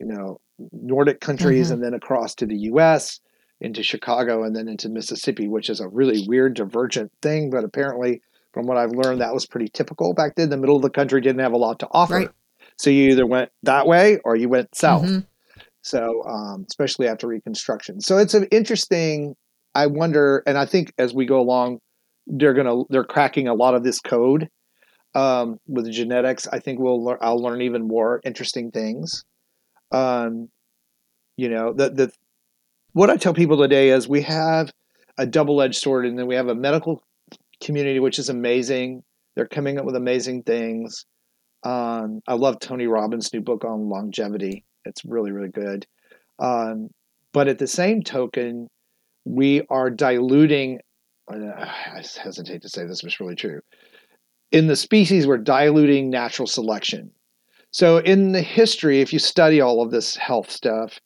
you 0.00 0.06
know 0.06 0.40
Nordic 0.72 1.20
countries 1.20 1.68
Mhm. 1.70 1.74
and 1.74 1.84
then 1.84 1.94
across 1.94 2.34
to 2.36 2.46
the 2.46 2.56
US 2.70 3.20
into 3.60 3.82
Chicago 3.82 4.42
and 4.42 4.54
then 4.56 4.68
into 4.68 4.88
Mississippi, 4.88 5.46
which 5.48 5.70
is 5.70 5.80
a 5.80 5.88
really 5.88 6.26
weird 6.26 6.54
divergent 6.54 7.12
thing, 7.22 7.48
but 7.48 7.64
apparently 7.64 8.20
from 8.52 8.66
what 8.66 8.76
I've 8.76 8.92
learned 8.92 9.20
that 9.20 9.32
was 9.32 9.46
pretty 9.46 9.68
typical 9.68 10.14
back 10.14 10.34
then. 10.36 10.50
The 10.50 10.56
middle 10.56 10.76
of 10.76 10.82
the 10.82 10.90
country 10.90 11.20
didn't 11.20 11.40
have 11.40 11.52
a 11.52 11.56
lot 11.58 11.78
to 11.80 11.88
offer. 11.90 12.14
Right. 12.16 12.28
So 12.78 12.90
you 12.90 13.10
either 13.10 13.26
went 13.26 13.50
that 13.62 13.86
way 13.86 14.18
or 14.24 14.36
you 14.36 14.48
went 14.48 14.74
south. 14.74 15.04
Mhm. 15.04 15.26
So, 15.82 16.22
um, 16.24 16.64
especially 16.68 17.08
after 17.08 17.26
Reconstruction. 17.26 18.00
So 18.00 18.18
it's 18.18 18.34
an 18.34 18.44
interesting. 18.50 19.34
I 19.74 19.86
wonder, 19.86 20.42
and 20.46 20.56
I 20.58 20.66
think 20.66 20.92
as 20.98 21.14
we 21.14 21.26
go 21.26 21.40
along, 21.40 21.80
they're 22.26 22.54
gonna 22.54 22.84
they're 22.88 23.04
cracking 23.04 23.48
a 23.48 23.54
lot 23.54 23.74
of 23.74 23.82
this 23.82 23.98
code 24.00 24.48
um, 25.14 25.58
with 25.66 25.90
genetics. 25.90 26.46
I 26.48 26.58
think 26.60 26.78
we'll 26.78 27.04
lear- 27.04 27.18
I'll 27.20 27.42
learn 27.42 27.62
even 27.62 27.86
more 27.86 28.20
interesting 28.24 28.70
things. 28.70 29.24
Um, 29.90 30.48
you 31.36 31.48
know, 31.48 31.72
the 31.72 31.90
the 31.90 32.12
what 32.92 33.10
I 33.10 33.16
tell 33.16 33.34
people 33.34 33.56
today 33.58 33.88
is 33.90 34.08
we 34.08 34.22
have 34.22 34.70
a 35.18 35.26
double 35.26 35.60
edged 35.60 35.80
sword, 35.80 36.06
and 36.06 36.18
then 36.18 36.26
we 36.26 36.34
have 36.34 36.48
a 36.48 36.54
medical 36.54 37.02
community 37.62 38.00
which 38.00 38.18
is 38.18 38.28
amazing. 38.28 39.02
They're 39.34 39.48
coming 39.48 39.78
up 39.78 39.84
with 39.84 39.96
amazing 39.96 40.42
things. 40.42 41.06
Um, 41.62 42.20
I 42.26 42.34
love 42.34 42.58
Tony 42.58 42.86
Robbins' 42.86 43.32
new 43.32 43.40
book 43.40 43.64
on 43.64 43.88
longevity. 43.88 44.64
It's 44.84 45.04
really, 45.04 45.30
really 45.30 45.48
good. 45.48 45.86
Um, 46.38 46.88
but 47.32 47.48
at 47.48 47.58
the 47.58 47.66
same 47.66 48.02
token, 48.02 48.68
we 49.24 49.62
are 49.70 49.90
diluting. 49.90 50.80
uh, 51.32 51.36
I 51.36 52.02
hesitate 52.22 52.62
to 52.62 52.68
say 52.68 52.84
this, 52.86 53.02
but 53.02 53.08
it's 53.08 53.20
really 53.20 53.36
true. 53.36 53.60
In 54.50 54.66
the 54.66 54.76
species, 54.76 55.26
we're 55.26 55.38
diluting 55.38 56.10
natural 56.10 56.46
selection. 56.46 57.10
So, 57.70 57.98
in 57.98 58.32
the 58.32 58.42
history, 58.42 59.00
if 59.00 59.12
you 59.12 59.18
study 59.18 59.62
all 59.62 59.80
of 59.80 59.90
this 59.90 60.14
health 60.16 60.50
stuff, 60.50 61.00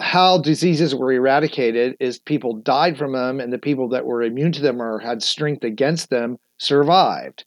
how 0.00 0.38
diseases 0.38 0.94
were 0.94 1.12
eradicated 1.12 1.96
is 2.00 2.18
people 2.18 2.54
died 2.54 2.96
from 2.98 3.12
them, 3.12 3.40
and 3.40 3.52
the 3.52 3.58
people 3.58 3.88
that 3.90 4.06
were 4.06 4.22
immune 4.22 4.52
to 4.52 4.62
them 4.62 4.80
or 4.82 4.98
had 4.98 5.22
strength 5.22 5.64
against 5.64 6.10
them 6.10 6.38
survived 6.58 7.44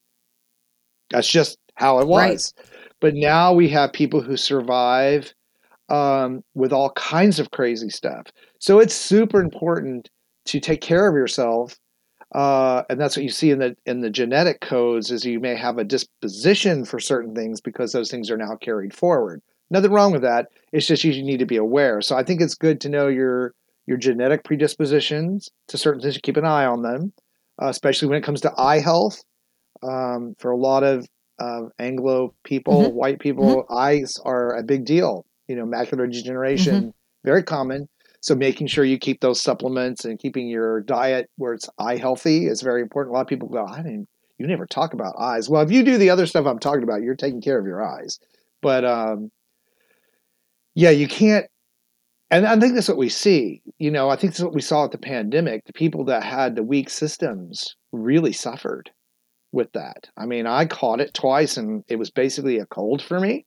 That's 1.09 1.27
just 1.29 1.57
how 1.75 1.99
it 1.99 2.07
Right. 2.11 2.41
was. 2.41 2.53
But 2.99 3.15
now 3.15 3.53
we 3.53 3.69
have 3.69 3.93
people 3.93 4.21
who 4.21 4.37
survive 4.37 5.33
um, 5.89 6.43
with 6.55 6.73
all 6.73 6.91
kinds 6.91 7.39
of 7.39 7.51
crazy 7.51 7.89
stuff. 7.89 8.27
So 8.59 8.79
it's 8.79 8.95
super 8.95 9.41
important 9.41 10.09
to 10.47 10.59
take 10.59 10.81
care 10.81 11.07
of 11.07 11.15
yourself. 11.15 11.77
Uh, 12.35 12.83
and 12.89 12.99
that's 12.99 13.17
what 13.17 13.23
you 13.23 13.29
see 13.31 13.51
in 13.51 13.59
the 13.59 13.75
in 13.85 14.01
the 14.01 14.09
genetic 14.09 14.61
codes 14.61 15.11
is 15.11 15.25
you 15.25 15.39
may 15.39 15.55
have 15.55 15.77
a 15.79 15.83
disposition 15.85 16.85
for 16.85 16.99
certain 16.99 17.35
things 17.35 17.61
because 17.61 17.91
those 17.93 18.11
things 18.11 18.31
are 18.31 18.37
now 18.37 18.55
carried 18.57 18.93
forward. 18.93 19.41
Nothing 19.71 19.91
wrong 19.91 20.11
with 20.11 20.21
that. 20.21 20.47
It's 20.73 20.85
just 20.85 21.03
you 21.03 21.23
need 21.23 21.39
to 21.39 21.45
be 21.45 21.55
aware. 21.55 22.01
So 22.01 22.15
I 22.15 22.23
think 22.23 22.41
it's 22.41 22.55
good 22.55 22.81
to 22.81 22.89
know 22.89 23.07
your 23.07 23.53
your 23.87 23.97
genetic 23.97 24.43
predispositions 24.43 25.49
to 25.69 25.77
certain 25.77 26.01
things. 26.01 26.19
Keep 26.21 26.37
an 26.37 26.45
eye 26.45 26.65
on 26.65 26.83
them, 26.83 27.13
uh, 27.61 27.69
especially 27.69 28.09
when 28.09 28.17
it 28.17 28.23
comes 28.23 28.41
to 28.41 28.51
eye 28.57 28.79
health. 28.79 29.23
Um, 29.81 30.35
for 30.37 30.51
a 30.51 30.57
lot 30.57 30.83
of 30.83 31.07
uh, 31.39 31.61
Anglo 31.79 32.35
people, 32.43 32.91
white 32.93 33.19
people, 33.19 33.65
eyes 33.71 34.13
are 34.23 34.55
a 34.55 34.61
big 34.61 34.85
deal. 34.85 35.25
You 35.47 35.55
know, 35.55 35.65
macular 35.65 36.11
degeneration, 36.11 36.93
very 37.23 37.41
common. 37.41 37.87
So 38.21 38.35
making 38.35 38.67
sure 38.67 38.85
you 38.85 38.99
keep 38.99 39.21
those 39.21 39.41
supplements 39.41 40.05
and 40.05 40.19
keeping 40.19 40.47
your 40.47 40.81
diet 40.81 41.29
where 41.37 41.53
it's 41.53 41.67
eye 41.79 41.95
healthy 41.95 42.45
is 42.45 42.61
very 42.61 42.81
important. 42.81 43.13
A 43.13 43.15
lot 43.15 43.21
of 43.21 43.27
people 43.27 43.47
go, 43.47 43.65
I 43.65 43.77
didn't. 43.77 44.07
You 44.37 44.47
never 44.47 44.67
talk 44.67 44.93
about 44.93 45.15
eyes. 45.19 45.49
Well, 45.49 45.63
if 45.63 45.71
you 45.71 45.83
do 45.83 45.97
the 45.97 46.09
other 46.09 46.25
stuff 46.27 46.45
I'm 46.45 46.59
talking 46.59 46.83
about, 46.83 47.01
you're 47.01 47.15
taking 47.15 47.41
care 47.41 47.57
of 47.57 47.65
your 47.65 47.83
eyes. 47.83 48.19
But 48.61 48.85
um, 48.85 49.31
yeah, 50.75 50.89
you 50.89 51.07
can't. 51.07 51.45
And 52.29 52.47
I 52.47 52.57
think 52.59 52.75
that's 52.75 52.87
what 52.87 52.97
we 52.97 53.09
see. 53.09 53.61
You 53.77 53.91
know, 53.91 54.09
I 54.09 54.15
think 54.15 54.33
that's 54.33 54.43
what 54.43 54.53
we 54.53 54.61
saw 54.61 54.85
at 54.85 54.91
the 54.91 54.97
pandemic. 54.97 55.65
The 55.65 55.73
people 55.73 56.05
that 56.05 56.23
had 56.23 56.55
the 56.55 56.63
weak 56.63 56.89
systems 56.89 57.75
really 57.91 58.31
suffered 58.31 58.89
with 59.51 59.71
that. 59.73 60.09
I 60.15 60.25
mean, 60.25 60.47
I 60.47 60.65
caught 60.65 61.01
it 61.01 61.13
twice, 61.13 61.57
and 61.57 61.83
it 61.89 61.97
was 61.97 62.09
basically 62.09 62.57
a 62.59 62.65
cold 62.65 63.01
for 63.01 63.19
me. 63.19 63.45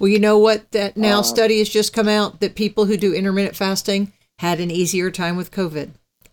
Well, 0.00 0.08
you 0.08 0.18
know 0.18 0.38
what? 0.38 0.70
That 0.72 0.96
now 0.96 1.20
Uh, 1.20 1.22
study 1.22 1.58
has 1.58 1.68
just 1.68 1.92
come 1.92 2.08
out 2.08 2.40
that 2.40 2.54
people 2.54 2.86
who 2.86 2.96
do 2.96 3.12
intermittent 3.12 3.56
fasting 3.56 4.12
had 4.38 4.60
an 4.60 4.70
easier 4.70 5.10
time 5.10 5.36
with 5.36 5.50
COVID. 5.50 5.90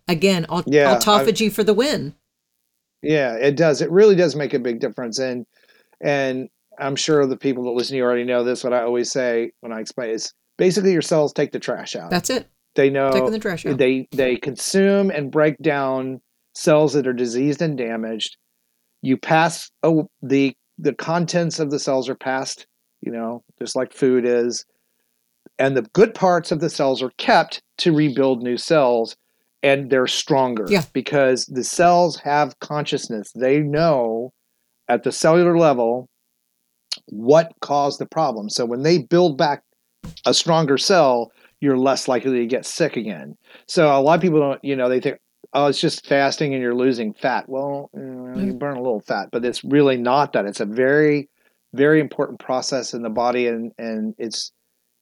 Again, 0.08 0.46
aut- 0.46 0.68
Yeah, 0.68 0.98
autophagy 0.98 1.52
for 1.52 1.64
the 1.64 1.74
win. 1.74 2.16
Yeah, 3.02 3.36
it 3.36 3.58
does. 3.58 3.82
It 3.82 3.92
really 3.92 4.16
does 4.16 4.36
make 4.36 4.54
a 4.54 4.60
big 4.60 4.80
difference. 4.80 5.20
And 5.20 5.46
and 6.00 6.50
I'm 6.80 6.96
sure 6.96 7.26
the 7.26 7.38
people 7.38 7.64
that 7.66 7.72
listen 7.72 7.94
to 7.94 7.98
you 7.98 8.04
already 8.04 8.24
know 8.24 8.44
this. 8.44 8.64
What 8.64 8.74
I 8.74 8.82
always 8.84 9.12
say 9.12 9.52
when 9.62 9.72
I 9.72 9.80
explain 9.80 10.10
is 10.12 10.34
basically 10.58 10.92
your 10.94 11.02
cells 11.02 11.34
take 11.34 11.52
the 11.52 11.60
trash 11.60 11.96
out. 11.96 12.10
That's 12.10 12.30
it. 12.30 12.48
they 12.76 12.90
know 12.90 13.12
Taking 13.12 13.32
the 13.32 13.40
trash 13.40 13.66
out. 13.66 13.78
they 13.78 14.08
they 14.12 14.36
consume 14.36 15.10
and 15.12 15.32
break 15.32 15.58
down 15.60 16.22
cells 16.56 16.94
that 16.94 17.08
are 17.08 17.14
diseased 17.14 17.62
and 17.62 17.78
damaged. 17.78 18.38
You 19.02 19.18
pass 19.18 19.70
oh, 19.84 20.10
the 20.22 20.56
the 20.78 20.94
contents 20.94 21.60
of 21.60 21.70
the 21.72 21.80
cells 21.80 22.10
are 22.10 22.16
passed, 22.16 22.66
you 23.02 23.12
know, 23.12 23.44
just 23.60 23.76
like 23.76 23.94
food 23.94 24.26
is, 24.26 24.66
and 25.60 25.78
the 25.78 25.84
good 25.94 26.14
parts 26.16 26.52
of 26.52 26.60
the 26.60 26.70
cells 26.70 27.02
are 27.04 27.12
kept 27.18 27.62
to 27.80 27.94
rebuild 27.94 28.42
new 28.42 28.58
cells, 28.58 29.16
and 29.62 29.90
they're 29.92 30.08
stronger 30.08 30.66
Yeah. 30.68 30.84
because 30.94 31.46
the 31.46 31.64
cells 31.64 32.18
have 32.20 32.58
consciousness. 32.60 33.32
They 33.36 33.60
know 33.60 34.34
at 34.88 35.04
the 35.04 35.12
cellular 35.12 35.58
level 35.58 36.10
what 37.08 37.52
caused 37.62 38.00
the 38.00 38.06
problem. 38.06 38.50
So 38.50 38.66
when 38.66 38.84
they 38.84 39.00
build 39.00 39.38
back 39.38 39.64
a 40.26 40.34
stronger 40.34 40.78
cell, 40.78 41.32
you're 41.62 41.78
less 41.78 42.08
likely 42.08 42.40
to 42.40 42.46
get 42.46 42.66
sick 42.66 42.98
again. 42.98 43.36
So 43.68 43.88
a 43.88 44.02
lot 44.02 44.16
of 44.16 44.22
people 44.22 44.40
don't, 44.40 44.64
you 44.64 44.76
know, 44.76 44.90
they 44.90 45.00
think, 45.00 45.18
oh, 45.54 45.68
it's 45.68 45.80
just 45.80 46.06
fasting 46.06 46.54
and 46.54 46.62
you're 46.62 46.76
losing 46.76 47.14
fat. 47.14 47.48
Well, 47.48 47.90
mm, 47.96 48.46
you 48.46 48.54
burn 48.54 48.78
a 48.78 48.82
little 48.82 49.02
fat, 49.02 49.30
but 49.32 49.46
it's 49.46 49.64
really 49.64 49.98
not 49.98 50.34
that. 50.34 50.46
It's 50.46 50.60
a 50.60 50.66
very, 50.66 51.30
very 51.74 52.00
important 52.00 52.40
process 52.40 52.94
in 52.94 53.02
the 53.02 53.10
body, 53.10 53.48
and 53.48 53.72
and 53.78 54.14
it's, 54.18 54.52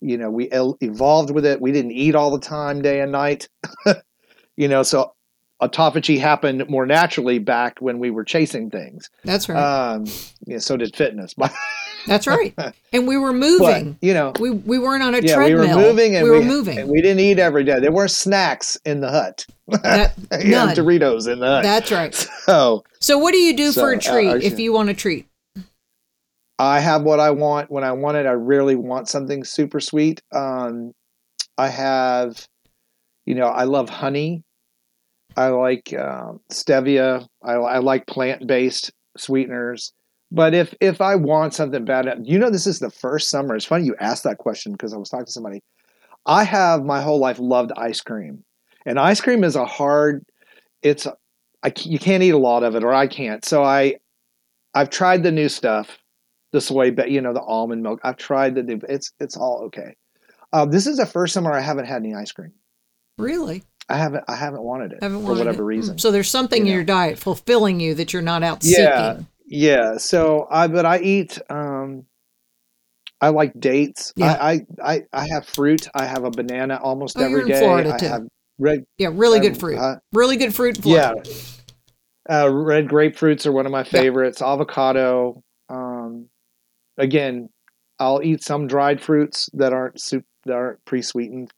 you 0.01 0.17
know, 0.17 0.29
we 0.29 0.49
evolved 0.51 1.31
with 1.31 1.45
it. 1.45 1.61
We 1.61 1.71
didn't 1.71 1.91
eat 1.91 2.15
all 2.15 2.31
the 2.31 2.39
time, 2.39 2.81
day 2.81 3.01
and 3.01 3.11
night, 3.11 3.49
you 4.57 4.67
know, 4.67 4.83
so 4.83 5.13
autophagy 5.62 6.20
happened 6.20 6.68
more 6.70 6.86
naturally 6.86 7.39
back 7.39 7.80
when 7.80 7.99
we 7.99 8.09
were 8.09 8.24
chasing 8.24 8.70
things. 8.70 9.09
That's 9.24 9.47
right. 9.47 9.57
Um, 9.62 10.05
yeah, 10.45 10.57
so 10.57 10.76
did 10.78 10.95
fitness, 10.95 11.36
That's 12.07 12.26
right. 12.26 12.53
And 12.91 13.07
we 13.07 13.16
were 13.16 13.32
but 13.32 13.38
moving. 13.38 13.97
you 14.01 14.16
know, 14.16 14.34
we 14.39 14.49
we 14.49 14.80
weren't 14.80 15.03
on 15.03 15.14
a 15.14 15.20
yeah, 15.20 15.38
we 15.38 15.51
treadmill. 15.51 15.78
were 15.78 15.84
moving 15.84 16.16
and 16.16 16.24
we 16.24 16.32
were 16.32 16.41
moving. 16.41 16.80
and 16.80 16.89
we 16.89 16.99
didn't 16.99 17.20
eat 17.20 17.38
every 17.38 17.64
day. 17.64 17.80
There 17.80 17.91
weren't 17.91 18.09
snacks 18.09 18.76
in 18.86 19.01
the 19.01 19.09
hut. 19.12 19.45
That- 19.68 20.18
none. 20.43 20.76
Doritos 20.76 21.32
in 21.32 21.39
the 21.39 21.45
hut. 21.47 21.64
That's 21.64 21.91
right. 21.91 22.14
so 22.45 22.84
So 22.99 23.20
what 23.20 23.34
do 23.34 23.38
you 23.38 23.55
do 23.55 23.72
So, 23.72 23.82
for 23.82 23.93
a 23.93 23.97
uh, 23.97 23.99
treat 23.99 24.28
I 24.30 24.38
if 24.38 24.59
you 24.59 24.74
want 24.74 24.89
a 24.89 24.95
treat? 24.95 25.28
I 26.57 26.80
have 26.80 27.03
what 27.03 27.20
I 27.20 27.32
want 27.32 27.70
when 27.72 27.84
I 27.84 27.91
want 27.91 28.18
it. 28.18 28.26
I 28.26 28.34
rarely 28.34 28.76
want 28.76 29.07
something 29.07 29.43
super 29.43 29.80
sweet. 29.80 30.22
Um, 30.32 30.93
I 31.57 31.68
have, 31.70 32.47
you 33.26 33.36
know, 33.36 33.47
I 33.47 33.64
love 33.66 33.89
honey. 33.89 34.43
I 35.38 35.47
like 35.47 35.93
um 35.93 36.39
stevia. 36.51 37.27
I, 37.43 37.53
I 37.53 37.77
like 37.79 38.07
plant 38.07 38.47
based 38.47 38.91
sweeteners. 39.17 39.93
But 40.32 40.53
if 40.53 40.73
if 40.79 41.01
I 41.01 41.15
want 41.15 41.53
something 41.53 41.84
bad, 41.84 42.21
you 42.23 42.39
know, 42.39 42.49
this 42.49 42.67
is 42.67 42.79
the 42.79 42.89
first 42.89 43.29
summer. 43.29 43.55
It's 43.55 43.65
funny 43.65 43.86
you 43.86 43.95
asked 43.99 44.23
that 44.23 44.38
question 44.38 44.71
because 44.71 44.93
I 44.93 44.97
was 44.97 45.09
talking 45.09 45.25
to 45.25 45.32
somebody. 45.32 45.61
I 46.25 46.43
have 46.43 46.84
my 46.84 47.01
whole 47.01 47.19
life 47.19 47.39
loved 47.39 47.71
ice 47.75 48.01
cream, 48.01 48.43
and 48.86 48.99
ice 48.99 49.19
cream 49.19 49.43
is 49.43 49.55
a 49.55 49.65
hard. 49.65 50.23
It's 50.82 51.05
I 51.63 51.73
you 51.79 51.99
can't 51.99 52.23
eat 52.23 52.32
a 52.32 52.38
lot 52.38 52.63
of 52.63 52.75
it, 52.75 52.84
or 52.84 52.93
I 52.93 53.07
can't. 53.07 53.43
So 53.43 53.63
I 53.63 53.95
I've 54.73 54.89
tried 54.89 55.23
the 55.23 55.32
new 55.32 55.49
stuff, 55.49 55.97
the 56.53 56.61
soy, 56.61 56.91
but 56.91 57.11
you 57.11 57.19
know 57.19 57.34
the 57.34 57.41
almond 57.41 57.84
milk. 57.84 57.99
I've 58.03 58.17
tried 58.17 58.55
the 58.55 58.63
new. 58.63 58.79
It's 58.88 59.11
it's 59.19 59.36
all 59.36 59.63
okay. 59.65 59.95
Uh, 60.53 60.65
this 60.65 60.88
is 60.88 60.97
the 60.97 61.05
first 61.05 61.34
summer 61.34 61.51
I 61.51 61.61
haven't 61.61 61.86
had 61.86 62.03
any 62.03 62.13
ice 62.13 62.32
cream. 62.32 62.53
Really? 63.17 63.63
I 63.91 63.97
haven't 63.97 64.23
I 64.27 64.35
haven't 64.35 64.63
wanted 64.63 64.93
it 64.93 64.99
Haven't 65.01 65.23
for 65.25 65.33
whatever 65.35 65.63
it. 65.63 65.65
reason. 65.65 65.97
So 65.97 66.11
there's 66.11 66.29
something 66.29 66.61
you 66.65 66.67
in 66.67 66.69
know. 66.71 66.75
your 66.77 66.83
diet 66.85 67.19
fulfilling 67.19 67.79
you 67.79 67.93
that 67.95 68.13
you're 68.13 68.21
not 68.21 68.43
out 68.43 68.63
Yeah. 68.63 69.11
seeking. 69.13 69.27
Yeah. 69.47 69.97
So 69.97 70.47
I 70.49 70.67
but 70.67 70.85
I 70.85 70.99
eat. 70.99 71.39
Um, 71.49 72.05
I 73.19 73.29
like 73.29 73.53
dates. 73.59 74.13
Yeah. 74.15 74.31
I, 74.41 74.53
I 74.81 74.93
I 74.93 75.01
I 75.13 75.27
have 75.27 75.45
fruit. 75.45 75.87
I 75.93 76.05
have 76.05 76.23
a 76.23 76.31
banana 76.31 76.79
almost 76.81 77.17
Oh, 77.19 77.23
in 77.25 77.47
day. 77.47 77.59
Florida, 77.59 77.93
I 77.93 77.97
too. 77.97 78.07
have 78.07 78.21
red. 78.57 78.83
Yeah, 78.97 79.09
really 79.13 79.39
um, 79.39 79.45
good 79.45 79.57
fruit. 79.59 79.77
uh, 79.77 79.97
really 80.13 80.37
good 80.37 80.55
fruit. 80.55 80.79
yeah. 80.85 81.13
Uh, 82.29 82.49
red 82.51 82.87
grapefruits 82.87 83.45
are 83.45 83.51
one 83.51 83.65
of 83.65 83.71
my 83.71 83.83
favorites. 83.83 84.41
Avocado. 84.41 85.43
Um, 85.69 86.27
again, 86.97 87.49
I'll 87.99 88.21
eat 88.23 88.43
some 88.43 88.67
dried 88.67 89.01
fruits 89.01 89.49
that 89.53 89.73
aren't 89.73 89.99
soup 89.99 90.23
that 90.45 90.53
aren't 90.53 90.83
pre-sweetened. 90.85 91.51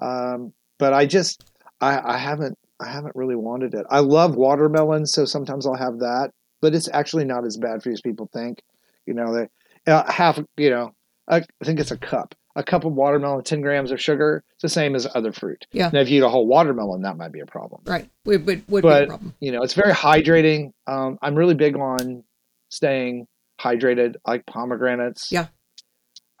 Um, 0.00 0.52
but 0.78 0.92
I 0.92 1.06
just 1.06 1.42
I, 1.80 2.14
I 2.14 2.18
haven't 2.18 2.56
I 2.80 2.88
haven't 2.88 3.16
really 3.16 3.36
wanted 3.36 3.74
it. 3.74 3.86
I 3.90 4.00
love 4.00 4.36
watermelon, 4.36 5.06
so 5.06 5.24
sometimes 5.24 5.66
I'll 5.66 5.74
have 5.74 5.98
that. 6.00 6.30
But 6.60 6.74
it's 6.74 6.88
actually 6.92 7.24
not 7.24 7.44
as 7.44 7.56
bad 7.56 7.82
for 7.82 7.88
you 7.88 7.92
as 7.94 8.00
people 8.00 8.28
think. 8.32 8.62
You 9.06 9.14
know, 9.14 9.32
they 9.34 9.92
uh, 9.92 10.10
half. 10.10 10.38
You 10.56 10.70
know, 10.70 10.94
I 11.28 11.42
think 11.64 11.80
it's 11.80 11.90
a 11.90 11.96
cup. 11.98 12.34
A 12.56 12.62
cup 12.64 12.84
of 12.84 12.92
watermelon, 12.92 13.44
ten 13.44 13.60
grams 13.60 13.92
of 13.92 14.00
sugar. 14.00 14.42
It's 14.54 14.62
the 14.62 14.68
same 14.68 14.96
as 14.96 15.06
other 15.14 15.32
fruit. 15.32 15.66
Yeah. 15.70 15.90
Now, 15.92 16.00
if 16.00 16.10
you 16.10 16.18
eat 16.18 16.24
a 16.26 16.28
whole 16.28 16.46
watermelon, 16.48 17.02
that 17.02 17.16
might 17.16 17.30
be 17.30 17.38
a 17.38 17.46
problem 17.46 17.82
Right. 17.84 18.10
Would, 18.24 18.46
would, 18.46 18.64
would 18.68 18.82
be 18.82 18.88
a 18.88 18.90
But- 18.90 19.08
problem. 19.08 19.34
you 19.38 19.52
know, 19.52 19.62
it's 19.62 19.74
very 19.74 19.92
hydrating. 19.92 20.72
Um, 20.88 21.18
I'm 21.22 21.36
really 21.36 21.54
big 21.54 21.76
on 21.76 22.24
staying 22.70 23.28
hydrated. 23.60 24.16
Like 24.26 24.44
pomegranates. 24.46 25.30
Yeah. 25.30 25.46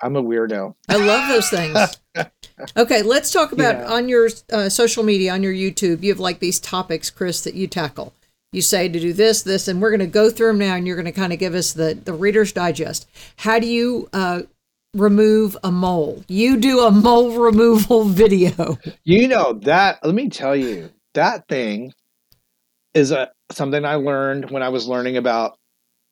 I'm 0.02 0.16
a 0.16 0.22
weirdo. 0.22 0.74
I 0.88 0.96
love 0.96 1.28
those 1.28 1.48
things. 1.50 2.00
okay, 2.76 3.02
let's 3.02 3.32
talk 3.32 3.52
about 3.52 3.76
Yeah. 3.76 3.92
on 3.92 4.08
your 4.08 4.28
uh, 4.52 4.68
social 4.68 5.02
media, 5.02 5.32
on 5.32 5.42
your 5.42 5.52
YouTube, 5.52 6.02
you 6.02 6.10
have 6.10 6.20
like 6.20 6.38
these 6.38 6.60
topics, 6.60 7.10
Chris, 7.10 7.40
that 7.42 7.54
you 7.54 7.66
tackle. 7.66 8.12
You 8.52 8.62
say 8.62 8.88
to 8.88 8.98
do 9.00 9.12
this, 9.12 9.42
this, 9.42 9.68
and 9.68 9.82
we're 9.82 9.90
going 9.90 10.00
to 10.00 10.06
go 10.06 10.30
through 10.30 10.48
them 10.48 10.58
now, 10.58 10.74
and 10.74 10.86
you're 10.86 10.96
going 10.96 11.04
to 11.04 11.12
kind 11.12 11.32
of 11.32 11.38
give 11.38 11.54
us 11.54 11.72
the 11.72 11.98
the 12.02 12.14
Reader's 12.14 12.52
Digest. 12.52 13.06
How 13.36 13.58
do 13.58 13.66
you 13.66 14.08
uh, 14.14 14.42
remove 14.94 15.56
a 15.62 15.70
mole? 15.70 16.24
You 16.28 16.56
do 16.56 16.80
a 16.80 16.90
mole 16.90 17.32
removal 17.38 18.04
video. 18.04 18.78
You 19.04 19.28
know 19.28 19.52
that. 19.64 20.02
Let 20.02 20.14
me 20.14 20.30
tell 20.30 20.56
you, 20.56 20.90
that 21.12 21.46
thing 21.48 21.92
is 22.94 23.10
a 23.10 23.30
something 23.50 23.84
I 23.84 23.96
learned 23.96 24.50
when 24.50 24.62
I 24.62 24.70
was 24.70 24.88
learning 24.88 25.18
about 25.18 25.57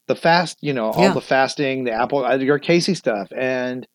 the 0.06 0.16
fast. 0.16 0.58
You 0.60 0.72
know, 0.72 0.86
all 0.90 1.04
Yeah. 1.04 1.12
the 1.14 1.20
fasting, 1.20 1.84
the 1.84 1.92
apple, 1.92 2.24
uh, 2.24 2.36
your 2.36 2.58
Cayce 2.58 2.96
stuff, 2.96 3.28
and 3.36 3.86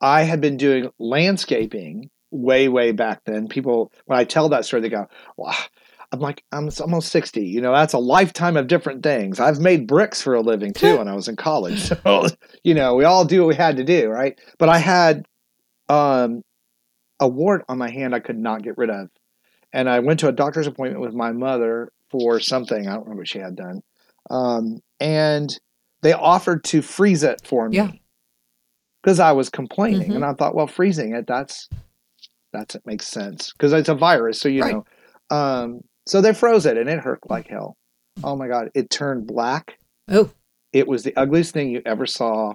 I 0.00 0.22
had 0.22 0.40
been 0.40 0.56
doing 0.56 0.90
landscaping 0.98 2.10
way, 2.30 2.68
way 2.68 2.92
back 2.92 3.20
then. 3.26 3.48
People, 3.48 3.92
when 4.06 4.18
I 4.18 4.24
tell 4.24 4.48
that 4.48 4.64
story, 4.64 4.82
they 4.82 4.88
go, 4.88 5.06
"Wow." 5.36 5.54
I'm 6.12 6.20
like, 6.20 6.44
I'm 6.52 6.70
almost 6.80 7.08
60. 7.10 7.44
You 7.44 7.60
know, 7.60 7.72
that's 7.72 7.92
a 7.92 7.98
lifetime 7.98 8.56
of 8.56 8.68
different 8.68 9.02
things. 9.02 9.40
I've 9.40 9.58
made 9.58 9.88
bricks 9.88 10.22
for 10.22 10.34
a 10.34 10.40
living 10.42 10.72
too 10.74 10.98
when 10.98 11.08
I 11.08 11.14
was 11.14 11.26
in 11.26 11.34
college. 11.34 11.80
So, 11.80 12.28
you 12.62 12.74
know, 12.74 12.94
we 12.94 13.02
all 13.04 13.24
do 13.24 13.40
what 13.40 13.48
we 13.48 13.56
had 13.56 13.78
to 13.78 13.84
do, 13.84 14.06
right? 14.08 14.38
But 14.58 14.68
I 14.68 14.78
had 14.78 15.26
um, 15.88 16.42
a 17.18 17.26
wart 17.26 17.64
on 17.68 17.78
my 17.78 17.90
hand 17.90 18.14
I 18.14 18.20
could 18.20 18.38
not 18.38 18.62
get 18.62 18.78
rid 18.78 18.90
of. 18.90 19.08
And 19.72 19.88
I 19.90 19.98
went 20.00 20.20
to 20.20 20.28
a 20.28 20.32
doctor's 20.32 20.68
appointment 20.68 21.00
with 21.02 21.14
my 21.14 21.32
mother 21.32 21.90
for 22.10 22.38
something. 22.38 22.86
I 22.86 22.92
don't 22.92 23.02
remember 23.02 23.22
what 23.22 23.28
she 23.28 23.40
had 23.40 23.56
done. 23.56 23.82
Um, 24.30 24.80
and 25.04 25.58
they 26.02 26.12
offered 26.14 26.64
to 26.64 26.82
freeze 26.82 27.22
it 27.22 27.40
for 27.46 27.68
me 27.68 27.76
Yeah. 27.76 27.90
because 29.02 29.20
I 29.20 29.32
was 29.32 29.48
complaining, 29.50 30.10
Mhm. 30.10 30.16
and 30.16 30.24
I 30.24 30.32
thought, 30.34 30.54
well, 30.54 30.66
freezing 30.66 31.14
it 31.14 31.26
that's 31.26 31.68
that's 32.52 32.74
it 32.76 32.82
makes 32.86 33.06
sense 33.08 33.52
because 33.52 33.72
it's 33.72 33.88
a 33.88 33.94
virus, 33.94 34.38
so 34.40 34.48
you 34.48 34.62
Right. 34.62 34.74
know. 34.74 34.84
Um, 35.30 35.80
so 36.06 36.20
they 36.20 36.32
froze 36.32 36.66
it, 36.66 36.76
and 36.78 36.88
it 36.88 37.00
hurt 37.00 37.18
like 37.28 37.48
hell. 37.48 37.76
Oh 38.22 38.36
my 38.36 38.46
god, 38.48 38.70
it 38.74 38.90
turned 38.90 39.26
black. 39.26 39.78
Oh, 40.08 40.30
It 40.72 40.88
was 40.88 41.04
the 41.04 41.14
ugliest 41.16 41.52
thing 41.54 41.70
you 41.70 41.82
ever 41.86 42.04
saw. 42.06 42.54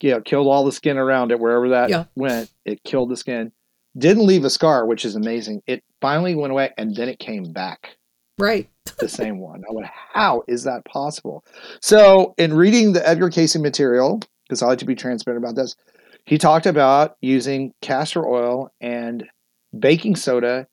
Yeah, 0.00 0.20
killed 0.24 0.46
all 0.46 0.64
the 0.64 0.70
skin 0.72 0.96
around 0.96 1.30
it 1.32 1.40
wherever 1.40 1.68
that 1.70 1.90
Yeah. 1.90 2.04
went. 2.16 2.48
It 2.64 2.82
killed 2.84 3.10
the 3.10 3.16
skin. 3.16 3.50
Didn't 3.98 4.24
leave 4.26 4.44
a 4.44 4.50
scar, 4.50 4.86
which 4.86 5.04
is 5.04 5.14
amazing. 5.16 5.62
It 5.66 5.82
finally 6.00 6.34
went 6.36 6.52
away, 6.52 6.72
and 6.78 6.94
then 6.94 7.08
it 7.08 7.18
came 7.18 7.52
back 7.52 7.96
right. 8.38 8.68
The 8.98 9.08
same 9.08 9.38
one. 9.38 9.62
I 9.68 9.72
went, 9.72 9.88
how 10.12 10.42
is 10.46 10.64
that 10.64 10.84
possible? 10.84 11.44
So, 11.80 12.34
in 12.38 12.54
reading 12.54 12.92
the 12.92 13.06
Edgar 13.06 13.30
Cayce 13.30 13.56
material, 13.56 14.20
because 14.44 14.62
I 14.62 14.66
like 14.66 14.78
to 14.78 14.84
be 14.84 14.94
transparent 14.94 15.42
about 15.42 15.56
this, 15.56 15.76
he 16.24 16.38
talked 16.38 16.66
about 16.66 17.16
using 17.20 17.72
castor 17.80 18.26
oil 18.26 18.72
and 18.80 19.24
baking 19.78 20.16
soda 20.16 20.66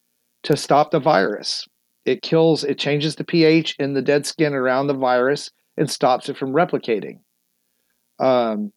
to 0.43 0.57
stop 0.57 0.91
the 0.91 0.99
virus. 0.99 1.68
It 2.05 2.22
kills, 2.22 2.63
it 2.63 2.80
changes 2.80 3.15
the 3.15 3.24
pH 3.24 3.76
in 3.80 3.93
the 3.93 4.01
dead 4.01 4.26
skin 4.26 4.53
around 4.53 4.88
the 4.88 4.93
virus 4.93 5.51
and 5.76 5.89
stops 5.89 6.30
it 6.30 6.38
from 6.38 6.53
replicating. 6.53 7.20
Um, 8.20 8.72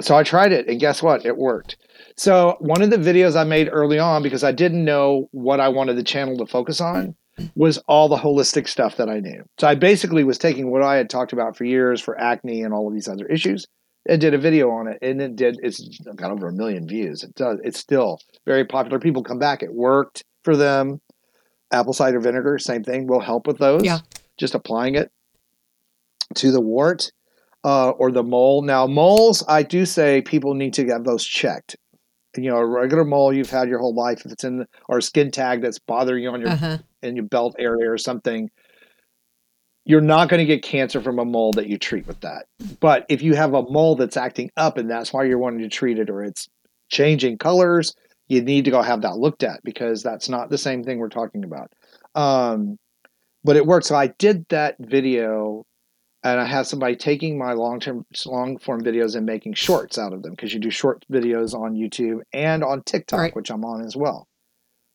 so 0.00 0.14
I 0.14 0.22
tried 0.22 0.52
it, 0.52 0.68
and 0.68 0.78
guess 0.78 1.02
what? 1.02 1.24
It 1.24 1.36
worked. 1.36 1.76
So 2.16 2.56
one 2.60 2.82
of 2.82 2.90
the 2.90 2.98
videos 2.98 3.36
I 3.36 3.44
made 3.44 3.68
early 3.70 3.98
on, 3.98 4.22
because 4.22 4.44
I 4.44 4.52
didn't 4.52 4.84
know 4.84 5.28
what 5.32 5.60
I 5.60 5.68
wanted 5.68 5.96
the 5.96 6.02
channel 6.02 6.36
to 6.38 6.46
focus 6.46 6.80
on, 6.80 7.16
was 7.54 7.78
all 7.86 8.08
the 8.08 8.16
holistic 8.16 8.68
stuff 8.68 8.96
that 8.96 9.08
I 9.08 9.20
knew. 9.20 9.44
So 9.58 9.66
I 9.66 9.74
basically 9.74 10.24
was 10.24 10.38
taking 10.38 10.70
what 10.70 10.82
I 10.82 10.96
had 10.96 11.10
talked 11.10 11.32
about 11.32 11.56
for 11.56 11.64
years 11.64 12.00
for 12.00 12.18
acne 12.18 12.62
and 12.62 12.72
all 12.72 12.88
of 12.88 12.94
these 12.94 13.08
other 13.08 13.26
issues 13.26 13.66
and 14.08 14.20
did 14.20 14.34
a 14.34 14.38
video 14.38 14.70
on 14.70 14.88
it. 14.88 14.98
And 15.02 15.20
it 15.20 15.36
did, 15.36 15.58
it's 15.62 15.80
got 16.16 16.30
over 16.30 16.48
a 16.48 16.52
million 16.52 16.86
views. 16.86 17.22
It 17.22 17.34
does, 17.34 17.58
it's 17.62 17.78
still 17.78 18.20
very 18.46 18.64
popular. 18.64 18.98
People 18.98 19.22
come 19.22 19.38
back. 19.38 19.62
It 19.62 19.74
worked 19.74 20.24
for 20.44 20.56
them. 20.56 21.00
Apple 21.72 21.92
cider 21.92 22.20
vinegar, 22.20 22.58
same 22.58 22.84
thing, 22.84 23.06
will 23.06 23.20
help 23.20 23.46
with 23.46 23.58
those. 23.58 23.84
Yeah. 23.84 23.98
Just 24.38 24.54
applying 24.54 24.94
it 24.94 25.10
to 26.36 26.52
the 26.52 26.60
wart 26.60 27.10
uh, 27.64 27.90
or 27.90 28.12
the 28.12 28.22
mole. 28.22 28.62
Now, 28.62 28.86
moles, 28.86 29.44
I 29.48 29.62
do 29.62 29.84
say 29.84 30.22
people 30.22 30.54
need 30.54 30.74
to 30.74 30.84
get 30.84 31.04
those 31.04 31.24
checked. 31.24 31.76
You 32.36 32.50
know, 32.50 32.58
a 32.58 32.66
regular 32.66 33.04
mole 33.04 33.32
you've 33.32 33.50
had 33.50 33.68
your 33.68 33.78
whole 33.78 33.94
life, 33.94 34.24
if 34.24 34.30
it's 34.30 34.44
in 34.44 34.58
the, 34.58 34.66
or 34.88 34.98
a 34.98 35.02
skin 35.02 35.30
tag 35.30 35.62
that's 35.62 35.78
bothering 35.78 36.22
you 36.22 36.30
on 36.30 36.40
your 36.40 36.50
Uh-huh. 36.50 36.78
In 37.06 37.16
your 37.16 37.24
belt 37.24 37.56
area 37.58 37.90
or 37.90 37.98
something, 37.98 38.50
you're 39.84 40.00
not 40.00 40.28
going 40.28 40.40
to 40.40 40.44
get 40.46 40.62
cancer 40.62 41.00
from 41.00 41.18
a 41.18 41.24
mole 41.24 41.52
that 41.52 41.68
you 41.68 41.78
treat 41.78 42.06
with 42.06 42.20
that. 42.20 42.46
But 42.80 43.06
if 43.08 43.22
you 43.22 43.34
have 43.34 43.54
a 43.54 43.62
mole 43.62 43.94
that's 43.94 44.16
acting 44.16 44.50
up 44.56 44.78
and 44.78 44.90
that's 44.90 45.12
why 45.12 45.24
you're 45.24 45.38
wanting 45.38 45.60
to 45.60 45.68
treat 45.68 45.98
it 45.98 46.10
or 46.10 46.24
it's 46.24 46.48
changing 46.90 47.38
colors, 47.38 47.94
you 48.28 48.42
need 48.42 48.64
to 48.64 48.72
go 48.72 48.82
have 48.82 49.02
that 49.02 49.16
looked 49.18 49.44
at 49.44 49.60
because 49.62 50.02
that's 50.02 50.28
not 50.28 50.50
the 50.50 50.58
same 50.58 50.82
thing 50.82 50.98
we're 50.98 51.08
talking 51.08 51.44
about. 51.44 51.70
Um, 52.16 52.76
but 53.44 53.54
it 53.56 53.64
worked. 53.64 53.86
So 53.86 53.94
I 53.94 54.08
did 54.08 54.44
that 54.48 54.74
video 54.80 55.64
and 56.24 56.40
I 56.40 56.44
had 56.46 56.66
somebody 56.66 56.96
taking 56.96 57.38
my 57.38 57.52
long 57.52 57.78
term, 57.78 58.04
long 58.24 58.58
form 58.58 58.82
videos 58.82 59.14
and 59.14 59.24
making 59.24 59.54
shorts 59.54 59.98
out 59.98 60.12
of 60.12 60.22
them 60.22 60.32
because 60.32 60.52
you 60.52 60.58
do 60.58 60.70
short 60.70 61.04
videos 61.12 61.54
on 61.54 61.74
YouTube 61.74 62.22
and 62.32 62.64
on 62.64 62.82
TikTok, 62.82 63.20
Right. 63.20 63.36
which 63.36 63.50
I'm 63.50 63.64
on 63.64 63.84
as 63.84 63.94
well. 63.94 64.26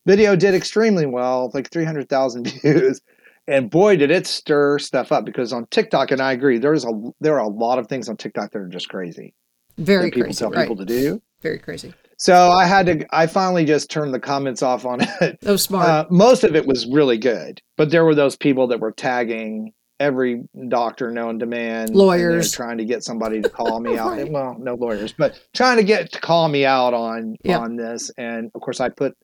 Video 0.06 0.34
did 0.36 0.54
extremely 0.54 1.06
well, 1.06 1.50
like 1.54 1.70
300,000 1.70 2.46
views. 2.62 3.00
And 3.48 3.70
boy, 3.70 3.96
did 3.96 4.10
it 4.10 4.26
stir 4.26 4.78
stuff 4.78 5.10
up 5.12 5.24
because 5.24 5.52
on 5.52 5.66
TikTok, 5.66 6.10
and 6.12 6.20
I 6.20 6.32
agree, 6.32 6.58
there's 6.58 6.84
a 6.84 6.90
there 7.20 7.34
are 7.34 7.44
a 7.44 7.48
lot 7.48 7.78
of 7.78 7.88
things 7.88 8.08
on 8.08 8.16
TikTok 8.16 8.52
that 8.52 8.58
are 8.58 8.68
just 8.68 8.88
crazy 8.88 9.34
Very 9.78 10.04
that 10.06 10.14
people 10.14 10.26
crazy. 10.28 10.38
tell 10.38 10.50
Right. 10.50 10.62
people 10.68 10.76
to 10.76 10.84
do. 10.84 11.20
Very 11.42 11.58
crazy. 11.58 11.92
So 12.18 12.50
I 12.52 12.66
had 12.66 12.86
to, 12.86 13.04
I 13.10 13.26
finally 13.26 13.64
just 13.64 13.90
turned 13.90 14.14
the 14.14 14.20
comments 14.20 14.62
off 14.62 14.86
on 14.86 15.00
it. 15.20 15.38
Oh, 15.44 15.56
smart. 15.56 15.88
Uh, 15.88 16.06
most 16.08 16.44
of 16.44 16.54
it 16.54 16.66
was 16.66 16.86
really 16.86 17.18
good, 17.18 17.60
but 17.76 17.90
there 17.90 18.04
were 18.04 18.14
those 18.14 18.36
people 18.36 18.68
that 18.68 18.78
were 18.78 18.92
tagging 18.92 19.72
every 19.98 20.44
doctor 20.68 21.10
known 21.10 21.40
to 21.40 21.46
man, 21.46 21.92
Lawyers. 21.92 22.52
trying 22.52 22.78
to 22.78 22.84
get 22.84 23.02
somebody 23.02 23.42
to 23.42 23.48
call 23.48 23.80
me 23.80 23.96
out. 23.98 24.12
Right. 24.12 24.30
Well, 24.30 24.56
no 24.60 24.74
lawyers, 24.74 25.12
but 25.12 25.40
trying 25.52 25.78
to 25.78 25.82
get 25.84 26.12
to 26.12 26.20
call 26.20 26.48
me 26.48 26.64
out 26.64 26.94
on 26.94 27.34
Yeah. 27.42 27.58
on 27.58 27.74
this. 27.74 28.12
And 28.16 28.52
of 28.54 28.60
course, 28.60 28.78
I 28.78 28.88
put 28.88 29.16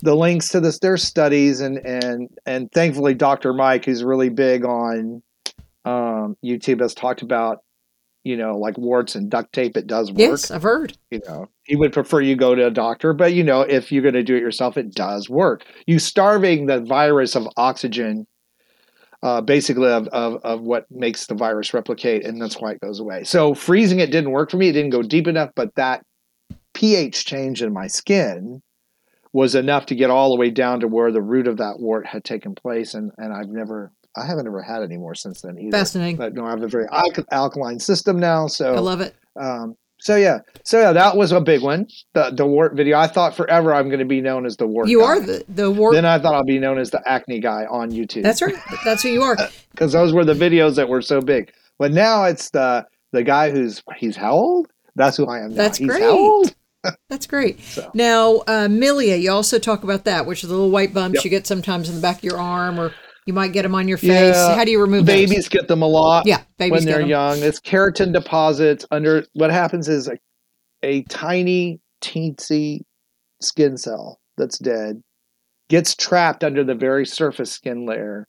the 0.00 0.14
links 0.14 0.48
to 0.48 0.60
this 0.60 0.78
their 0.78 0.96
studies 0.96 1.60
and 1.60 1.78
and 1.84 2.28
and 2.46 2.70
thankfully, 2.72 3.14
Doctor 3.14 3.52
Mike, 3.52 3.84
who's 3.84 4.04
really 4.04 4.28
big 4.28 4.64
on 4.64 5.22
um, 5.84 6.36
YouTube, 6.44 6.80
has 6.80 6.94
talked 6.94 7.22
about 7.22 7.58
you 8.24 8.36
know 8.36 8.56
like 8.56 8.78
warts 8.78 9.14
and 9.14 9.30
duct 9.30 9.52
tape. 9.52 9.76
It 9.76 9.86
does 9.86 10.10
work 10.10 10.18
yes, 10.18 10.50
I've 10.50 10.62
heard. 10.62 10.96
you 11.10 11.20
know 11.26 11.48
he 11.68 11.76
would 11.76 11.92
prefer 11.92 12.20
you 12.20 12.34
go 12.34 12.54
to 12.54 12.66
a 12.66 12.70
doctor 12.70 13.12
but 13.12 13.32
you 13.34 13.44
know 13.44 13.60
if 13.60 13.92
you're 13.92 14.02
going 14.02 14.14
to 14.14 14.22
do 14.24 14.34
it 14.34 14.40
yourself 14.40 14.76
it 14.76 14.92
does 14.94 15.28
work 15.28 15.64
you 15.86 15.98
starving 15.98 16.66
the 16.66 16.80
virus 16.80 17.36
of 17.36 17.46
oxygen 17.56 18.26
uh, 19.22 19.40
basically 19.40 19.88
of, 19.88 20.06
of, 20.08 20.40
of 20.44 20.62
what 20.62 20.86
makes 20.90 21.26
the 21.26 21.34
virus 21.34 21.74
replicate 21.74 22.24
and 22.24 22.40
that's 22.40 22.60
why 22.60 22.72
it 22.72 22.80
goes 22.80 23.00
away 23.00 23.22
so 23.22 23.54
freezing 23.54 24.00
it 24.00 24.10
didn't 24.10 24.30
work 24.30 24.50
for 24.50 24.56
me 24.56 24.68
it 24.68 24.72
didn't 24.72 24.90
go 24.90 25.02
deep 25.02 25.28
enough 25.28 25.50
but 25.54 25.74
that 25.74 26.02
ph 26.74 27.24
change 27.26 27.62
in 27.62 27.72
my 27.72 27.86
skin 27.86 28.62
was 29.32 29.54
enough 29.54 29.86
to 29.86 29.94
get 29.94 30.10
all 30.10 30.30
the 30.30 30.36
way 30.38 30.50
down 30.50 30.80
to 30.80 30.88
where 30.88 31.12
the 31.12 31.22
root 31.22 31.46
of 31.46 31.58
that 31.58 31.78
wart 31.78 32.06
had 32.06 32.24
taken 32.24 32.54
place 32.54 32.94
and, 32.94 33.12
and 33.18 33.32
i've 33.32 33.48
never 33.48 33.92
i 34.16 34.24
haven't 34.24 34.46
ever 34.46 34.62
had 34.62 34.82
any 34.82 34.96
more 34.96 35.14
since 35.14 35.40
then 35.42 35.58
either 35.58 35.76
Fascinating. 35.76 36.16
but 36.16 36.34
no 36.34 36.44
i 36.44 36.50
have 36.50 36.62
a 36.62 36.68
very 36.68 36.86
alk- 36.88 37.24
alkaline 37.30 37.78
system 37.78 38.18
now 38.18 38.46
so 38.46 38.74
I 38.74 38.80
love 38.80 39.00
it. 39.00 39.14
um, 39.36 39.76
so 40.00 40.14
yeah, 40.14 40.38
so 40.62 40.80
yeah, 40.80 40.92
that 40.92 41.16
was 41.16 41.32
a 41.32 41.40
big 41.40 41.60
one. 41.60 41.88
The 42.14 42.30
the 42.30 42.46
wart 42.46 42.74
video. 42.74 42.96
I 42.96 43.08
thought 43.08 43.34
forever 43.34 43.74
I'm 43.74 43.88
going 43.88 43.98
to 43.98 44.04
be 44.04 44.20
known 44.20 44.46
as 44.46 44.56
the 44.56 44.64
wart. 44.64 44.86
You 44.88 45.00
guy. 45.00 45.04
are 45.06 45.20
the 45.20 45.44
the 45.48 45.72
war. 45.72 45.92
Then 45.92 46.04
I 46.04 46.20
thought 46.20 46.34
I'll 46.34 46.44
be 46.44 46.60
known 46.60 46.78
as 46.78 46.90
the 46.92 47.02
acne 47.04 47.40
guy 47.40 47.66
on 47.68 47.90
YouTube. 47.90 48.22
That's 48.22 48.40
right. 48.40 48.54
That's 48.84 49.02
who 49.02 49.08
you 49.08 49.22
are. 49.22 49.36
because 49.72 49.90
those 49.92 50.12
were 50.12 50.24
the 50.24 50.34
videos 50.34 50.76
that 50.76 50.88
were 50.88 51.02
so 51.02 51.20
big. 51.20 51.52
But 51.80 51.90
now 51.90 52.22
it's 52.26 52.50
the 52.50 52.86
the 53.10 53.24
guy 53.24 53.50
who's 53.50 53.82
he's 53.96 54.14
how 54.14 54.34
old? 54.34 54.68
That's 54.94 55.16
who 55.16 55.26
I 55.26 55.40
am. 55.40 55.50
Now. 55.50 55.56
That's 55.56 55.78
he's 55.78 55.88
great. 55.88 56.02
How 56.02 56.16
old? 56.16 56.54
That's 57.08 57.26
great. 57.26 57.60
So. 57.68 57.90
Now, 57.94 58.36
uh, 58.46 58.68
milia, 58.68 59.20
you 59.20 59.30
also 59.30 59.58
talk 59.58 59.82
about 59.84 60.04
that, 60.04 60.26
which 60.26 60.42
are 60.42 60.46
the 60.46 60.54
little 60.54 60.70
white 60.70 60.92
bumps 60.94 61.16
Yep. 61.16 61.24
you 61.24 61.30
get 61.30 61.46
sometimes 61.46 61.88
in 61.88 61.94
the 61.96 62.00
back 62.00 62.18
of 62.18 62.24
your 62.24 62.38
arm, 62.38 62.78
or 62.80 62.92
you 63.26 63.32
might 63.34 63.52
get 63.52 63.62
them 63.62 63.74
on 63.74 63.86
your 63.88 63.98
face. 63.98 64.10
Yeah, 64.36 64.54
How 64.54 64.64
do 64.64 64.70
you 64.70 64.80
remove 64.80 65.04
Babies 65.04 65.36
those? 65.44 65.48
get 65.48 65.68
them 65.68 65.82
a 65.82 65.86
lot. 65.86 66.26
Yeah, 66.26 66.42
babies 66.58 66.72
when 66.72 66.84
they're 66.86 67.00
young. 67.06 67.42
It's 67.42 67.60
keratin 67.60 68.12
deposits 68.12 68.86
under. 68.90 69.24
What 69.34 69.50
happens 69.50 69.88
is 69.88 70.08
a, 70.08 70.18
a 70.82 71.02
tiny, 71.04 71.80
teensy 72.00 72.80
skin 73.42 73.76
cell 73.76 74.18
that's 74.36 74.58
dead 74.58 75.02
gets 75.68 75.94
trapped 75.94 76.42
under 76.42 76.64
the 76.64 76.74
very 76.74 77.04
surface 77.04 77.52
skin 77.52 77.84
layer, 77.86 78.26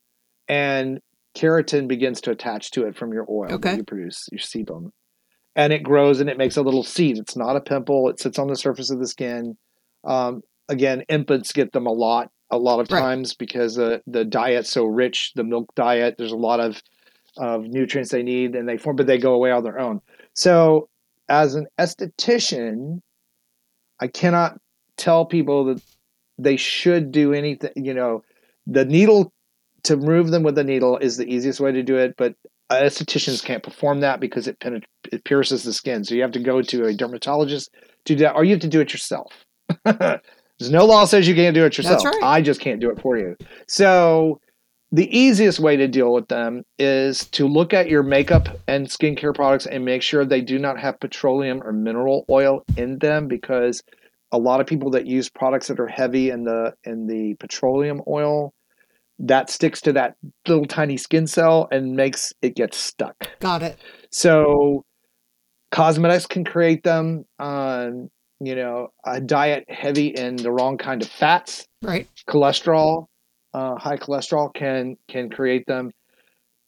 and 0.50 1.00
keratin 1.38 1.88
begins 1.88 2.20
to 2.22 2.32
attach 2.32 2.72
to 2.72 2.86
it 2.86 2.98
from 2.98 3.14
your 3.14 3.26
oil 3.30 3.54
Okay. 3.54 3.72
that 3.72 3.78
you 3.78 3.84
produce, 3.86 4.28
your 4.32 4.40
sebum, 4.40 4.90
and 5.60 5.74
it 5.74 5.84
grows 5.84 6.22
and 6.22 6.30
it 6.30 6.38
makes 6.38 6.56
a 6.56 6.62
little 6.62 6.84
seed. 6.84 7.18
It's 7.18 7.36
not 7.36 7.58
a 7.58 7.60
pimple. 7.60 8.08
It 8.08 8.18
sits 8.18 8.40
on 8.40 8.48
the 8.48 8.56
surface 8.56 8.90
of 8.92 9.00
the 9.00 9.08
skin. 9.08 9.58
Um, 10.06 10.42
again, 10.70 11.04
infants 11.10 11.52
get 11.52 11.74
them 11.74 11.86
a 11.86 11.92
lot, 11.92 12.32
a 12.50 12.58
lot 12.58 12.80
of 12.80 12.90
Right. 12.90 13.02
times 13.02 13.34
because 13.34 13.78
uh, 13.78 14.00
the 14.08 14.24
diet's 14.24 14.70
so 14.70 14.86
rich. 14.86 15.34
The 15.36 15.44
milk 15.44 15.76
diet, 15.76 16.16
there's 16.18 16.32
a 16.32 16.38
lot 16.38 16.62
of 16.62 16.82
of 17.38 17.64
nutrients 17.66 18.10
they 18.10 18.24
need, 18.24 18.56
and 18.56 18.68
they 18.68 18.78
form, 18.78 18.96
but 18.96 19.06
they 19.06 19.18
go 19.18 19.34
away 19.34 19.52
on 19.52 19.64
their 19.64 19.80
own. 19.80 20.02
So, 20.34 20.88
as 21.28 21.56
an 21.56 21.68
esthetician, 21.78 23.02
I 24.00 24.08
cannot 24.08 24.60
tell 24.96 25.26
people 25.26 25.66
that 25.66 25.82
they 26.38 26.56
should 26.56 27.12
do 27.12 27.34
anything. 27.34 27.72
You 27.76 27.94
know, 27.94 28.24
the 28.66 28.86
needle 28.86 29.34
to 29.84 29.98
remove 29.98 30.32
them 30.32 30.44
with 30.44 30.58
a 30.58 30.64
needle 30.64 30.98
is 30.98 31.18
the 31.18 31.28
easiest 31.28 31.60
way 31.60 31.74
to 31.74 31.84
do 31.84 31.98
it, 31.98 32.16
but 32.18 32.34
Uh, 32.70 32.82
estheticians 32.82 33.44
can't 33.44 33.64
perform 33.64 34.02
that 34.02 34.20
because 34.20 34.48
it, 34.48 34.60
penet- 34.60 34.84
it 35.12 35.24
pierces 35.24 35.64
the 35.64 35.74
skin. 35.74 36.04
So 36.04 36.14
you 36.14 36.22
have 36.22 36.32
to 36.34 36.40
go 36.40 36.62
to 36.62 36.86
a 36.86 36.94
dermatologist 36.94 37.72
to 38.06 38.16
do 38.16 38.24
that, 38.24 38.36
or 38.36 38.44
you 38.44 38.52
have 38.52 38.62
to 38.62 38.68
do 38.68 38.80
it 38.80 38.94
yourself. 38.94 39.34
There's 39.86 40.72
no 40.72 40.86
law 40.86 41.06
says 41.06 41.28
you 41.28 41.36
can't 41.36 41.56
do 41.56 41.66
it 41.66 41.78
yourself. 41.78 42.04
right. 42.04 42.22
I 42.22 42.42
just 42.42 42.60
can't 42.60 42.82
do 42.82 42.90
it 42.92 43.02
for 43.02 43.18
you. 43.18 43.36
So 43.68 44.40
the 44.92 45.18
easiest 45.18 45.60
way 45.60 45.78
to 45.78 45.88
deal 45.88 46.12
with 46.12 46.28
them 46.28 46.64
is 46.78 47.26
to 47.30 47.48
look 47.48 47.74
at 47.74 47.90
your 47.90 48.04
makeup 48.04 48.50
and 48.68 48.88
skincare 48.88 49.34
products 49.34 49.68
and 49.68 49.86
make 49.86 50.02
sure 50.02 50.26
they 50.26 50.42
do 50.42 50.58
not 50.58 50.80
have 50.80 51.00
petroleum 51.00 51.62
or 51.64 51.72
mineral 51.72 52.26
oil 52.30 52.64
in 52.76 52.98
them 53.00 53.28
because 53.28 53.84
a 54.32 54.38
lot 54.38 54.62
of 54.62 54.68
people 54.68 54.92
that 54.92 55.06
use 55.06 55.30
products 55.30 55.68
that 55.68 55.80
are 55.80 55.88
heavy 55.88 56.30
in 56.30 56.44
the 56.44 56.74
in 56.84 57.08
the 57.08 57.36
petroleum 57.36 58.02
oil 58.08 58.54
that 59.20 59.50
sticks 59.50 59.82
to 59.82 59.94
that 59.94 60.16
little 60.48 60.66
tiny 60.66 60.98
skin 60.98 61.28
cell 61.28 61.68
and 61.72 61.96
makes 61.96 62.34
it 62.42 62.56
get 62.56 62.74
stuck. 62.74 63.30
Got 63.40 63.62
it. 63.62 63.78
So 64.12 64.84
cosmetics 65.72 66.26
can 66.26 66.46
create 66.46 66.84
them. 66.84 67.26
Um, 67.38 68.10
you 68.40 68.56
know, 68.56 68.88
a 69.06 69.20
diet 69.20 69.66
heavy 69.68 70.08
in 70.08 70.38
the 70.38 70.52
wrong 70.52 70.78
kind 70.78 71.02
of 71.02 71.10
fats 71.10 71.68
Right. 71.82 72.08
cholesterol, 72.28 73.08
uh, 73.54 73.76
high 73.76 73.98
cholesterol 73.98 74.54
can 74.54 74.96
can 75.08 75.30
create 75.30 75.66
them. 75.68 75.92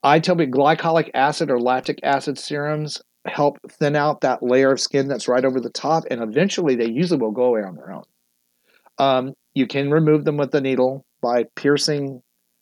I 0.04 0.20
tell 0.20 0.36
people 0.36 0.60
glycolic 0.60 1.12
acid 1.14 1.50
or 1.50 1.60
lactic 1.60 2.00
acid 2.04 2.38
serums 2.38 3.02
help 3.26 3.60
thin 3.70 3.96
out 3.96 4.22
that 4.22 4.42
layer 4.42 4.72
of 4.72 4.80
skin 4.80 5.08
that's 5.08 5.28
right 5.28 5.46
over 5.46 5.60
the 5.60 5.70
top, 5.70 6.04
and 6.10 6.22
eventually 6.22 6.76
they 6.76 6.90
usually 6.90 7.20
will 7.20 7.32
go 7.32 7.44
away 7.44 7.62
on 7.62 7.76
their 7.76 7.92
own. 7.92 8.04
Um, 8.98 9.34
you 9.54 9.68
can 9.68 9.92
remove 9.92 10.26
them 10.26 10.38
with 10.38 10.52
the 10.52 10.62
needle 10.62 11.06
by 11.22 11.46
piercing, 11.56 12.22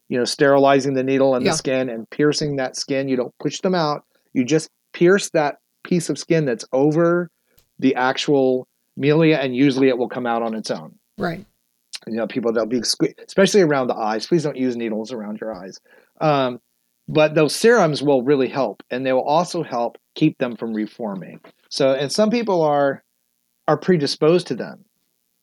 you 0.10 0.18
know, 0.18 0.26
sterilizing 0.26 0.94
the 0.94 1.04
needle 1.04 1.36
and 1.36 1.46
Yeah. 1.46 1.52
the 1.52 1.58
skin 1.58 1.90
and 1.90 2.10
piercing 2.10 2.58
that 2.58 2.76
skin. 2.76 3.08
You 3.08 3.16
don't 3.16 3.34
push 3.40 3.62
them 3.62 3.76
out. 3.76 4.04
You 4.34 4.44
just 4.44 4.70
pierce 4.94 5.30
that 5.32 5.58
piece 5.84 6.10
of 6.10 6.18
skin 6.20 6.46
that's 6.46 6.66
over 6.74 7.30
the 7.80 7.96
actual 7.96 8.68
milia, 9.00 9.38
and 9.44 9.56
usually 9.56 9.88
it 9.88 9.98
will 9.98 10.10
come 10.10 10.26
out 10.26 10.42
on 10.42 10.54
its 10.54 10.70
own. 10.70 10.96
Right. 11.18 11.46
You 12.08 12.14
know, 12.16 12.28
people 12.28 12.52
that'll 12.52 12.68
be 12.68 12.80
especially 12.80 13.62
around 13.62 13.88
the 13.88 13.96
eyes. 13.96 14.28
Please 14.28 14.44
don't 14.44 14.58
use 14.58 14.76
needles 14.76 15.12
around 15.14 15.40
your 15.40 15.54
eyes. 15.54 15.78
Um, 16.22 16.60
but 17.08 17.34
those 17.34 17.56
serums 17.56 18.04
will 18.04 18.22
really 18.24 18.48
help, 18.50 18.84
and 18.92 19.04
they 19.06 19.14
will 19.14 19.24
also 19.24 19.64
help 19.64 19.98
keep 20.16 20.38
them 20.38 20.56
from 20.56 20.74
reforming. 20.74 21.40
So, 21.70 21.94
and 21.94 22.12
some 22.12 22.30
people 22.30 22.62
are 22.62 23.04
are 23.68 23.78
predisposed 23.78 24.48
to 24.48 24.56
them 24.56 24.86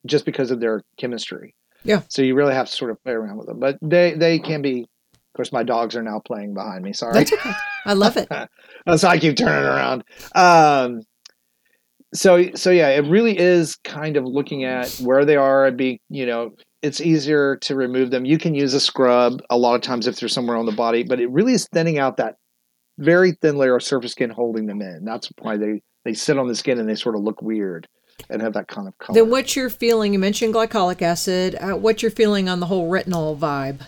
just 0.06 0.24
because 0.24 0.50
of 0.50 0.60
their 0.60 0.82
chemistry. 0.96 1.54
Yeah. 1.87 2.03
So 2.09 2.22
you 2.22 2.34
really 2.34 2.55
have 2.55 2.66
to 2.66 2.72
sort 2.72 2.91
of 2.91 3.03
play 3.03 3.12
around 3.12 3.39
with 3.39 3.47
them, 3.47 3.61
but 3.61 3.78
they 3.82 4.14
they 4.14 4.39
can 4.39 4.62
be. 4.62 4.87
Of 5.14 5.37
course, 5.37 5.53
my 5.53 5.64
dogs 5.64 5.95
are 5.95 6.03
now 6.03 6.22
playing 6.24 6.55
behind 6.55 6.82
me. 6.82 6.95
Sorry. 6.95 7.12
That's 7.12 7.30
okay. 7.30 7.53
I 7.84 7.93
love 7.93 8.16
it. 8.16 8.28
So 8.97 9.09
I 9.09 9.18
keep 9.18 9.37
turning 9.37 9.64
around. 9.64 10.05
Um, 10.37 11.03
so 12.14 12.55
so 12.55 12.70
yeah, 12.70 12.91
it 12.91 13.05
really 13.07 13.37
is 13.37 13.76
kind 13.82 14.16
of 14.16 14.24
looking 14.24 14.62
at 14.62 14.89
where 15.03 15.24
they 15.24 15.34
are 15.34 15.66
and 15.66 15.76
be 15.76 16.01
you 16.09 16.24
know 16.24 16.53
it's 16.82 17.01
easier 17.01 17.57
to 17.57 17.74
remove 17.74 18.11
them. 18.11 18.24
You 18.24 18.39
can 18.39 18.55
use 18.55 18.74
a 18.74 18.80
scrub 18.80 19.43
a 19.51 19.59
lot 19.59 19.74
of 19.74 19.80
times 19.80 20.07
if 20.07 20.16
they're 20.16 20.28
somewhere 20.28 20.57
on 20.57 20.66
the 20.66 20.72
body, 20.72 21.03
but 21.03 21.20
it 21.20 21.30
really 21.30 21.53
is 21.53 21.66
thinning 21.72 21.99
out 21.99 22.18
that 22.18 22.37
very 22.99 23.32
thin 23.32 23.57
layer 23.57 23.76
of 23.76 23.82
surface 23.82 24.12
skin 24.12 24.30
holding 24.30 24.66
them 24.66 24.80
in. 24.80 25.05
That's 25.05 25.28
why 25.41 25.57
they 25.57 25.82
they 26.05 26.14
sit 26.14 26.39
on 26.39 26.47
the 26.47 26.55
skin 26.55 26.78
and 26.78 26.89
they 26.89 26.95
sort 26.95 27.16
of 27.16 27.22
look 27.22 27.43
weird 27.43 27.89
and 28.30 28.42
have 28.42 28.54
that 28.54 28.68
kind 28.68 28.88
of 28.88 28.96
color. 28.98 29.20
Then 29.20 29.30
what's 29.30 29.56
your 29.56 29.70
feeling? 29.70 30.12
You 30.12 30.18
mentioned 30.18 30.54
glycolic 30.54 31.02
acid. 31.02 31.56
Uh, 31.56 31.76
what's 31.76 32.02
your 32.02 32.10
feeling 32.10 32.48
on 32.48 32.60
the 32.60 32.66
whole 32.66 32.90
retinol 32.90 33.38
vibe? 33.38 33.86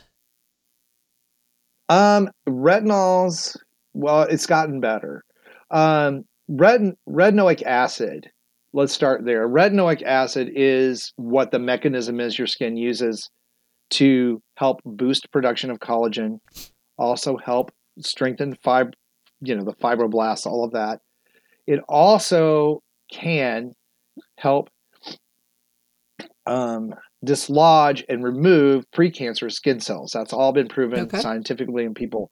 Um, 1.88 2.28
retinols, 2.48 3.56
well, 3.94 4.22
it's 4.22 4.46
gotten 4.46 4.80
better. 4.80 5.24
Um, 5.70 6.24
retin- 6.50 6.96
retinoic 7.08 7.62
acid, 7.62 8.30
let's 8.72 8.92
start 8.92 9.24
there. 9.24 9.48
Retinoic 9.48 10.02
acid 10.02 10.50
is 10.54 11.12
what 11.16 11.50
the 11.50 11.58
mechanism 11.58 12.20
is 12.20 12.38
your 12.38 12.46
skin 12.46 12.76
uses 12.76 13.30
to 13.90 14.42
help 14.56 14.80
boost 14.84 15.32
production 15.32 15.70
of 15.70 15.78
collagen, 15.78 16.40
also 16.98 17.38
help 17.38 17.70
strengthen 18.00 18.54
fib- 18.62 18.94
you 19.40 19.56
know, 19.56 19.64
the 19.64 19.72
fibroblasts, 19.72 20.46
all 20.46 20.64
of 20.64 20.72
that. 20.72 21.00
It 21.66 21.80
also 21.88 22.82
can 23.10 23.72
help 24.38 24.70
um, 26.46 26.94
dislodge 27.24 28.04
and 28.08 28.22
remove 28.24 28.84
precancerous 28.94 29.52
skin 29.52 29.80
cells. 29.80 30.12
That's 30.14 30.32
all 30.32 30.52
been 30.52 30.68
proven 30.68 31.00
Okay. 31.00 31.20
scientifically 31.20 31.84
in 31.84 31.94
people. 31.94 32.30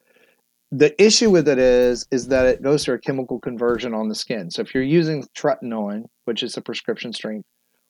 The 0.73 1.01
issue 1.03 1.31
with 1.31 1.47
it 1.49 1.59
is 1.59 2.07
is 2.11 2.29
that 2.29 2.47
it 2.47 2.63
goes 2.63 2.85
through 2.85 2.97
a 2.97 2.99
chemical 3.01 3.39
conversion 3.39 3.95
on 3.95 4.09
the 4.09 4.15
skin. 4.15 4.51
So 4.51 4.63
if 4.63 4.75
you're 4.75 4.83
using 4.83 5.25
tretinoin, 5.37 6.05
which 6.25 6.43
is 6.43 6.57
a 6.57 6.61
prescription 6.61 7.13
strength, 7.13 7.45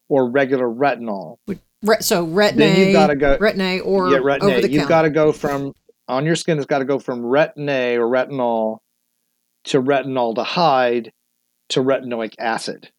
or 0.09 0.31
regular 0.31 0.67
retinol, 0.67 1.37
Re- 1.83 1.97
so 2.01 2.27
retin 2.27 2.57
then 2.57 2.79
you've 2.79 2.93
got 2.93 3.09
to 3.09 3.17
go 3.17 3.39
retin 3.39 3.61
A, 3.61 3.81
or 3.81 4.11
yeah, 4.11 4.19
retin 4.19 4.43
over 4.43 4.59
A. 4.59 4.61
the 4.61 4.71
You've 4.71 4.89
got 4.89 5.03
to 5.03 5.11
go 5.11 5.33
from 5.33 5.73
on 6.09 6.27
your 6.27 6.37
skin. 6.37 6.59
It's 6.59 6.67
got 6.67 6.81
to 6.81 6.85
go 6.85 6.99
from 6.99 7.23
retin 7.23 7.69
A 7.71 7.97
or 7.97 8.07
retinol 8.07 8.79
to 9.65 9.83
retinol 9.83 10.35
to 10.35 10.43
retinaldehyde 10.43 11.11
to 11.71 11.83
retinoic 11.83 12.35
acid, 12.39 12.91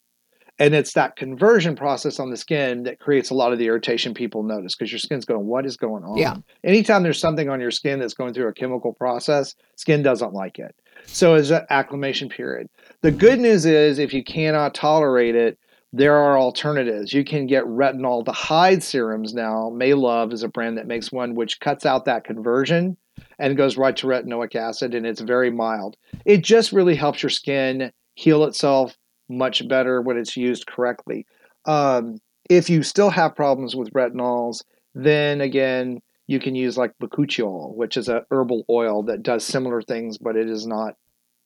and 0.59 0.73
it's 0.73 0.93
that 0.93 1.15
conversion 1.15 1.75
process 1.75 2.19
on 2.19 2.29
the 2.29 2.37
skin 2.37 2.83
that 2.83 2.99
creates 2.99 3.29
a 3.29 3.33
lot 3.33 3.53
of 3.53 3.59
the 3.59 3.67
irritation 3.67 4.13
people 4.13 4.43
notice 4.43 4.75
because 4.75 4.91
your 4.91 4.99
skin's 4.99 5.25
going, 5.25 5.45
"What 5.45 5.65
is 5.65 5.77
going 5.77 6.03
on?" 6.03 6.17
Yeah. 6.17 6.35
Anytime 6.63 7.03
there's 7.03 7.19
something 7.19 7.49
on 7.49 7.59
your 7.59 7.71
skin 7.71 7.99
that's 7.99 8.13
going 8.13 8.33
through 8.33 8.47
a 8.47 8.53
chemical 8.53 8.93
process, 8.93 9.55
skin 9.75 10.01
doesn't 10.01 10.33
like 10.33 10.59
it. 10.59 10.75
So 11.05 11.35
it's 11.35 11.51
an 11.51 11.65
acclimation 11.69 12.29
period. 12.29 12.67
The 13.01 13.11
good 13.11 13.39
news 13.39 13.65
is 13.65 13.99
if 13.99 14.13
you 14.13 14.23
cannot 14.23 14.73
tolerate 14.73 15.35
it, 15.35 15.57
there 15.93 16.15
are 16.15 16.37
alternatives. 16.37 17.13
You 17.13 17.23
can 17.23 17.45
get 17.45 17.63
retinaldehyde 17.63 18.83
serums 18.83 19.33
now. 19.33 19.71
Maelove 19.73 20.33
is 20.33 20.43
a 20.43 20.49
brand 20.49 20.77
that 20.77 20.87
makes 20.87 21.11
one 21.11 21.35
which 21.35 21.59
cuts 21.59 21.85
out 21.85 22.05
that 22.05 22.23
conversion 22.23 22.97
and 23.39 23.57
goes 23.57 23.77
right 23.77 23.95
to 23.97 24.07
retinoic 24.07 24.55
acid, 24.55 24.93
and 24.93 25.05
it's 25.05 25.21
very 25.21 25.49
mild. 25.49 25.95
It 26.25 26.43
just 26.43 26.71
really 26.71 26.95
helps 26.95 27.23
your 27.23 27.29
skin 27.29 27.91
heal 28.15 28.43
itself 28.43 28.97
much 29.29 29.67
better 29.67 30.01
when 30.01 30.17
it's 30.17 30.37
used 30.37 30.67
correctly. 30.67 31.25
Um, 31.65 32.19
if 32.49 32.69
you 32.69 32.83
still 32.83 33.09
have 33.09 33.35
problems 33.35 33.75
with 33.75 33.91
retinols, 33.93 34.63
then 34.95 35.41
again, 35.41 36.01
you 36.27 36.39
can 36.39 36.55
use 36.55 36.77
like 36.77 36.93
bakuchiol, 37.01 37.75
which 37.75 37.97
is 37.97 38.09
a 38.09 38.25
herbal 38.31 38.65
oil 38.69 39.03
that 39.03 39.23
does 39.23 39.45
similar 39.45 39.81
things, 39.81 40.17
but 40.17 40.35
it 40.35 40.49
is 40.49 40.65
not 40.67 40.95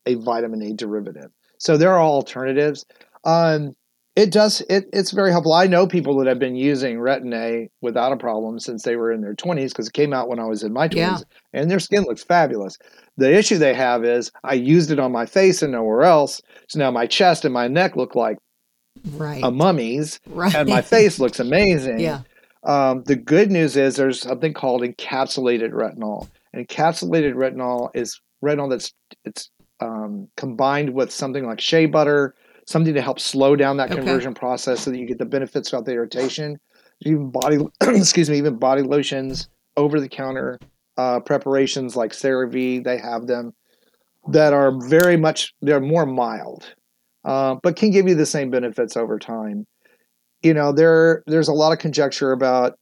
a 0.05 0.15
vitamin 0.15 0.61
A 0.63 0.73
derivative. 0.73 1.31
So 1.57 1.77
there 1.77 1.91
are 1.91 2.01
alternatives. 2.01 2.85
Um, 3.23 3.75
it 4.15 4.31
does 4.31 4.61
it, 4.69 4.85
it's 4.91 5.11
very 5.11 5.31
helpful. 5.31 5.53
I 5.53 5.67
know 5.67 5.87
people 5.87 6.17
that 6.17 6.27
have 6.27 6.39
been 6.39 6.55
using 6.55 6.97
Retin 6.97 7.33
A 7.33 7.69
without 7.81 8.11
a 8.11 8.17
problem 8.17 8.59
since 8.59 8.83
they 8.83 8.95
were 8.95 9.11
in 9.11 9.21
their 9.21 9.35
20s 9.35 9.69
because 9.69 9.87
it 9.87 9.93
came 9.93 10.13
out 10.13 10.27
when 10.27 10.39
I 10.39 10.45
was 10.45 10.63
in 10.63 10.73
my 10.73 10.87
20s 10.87 10.95
Yeah. 10.95 11.17
and 11.53 11.71
their 11.71 11.79
skin 11.79 12.03
looks 12.03 12.23
fabulous. 12.23 12.77
The 13.17 13.33
issue 13.33 13.57
they 13.57 13.73
have 13.73 14.03
is 14.03 14.31
I 14.43 14.53
used 14.53 14.91
it 14.91 14.99
on 14.99 15.11
my 15.11 15.25
face 15.25 15.61
and 15.61 15.71
nowhere 15.71 16.03
else. 16.03 16.41
So 16.67 16.79
now 16.79 16.91
my 16.91 17.07
chest 17.07 17.45
and 17.45 17.53
my 17.53 17.67
neck 17.67 17.95
look 17.95 18.15
like 18.15 18.37
right. 19.13 19.41
a 19.43 19.51
mummy's 19.51 20.19
right. 20.27 20.53
and 20.55 20.67
my 20.69 20.81
face 20.81 21.19
looks 21.19 21.39
amazing. 21.39 21.99
yeah. 21.99 22.21
Um, 22.63 23.03
the 23.03 23.15
good 23.15 23.49
news 23.49 23.75
is 23.75 23.95
there's 23.95 24.21
something 24.21 24.53
called 24.53 24.81
encapsulated 24.81 25.71
retinol. 25.71 26.27
And 26.53 26.67
encapsulated 26.67 27.33
retinol 27.33 27.89
is 27.93 28.19
retinol 28.43 28.69
that's 28.69 28.93
it's 29.23 29.49
um, 29.79 30.27
combined 30.37 30.93
with 30.93 31.11
something 31.11 31.45
like 31.45 31.59
shea 31.59 31.85
butter, 31.87 32.35
something 32.71 32.93
to 32.93 33.01
help 33.01 33.19
slow 33.19 33.55
down 33.55 33.77
that 33.77 33.91
Okay. 33.91 34.01
conversion 34.01 34.33
process 34.33 34.81
so 34.81 34.91
that 34.91 34.97
you 34.97 35.07
get 35.07 35.17
the 35.19 35.25
benefits 35.25 35.71
without 35.71 35.85
the 35.85 35.93
irritation. 35.93 36.57
Even 37.01 37.31
body, 37.31 37.57
excuse 37.83 38.29
me, 38.29 38.37
even 38.37 38.57
body 38.57 38.81
lotions, 38.81 39.47
over 39.77 39.99
the 39.99 40.09
counter 40.09 40.59
uh, 40.97 41.19
preparations 41.19 41.95
like 41.95 42.11
CeraVe, 42.11 42.83
they 42.83 42.97
have 42.97 43.27
them 43.27 43.53
that 44.29 44.53
are 44.53 44.71
very 44.87 45.17
much 45.17 45.53
they're 45.61 45.79
more 45.79 46.05
mild, 46.05 46.75
uh, 47.25 47.55
but 47.63 47.75
can 47.75 47.91
give 47.91 48.07
you 48.07 48.15
the 48.15 48.25
same 48.25 48.51
benefits 48.51 48.95
over 48.95 49.17
time 49.17 49.65
you 50.41 50.53
know 50.53 50.71
there 50.71 51.23
there's 51.27 51.47
a 51.47 51.53
lot 51.53 51.71
of 51.71 51.79
conjecture 51.79 52.31
about 52.31 52.73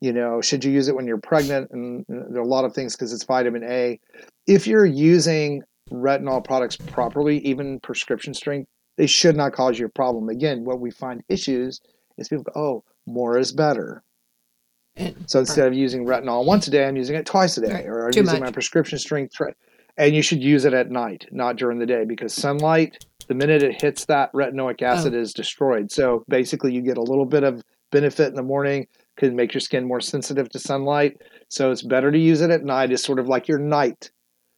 you 0.00 0.12
know 0.12 0.40
should 0.40 0.64
you 0.64 0.72
use 0.72 0.88
it 0.88 0.96
when 0.96 1.06
you're 1.06 1.18
pregnant 1.18 1.70
and 1.72 2.04
there 2.08 2.40
are 2.40 2.44
a 2.44 2.48
lot 2.48 2.64
of 2.64 2.74
things 2.74 2.94
because 2.96 3.12
it's 3.12 3.24
vitamin 3.24 3.64
a 3.64 3.98
if 4.46 4.66
you're 4.66 4.86
using 4.86 5.62
retinol 5.92 6.44
products 6.44 6.78
properly 6.88 7.38
even 7.38 7.78
prescription 7.80 8.34
strength 8.34 8.68
they 8.96 9.06
should 9.06 9.36
not 9.36 9.52
cause 9.52 9.78
you 9.78 9.86
a 9.86 9.90
problem. 9.90 10.28
Again 10.28 10.64
what 10.64 10.80
we 10.80 10.90
find 10.90 11.22
issues 11.28 11.80
is 12.16 12.28
people 12.28 12.44
go 12.44 12.52
oh 12.60 12.84
more 13.06 13.38
is 13.38 13.52
better. 13.52 14.02
So 15.26 15.40
instead 15.40 15.66
of 15.66 15.74
using 15.74 16.06
retinol 16.06 16.46
once 16.46 16.68
a 16.68 16.70
day 16.70 16.86
i'm 16.86 16.96
using 16.96 17.16
it 17.16 17.26
twice 17.26 17.58
a 17.58 17.62
day 17.62 17.72
Right. 17.72 17.86
or 17.86 18.06
i'm 18.06 18.12
Too 18.12 18.20
using 18.20 18.34
much. 18.40 18.48
my 18.48 18.52
prescription 18.52 18.96
strength 18.96 19.34
tre- 19.34 19.52
and 19.96 20.14
you 20.14 20.22
should 20.22 20.40
use 20.40 20.64
it 20.64 20.72
at 20.72 20.88
night 20.88 21.26
not 21.32 21.56
during 21.56 21.80
the 21.80 21.86
day 21.86 22.04
because 22.04 22.32
sunlight 22.32 23.04
the 23.26 23.34
minute 23.34 23.62
it 23.62 23.82
hits 23.82 24.04
that 24.06 24.32
retinoic 24.32 24.82
acid 24.82 25.14
oh. 25.14 25.18
is 25.18 25.32
destroyed. 25.32 25.90
So 25.90 26.24
basically 26.28 26.72
you 26.72 26.82
get 26.82 26.96
a 26.98 27.02
little 27.02 27.24
bit 27.24 27.42
of 27.42 27.62
benefit 27.90 28.28
in 28.28 28.34
the 28.34 28.42
morning 28.42 28.86
can 29.16 29.36
make 29.36 29.54
your 29.54 29.60
skin 29.60 29.86
more 29.86 30.00
sensitive 30.00 30.48
to 30.50 30.58
sunlight. 30.58 31.16
So 31.48 31.70
it's 31.70 31.82
better 31.82 32.10
to 32.10 32.18
use 32.18 32.40
it 32.40 32.50
at 32.50 32.64
night. 32.64 32.90
It's 32.90 33.04
sort 33.04 33.20
of 33.20 33.28
like 33.28 33.46
your 33.48 33.58
night 33.58 34.10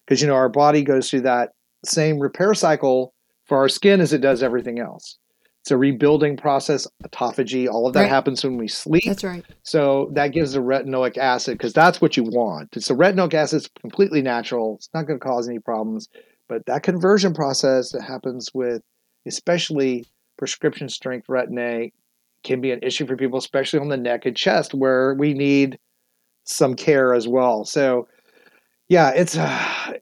because 0.06 0.20
you 0.20 0.28
know 0.28 0.34
our 0.34 0.48
body 0.48 0.82
goes 0.82 1.10
through 1.10 1.22
that 1.22 1.50
same 1.84 2.18
repair 2.18 2.54
cycle 2.54 3.12
for 3.46 3.58
our 3.58 3.68
skin 3.68 4.00
as 4.00 4.12
it 4.12 4.20
does 4.20 4.42
everything 4.42 4.78
else 4.78 5.18
it's 5.62 5.70
a 5.70 5.76
rebuilding 5.76 6.36
process 6.36 6.86
autophagy 7.04 7.68
all 7.68 7.86
of 7.86 7.94
that 7.94 8.02
Right. 8.02 8.08
happens 8.08 8.44
when 8.44 8.56
we 8.56 8.68
sleep 8.68 9.02
That's 9.04 9.24
right. 9.24 9.44
so 9.62 10.10
that 10.14 10.28
gives 10.32 10.52
the 10.52 10.60
retinoic 10.60 11.16
acid 11.18 11.58
because 11.58 11.72
that's 11.72 12.00
what 12.00 12.16
you 12.16 12.22
want. 12.22 12.76
It's 12.76 12.86
the 12.88 12.94
retinoic 12.94 13.34
acid 13.34 13.62
is 13.62 13.68
completely 13.80 14.22
natural. 14.22 14.76
It's 14.76 14.88
not 14.94 15.06
going 15.08 15.18
to 15.18 15.24
cause 15.24 15.48
any 15.48 15.58
problems. 15.58 16.08
But 16.48 16.64
that 16.66 16.84
conversion 16.84 17.34
process 17.34 17.90
that 17.90 18.02
happens 18.02 18.48
with, 18.54 18.80
especially 19.26 20.06
prescription 20.38 20.88
strength 20.88 21.26
retin 21.26 21.58
A, 21.58 21.92
can 22.44 22.60
be 22.60 22.70
an 22.70 22.78
issue 22.84 23.04
for 23.06 23.16
people, 23.16 23.40
especially 23.40 23.80
on 23.80 23.88
the 23.88 23.96
neck 23.96 24.24
and 24.24 24.36
chest, 24.36 24.72
where 24.72 25.14
we 25.14 25.34
need 25.34 25.80
some 26.44 26.74
care 26.76 27.12
as 27.12 27.26
well. 27.26 27.64
So, 27.64 28.06
yeah, 28.88 29.10
it's 29.10 29.36
uh, 29.36 29.94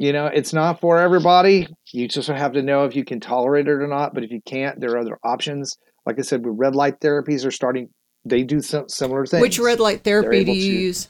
you 0.00 0.14
know, 0.14 0.26
it's 0.26 0.54
not 0.54 0.80
for 0.80 0.98
everybody. 0.98 1.68
You 1.92 2.08
just 2.08 2.26
have 2.28 2.52
to 2.54 2.62
know 2.62 2.86
if 2.86 2.96
you 2.96 3.04
can 3.04 3.20
tolerate 3.20 3.68
it 3.68 3.72
or 3.72 3.86
not. 3.86 4.14
But 4.14 4.24
if 4.24 4.30
you 4.30 4.40
can't, 4.46 4.80
there 4.80 4.92
are 4.92 4.98
other 4.98 5.18
options. 5.22 5.76
Like 6.06 6.18
I 6.18 6.22
said, 6.22 6.42
with 6.42 6.54
red 6.56 6.74
light 6.74 7.00
therapies 7.00 7.44
are 7.44 7.50
starting. 7.50 7.90
They 8.24 8.42
do 8.42 8.62
some 8.62 8.88
similar 8.88 9.26
things. 9.26 9.42
Which 9.42 9.58
red 9.58 9.78
light 9.78 10.02
therapy 10.02 10.42
do 10.42 10.52
you 10.52 10.72
to- 10.72 10.80
use? 10.80 11.08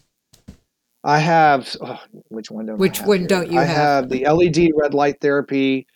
I 1.05 1.20
have 1.20 1.74
oh, 1.80 2.01
which 2.28 2.51
one 2.51 2.66
don't 2.66 2.78
Which 2.78 3.01
one 3.01 3.20
here? 3.20 3.28
don't 3.28 3.53
you 3.53 3.61
I 3.61 3.64
have? 3.64 3.76
have 3.76 4.09
the 4.11 4.26
LED 4.26 4.72
red 4.76 4.93
light 4.93 5.20
therapy. 5.20 5.86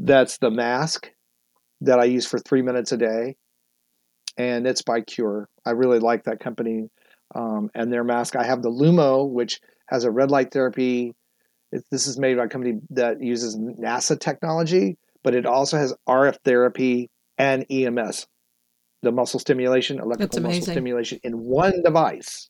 That's 0.00 0.38
the 0.38 0.50
mask 0.50 1.08
that 1.82 2.00
I 2.00 2.04
use 2.04 2.26
for 2.26 2.40
three 2.40 2.62
minutes 2.62 2.90
a 2.90 2.96
day, 2.96 3.36
and 4.36 4.66
it's 4.66 4.82
by 4.82 5.02
Qure. 5.02 5.44
I 5.64 5.70
really 5.70 6.00
like 6.00 6.24
that 6.24 6.40
company 6.40 6.88
um, 7.34 7.70
and 7.76 7.92
their 7.92 8.04
mask. 8.04 8.34
I 8.34 8.44
have 8.44 8.60
the 8.60 8.70
Lumo, 8.70 9.30
which 9.30 9.60
has 9.86 10.02
a 10.02 10.10
red 10.10 10.32
light 10.32 10.52
therapy. 10.52 11.14
It, 11.72 11.84
this 11.90 12.06
is 12.06 12.18
made 12.18 12.36
by 12.36 12.44
a 12.44 12.48
company 12.48 12.80
that 12.90 13.22
uses 13.22 13.56
NASA 13.56 14.18
technology, 14.18 14.98
but 15.22 15.34
it 15.34 15.46
also 15.46 15.76
has 15.76 15.94
RF 16.08 16.38
therapy 16.44 17.10
and 17.38 17.64
EMS, 17.70 18.26
the 19.02 19.12
muscle 19.12 19.40
stimulation, 19.40 19.98
electrical 20.00 20.42
muscle 20.42 20.62
stimulation 20.62 21.20
in 21.22 21.38
one 21.38 21.82
device. 21.82 22.48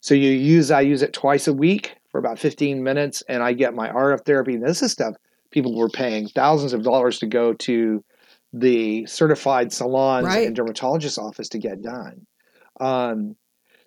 So 0.00 0.14
you 0.14 0.30
use 0.30 0.70
I 0.70 0.82
use 0.82 1.02
it 1.02 1.12
twice 1.12 1.48
a 1.48 1.52
week 1.52 1.94
for 2.10 2.18
about 2.18 2.38
15 2.38 2.82
minutes, 2.82 3.22
and 3.28 3.42
I 3.42 3.52
get 3.52 3.74
my 3.74 3.88
RF 3.90 4.24
therapy. 4.24 4.54
And 4.54 4.66
this 4.66 4.82
is 4.82 4.92
stuff 4.92 5.14
people 5.50 5.76
were 5.76 5.88
paying 5.88 6.28
thousands 6.28 6.72
of 6.72 6.82
dollars 6.82 7.18
to 7.18 7.26
go 7.26 7.52
to 7.54 8.04
the 8.52 9.06
certified 9.06 9.72
salons 9.72 10.26
Right. 10.26 10.46
and 10.46 10.56
dermatologist 10.56 11.18
office 11.18 11.48
to 11.50 11.58
get 11.58 11.82
done. 11.82 12.26
Um, 12.80 13.36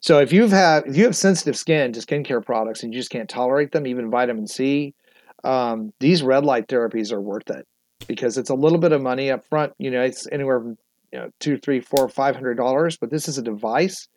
so 0.02 0.18
if 0.18 0.34
you've 0.34 0.52
had 0.52 0.88
if 0.88 0.98
you 0.98 1.06
have 1.06 1.16
sensitive 1.16 1.56
skin 1.56 1.94
to 1.94 2.00
skincare 2.00 2.44
products 2.44 2.84
and 2.84 2.94
you 2.94 3.00
just 3.00 3.12
can't 3.12 3.30
tolerate 3.30 3.72
them, 3.72 3.86
even 3.86 4.10
vitamin 4.10 4.48
C, 4.48 4.96
um, 5.44 5.94
these 6.00 6.24
red 6.24 6.44
light 6.44 6.68
therapies 6.68 7.12
are 7.12 7.22
worth 7.22 7.50
it 7.52 7.68
because 8.08 8.38
it's 8.38 8.50
a 8.50 8.56
little 8.56 8.80
bit 8.80 8.92
of 8.92 9.02
money 9.02 9.30
up 9.30 9.46
front. 9.48 9.74
You 9.78 9.92
know, 9.92 10.02
it's 10.02 10.28
anywhere 10.32 10.60
from 10.60 10.78
you 11.14 11.20
know 11.20 11.30
two, 11.40 11.58
three, 11.58 11.80
four, 11.80 12.10
five 12.10 12.36
hundred 12.36 12.56
dollars, 12.56 12.98
but 12.98 13.12
this 13.12 13.28
is 13.28 13.38
a 13.38 13.44
device 13.44 14.08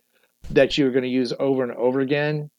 that 0.51 0.77
you're 0.77 0.91
going 0.91 1.05
to 1.05 1.09
use 1.09 1.35
over 1.39 1.63
and 1.63 1.73
over 1.73 2.01
again. 2.01 2.51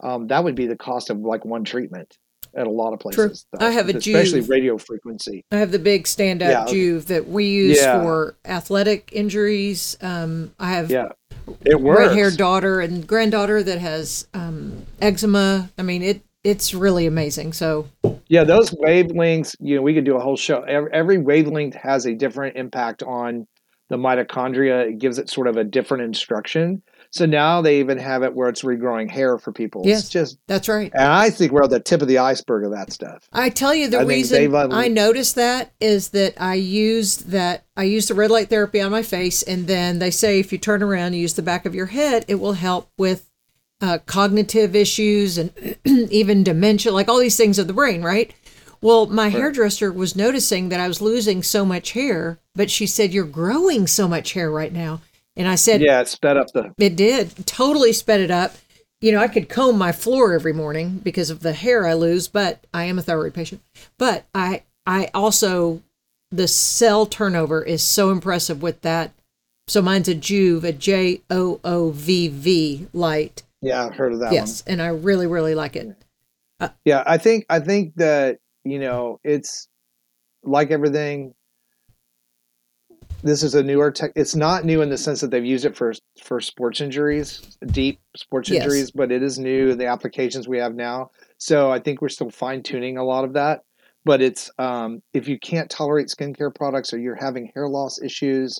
Um, 0.00 0.26
that 0.26 0.42
would 0.42 0.56
be 0.56 0.66
the 0.66 0.76
cost 0.76 1.08
of 1.10 1.18
like 1.18 1.44
one 1.44 1.62
treatment 1.62 2.18
at 2.54 2.66
a 2.66 2.70
lot 2.70 2.92
of 2.92 3.00
places. 3.00 3.46
I 3.58 3.70
have 3.70 3.88
a 3.88 3.96
especially 3.96 4.40
Joovv. 4.40 4.48
radio 4.50 4.78
frequency. 4.78 5.44
I 5.50 5.56
have 5.56 5.72
the 5.72 5.78
big 5.78 6.04
standout 6.04 6.40
Yeah. 6.40 6.64
Joovv 6.66 7.06
that 7.06 7.28
we 7.28 7.46
use 7.46 7.78
Yeah. 7.78 8.02
for 8.02 8.34
athletic 8.44 9.10
injuries. 9.12 9.96
Um, 10.00 10.52
I 10.58 10.70
have 10.70 10.90
Yeah, 10.90 11.08
it 11.64 11.80
red 11.80 12.12
haired 12.12 12.36
daughter 12.36 12.80
and 12.80 13.06
granddaughter 13.06 13.62
that 13.62 13.78
has 13.78 14.26
um, 14.34 14.84
eczema. 15.00 15.70
I 15.78 15.82
mean, 15.82 16.02
it 16.02 16.22
it's 16.44 16.74
really 16.74 17.06
amazing. 17.06 17.52
So 17.52 17.86
Yeah, 18.28 18.42
those 18.44 18.70
wavelengths, 18.72 19.54
you 19.60 19.76
know, 19.76 19.82
we 19.82 19.94
could 19.94 20.04
do 20.04 20.16
a 20.16 20.20
whole 20.20 20.36
show. 20.36 20.62
Every, 20.62 20.92
every 20.92 21.18
wavelength 21.18 21.74
has 21.74 22.04
a 22.06 22.14
different 22.14 22.56
impact 22.56 23.02
on 23.04 23.46
the 23.90 23.96
mitochondria. 23.96 24.88
It 24.88 24.98
gives 24.98 25.18
it 25.18 25.28
sort 25.30 25.46
of 25.46 25.56
a 25.56 25.64
different 25.64 26.02
instruction. 26.02 26.82
So 27.12 27.26
now 27.26 27.60
they 27.60 27.78
even 27.78 27.98
have 27.98 28.22
it 28.22 28.34
where 28.34 28.48
it's 28.48 28.62
regrowing 28.62 29.10
hair 29.10 29.36
for 29.36 29.52
people. 29.52 29.82
Yes. 29.84 30.00
It's 30.00 30.08
just, 30.08 30.38
that's 30.48 30.66
right. 30.66 30.90
and 30.94 31.08
I 31.08 31.28
think 31.28 31.52
we're 31.52 31.62
at 31.62 31.68
the 31.68 31.78
tip 31.78 32.00
of 32.00 32.08
the 32.08 32.16
iceberg 32.16 32.64
of 32.64 32.70
that 32.72 32.90
stuff. 32.90 33.28
I 33.34 33.50
tell 33.50 33.74
you, 33.74 33.88
the 33.88 34.00
I 34.00 34.04
reason 34.04 34.54
I 34.54 34.88
noticed 34.88 35.34
that 35.34 35.72
is 35.78 36.08
that 36.10 36.40
I 36.40 36.54
used 36.54 37.28
that 37.28 37.66
I 37.76 37.84
used 37.84 38.08
the 38.08 38.14
red 38.14 38.30
light 38.30 38.48
therapy 38.48 38.80
on 38.80 38.90
my 38.90 39.02
face, 39.02 39.42
and 39.42 39.66
then 39.66 39.98
they 39.98 40.10
say 40.10 40.40
if 40.40 40.52
you 40.52 40.58
turn 40.58 40.82
around 40.82 41.08
and 41.08 41.16
use 41.16 41.34
the 41.34 41.42
back 41.42 41.66
of 41.66 41.74
your 41.74 41.86
head, 41.86 42.24
it 42.28 42.36
will 42.36 42.54
help 42.54 42.90
with 42.96 43.28
uh, 43.82 43.98
cognitive 44.06 44.74
issues 44.74 45.36
and 45.36 45.76
even 45.84 46.42
dementia, 46.42 46.92
like 46.92 47.08
all 47.08 47.18
these 47.18 47.36
things 47.36 47.58
of 47.58 47.66
the 47.66 47.74
brain, 47.74 48.02
right? 48.02 48.32
Well, 48.80 49.06
my 49.06 49.28
hairdresser 49.28 49.92
was 49.92 50.16
noticing 50.16 50.70
that 50.70 50.80
I 50.80 50.88
was 50.88 51.00
losing 51.00 51.42
so 51.42 51.64
much 51.64 51.92
hair, 51.92 52.38
but 52.54 52.70
she 52.70 52.86
said, 52.86 53.12
You're 53.12 53.24
growing 53.24 53.86
so 53.86 54.08
much 54.08 54.32
hair 54.32 54.50
right 54.50 54.72
now. 54.72 55.02
And 55.36 55.48
I 55.48 55.54
said, 55.54 55.80
Yeah, 55.80 56.00
it 56.00 56.08
sped 56.08 56.36
up 56.36 56.48
the. 56.52 56.74
it 56.78 56.96
did. 56.96 57.46
Totally 57.46 57.92
sped 57.92 58.20
it 58.20 58.30
up. 58.30 58.54
You 59.00 59.12
know, 59.12 59.18
I 59.18 59.28
could 59.28 59.48
comb 59.48 59.78
my 59.78 59.90
floor 59.92 60.32
every 60.32 60.52
morning 60.52 60.98
because 61.02 61.30
of 61.30 61.40
the 61.40 61.52
hair 61.54 61.86
I 61.86 61.94
lose, 61.94 62.28
but 62.28 62.64
I 62.72 62.84
am 62.84 62.98
a 62.98 63.02
thyroid 63.02 63.34
patient. 63.34 63.60
But 63.98 64.24
I 64.34 64.62
I 64.86 65.10
also 65.14 65.82
the 66.30 66.48
cell 66.48 67.06
turnover 67.06 67.62
is 67.62 67.82
so 67.82 68.10
impressive 68.10 68.62
with 68.62 68.80
that. 68.82 69.12
So 69.68 69.82
mine's 69.82 70.08
a 70.08 70.14
Joovv, 70.14 70.64
a 70.64 70.72
J 70.72 71.20
O 71.30 71.60
O 71.64 71.90
V 71.90 72.28
V 72.28 72.86
light. 72.92 73.42
Yeah, 73.60 73.86
I've 73.86 73.94
heard 73.94 74.12
of 74.12 74.18
that 74.20 74.26
one. 74.26 74.34
yes, 74.34 74.62
and 74.66 74.80
I 74.82 74.88
really 74.88 75.26
really 75.26 75.54
like 75.54 75.76
it. 75.76 75.96
Yeah, 76.84 77.02
I 77.06 77.18
think 77.18 77.44
I 77.48 77.58
think 77.58 77.94
that 77.96 78.38
you 78.64 78.78
know 78.78 79.18
it's 79.24 79.68
like 80.44 80.70
everything. 80.70 81.34
This 83.22 83.42
is 83.42 83.54
a 83.54 83.62
newer 83.62 83.90
tech. 83.92 84.12
It's 84.16 84.34
not 84.34 84.64
new 84.64 84.82
in 84.82 84.90
the 84.90 84.98
sense 84.98 85.20
that 85.20 85.30
they've 85.30 85.44
used 85.44 85.64
it 85.64 85.76
for 85.76 85.92
for 86.22 86.40
sports 86.40 86.80
injuries, 86.80 87.56
deep 87.70 88.00
sports 88.16 88.50
Yes. 88.50 88.64
injuries, 88.64 88.90
but 88.90 89.12
it 89.12 89.22
is 89.22 89.38
new. 89.38 89.74
The 89.74 89.86
applications 89.86 90.48
we 90.48 90.58
have 90.58 90.74
now, 90.74 91.10
so 91.38 91.70
I 91.70 91.78
think 91.78 92.02
we're 92.02 92.08
still 92.08 92.30
fine 92.30 92.62
tuning 92.62 92.98
a 92.98 93.04
lot 93.04 93.24
of 93.24 93.34
that. 93.34 93.60
But 94.04 94.20
it's 94.20 94.50
um, 94.58 95.02
if 95.14 95.28
you 95.28 95.38
can't 95.38 95.70
tolerate 95.70 96.08
skincare 96.08 96.52
products 96.52 96.92
or 96.92 96.98
you're 96.98 97.14
having 97.14 97.52
hair 97.54 97.68
loss 97.68 98.02
issues, 98.02 98.58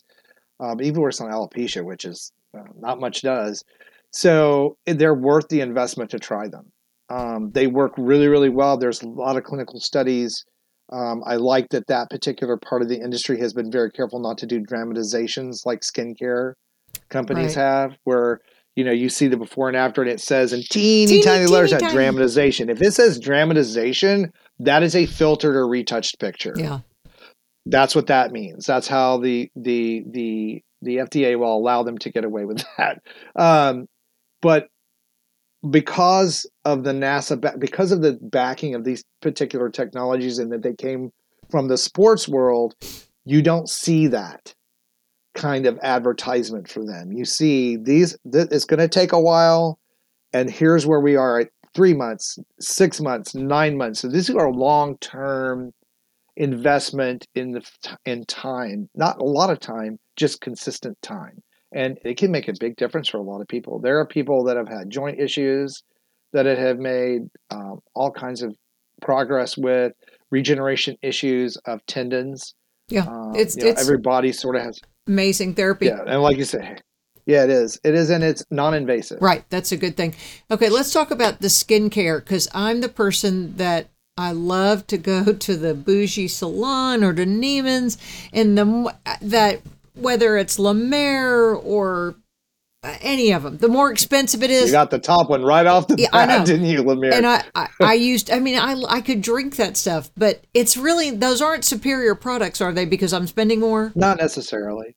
um, 0.60 0.80
even 0.80 1.00
worse 1.00 1.20
on 1.20 1.30
alopecia, 1.30 1.84
which 1.84 2.04
is 2.04 2.32
uh, 2.56 2.62
not 2.78 3.00
much 3.00 3.22
does. 3.22 3.64
So 4.12 4.76
they're 4.86 5.14
worth 5.14 5.48
the 5.48 5.60
investment 5.60 6.10
to 6.10 6.18
try 6.20 6.46
them. 6.46 6.70
Um, 7.10 7.50
they 7.52 7.66
work 7.66 7.92
really, 7.98 8.28
really 8.28 8.48
well. 8.48 8.76
There's 8.76 9.02
a 9.02 9.08
lot 9.08 9.36
of 9.36 9.42
clinical 9.42 9.80
studies. 9.80 10.44
Um, 10.93 11.22
I 11.26 11.36
like 11.36 11.68
that 11.70 11.86
that 11.86 12.11
particular 12.11 12.57
part 12.57 12.82
of 12.82 12.88
the 12.88 13.01
industry 13.01 13.38
has 13.40 13.53
been 13.53 13.70
very 13.72 13.90
careful 13.90 14.20
not 14.20 14.38
to 14.38 14.47
do 14.47 14.61
dramatizations 14.61 15.62
like 15.64 15.80
skincare 15.80 16.53
companies 17.11 17.57
Right. 17.57 17.62
have, 17.62 17.97
where 18.05 18.40
you 18.76 18.84
know 18.84 18.93
you 18.93 19.09
see 19.09 19.26
the 19.28 19.36
before 19.36 19.68
and 19.68 19.76
after, 19.76 20.03
and 20.03 20.11
it 20.11 20.20
says 20.20 20.53
in 20.53 20.62
teeny, 20.70 21.07
Teeny, 21.07 21.22
tiny 21.24 21.47
letters 21.47 21.70
teeny 21.70 21.80
that 21.82 21.93
dramatization. 21.93 22.68
If 22.70 22.80
it 22.82 22.93
says 22.93 23.18
dramatization, 23.18 24.32
that 24.61 24.82
is 24.82 24.95
a 24.95 25.07
filtered 25.07 25.57
or 25.57 25.66
retouched 25.66 26.18
picture 26.20 26.55
Yeah. 26.57 26.80
that's 27.66 27.95
what 27.95 28.09
that 28.09 28.32
means. 28.32 28.66
That's 28.66 28.88
how 28.88 29.18
the 29.18 29.51
the 29.57 30.05
the 30.11 30.62
the 30.82 30.97
FDA 30.97 31.38
will 31.38 31.57
allow 31.57 31.84
them 31.84 31.97
to 31.99 32.11
get 32.11 32.24
away 32.24 32.45
with 32.45 32.62
that. 32.78 33.01
Um, 33.36 33.86
but 34.40 34.68
because 35.70 36.48
of 36.64 36.84
the 36.84 36.92
NASA, 36.92 37.58
because 37.58 37.92
of 37.92 38.02
the 38.02 38.18
backing 38.20 38.74
of 38.74 38.84
these 38.84 39.04
particular 39.20 39.68
technologies, 39.70 40.38
and 40.38 40.52
that 40.52 40.62
they 40.62 40.74
came 40.74 41.10
from 41.50 41.68
the 41.68 41.78
sports 41.78 42.28
world, 42.28 42.74
you 43.24 43.42
don't 43.42 43.68
see 43.68 44.06
that 44.08 44.54
kind 45.34 45.66
of 45.66 45.78
advertisement 45.82 46.68
for 46.68 46.84
them. 46.84 47.12
You 47.12 47.24
see 47.24 47.76
these. 47.76 48.16
Th- 48.30 48.48
it's 48.50 48.64
going 48.64 48.80
to 48.80 48.88
take 48.88 49.12
a 49.12 49.20
while, 49.20 49.78
and 50.32 50.50
here's 50.50 50.86
where 50.86 51.00
we 51.00 51.16
are 51.16 51.40
at 51.40 51.48
three 51.74 51.94
months, 51.94 52.38
six 52.60 53.00
months, 53.00 53.34
nine 53.34 53.76
months. 53.76 54.00
So 54.00 54.08
these 54.08 54.28
are 54.30 54.50
long 54.50 54.98
term 54.98 55.72
investment 56.36 57.26
in 57.34 57.52
the 57.52 57.62
in 58.06 58.24
time 58.24 58.88
not 58.94 59.20
a 59.20 59.24
lot 59.24 59.50
of 59.50 59.60
time 59.60 59.98
just 60.16 60.40
consistent 60.40 60.96
time 61.02 61.42
and 61.75 61.99
it 62.05 62.16
can 62.16 62.31
make 62.31 62.49
a 62.49 62.53
big 62.61 62.77
difference 62.77 63.09
for 63.09 63.18
a 63.18 63.23
lot 63.23 63.41
of 63.41 63.49
people 63.49 63.79
there 63.81 63.99
are 63.99 64.07
people 64.07 64.45
that 64.45 64.57
have 64.57 64.68
had 64.68 64.91
joint 64.91 65.18
issues 65.20 65.83
that 66.33 66.47
it 66.47 66.59
have 66.59 66.79
made 66.79 67.23
um, 67.51 67.79
all 67.95 68.11
kinds 68.11 68.43
of 68.43 68.55
progress 69.01 69.57
with 69.57 69.93
regeneration 70.31 70.97
issues 71.03 71.57
of 71.66 71.85
tendons 71.87 72.55
Yeah. 72.89 73.07
um, 73.07 73.33
it's 73.35 73.57
you 73.57 73.64
know, 73.64 73.70
it's 73.70 73.81
everybody 73.83 74.33
sort 74.33 74.57
of 74.57 74.62
has 74.62 74.81
amazing 75.07 75.55
therapy. 75.55 75.87
yeah 75.87 76.03
and 76.07 76.23
like 76.23 76.37
you 76.39 76.45
say 76.45 76.77
yeah 77.27 77.45
it 77.45 77.51
is 77.51 77.79
it 77.85 77.95
is 77.95 78.11
and 78.11 78.23
it's 78.25 78.45
non-invasive 78.51 79.18
Right, 79.20 79.45
that's 79.51 79.73
a 79.73 79.77
good 79.77 79.97
thing. 79.97 80.14
Okay, 80.51 80.68
let's 80.68 80.93
talk 80.93 81.11
about 81.11 81.41
the 81.41 81.49
skincare 81.49 82.18
because 82.18 82.49
I'm 82.55 82.81
the 82.81 82.89
person 82.89 83.57
that 83.57 83.89
I 84.16 84.33
love 84.33 84.87
to 84.89 84.99
go 84.99 85.33
to 85.33 85.57
the 85.57 85.75
bougie 85.75 86.29
salon 86.29 87.03
or 87.05 87.12
to 87.14 87.25
Neiman's, 87.25 87.97
and 88.33 88.59
the 88.59 88.95
that 89.23 89.61
whether 89.95 90.36
it's 90.36 90.59
La 90.59 90.72
Mer 90.72 91.55
or 91.55 92.16
uh, 92.82 92.97
any 93.01 93.32
of 93.32 93.45
them, 93.45 93.59
the 93.59 93.68
more 93.68 93.90
expensive 93.93 94.43
it 94.43 94.51
is, 94.51 94.66
you 94.66 94.72
got 94.72 94.90
the 94.90 94.99
top 94.99 95.30
one 95.30 95.43
right 95.43 95.66
off 95.66 95.86
the 95.86 95.97
Yeah, 95.99 96.09
I 96.12 96.26
bat 96.26 96.40
know. 96.40 96.47
didn't 96.47 96.66
you 96.66 96.82
La 96.82 96.95
Mer? 96.95 97.12
and 97.12 97.26
I, 97.26 97.45
I, 97.55 97.68
I 97.80 97.95
used, 97.95 98.30
I 98.30 98.40
mean, 98.40 98.59
I, 98.59 98.74
I 98.88 99.01
could 99.01 99.22
drink 99.22 99.57
that 99.57 99.76
stuff, 99.76 100.11
but 100.16 100.45
it's 100.53 100.76
really, 100.76 101.11
those 101.11 101.40
aren't 101.40 101.64
superior 101.64 102.14
products, 102.14 102.61
are 102.61 102.72
they? 102.72 102.84
Because 102.84 103.12
I'm 103.12 103.26
spending 103.26 103.61
more? 103.61 103.93
Not 103.95 104.18
necessarily. 104.18 104.97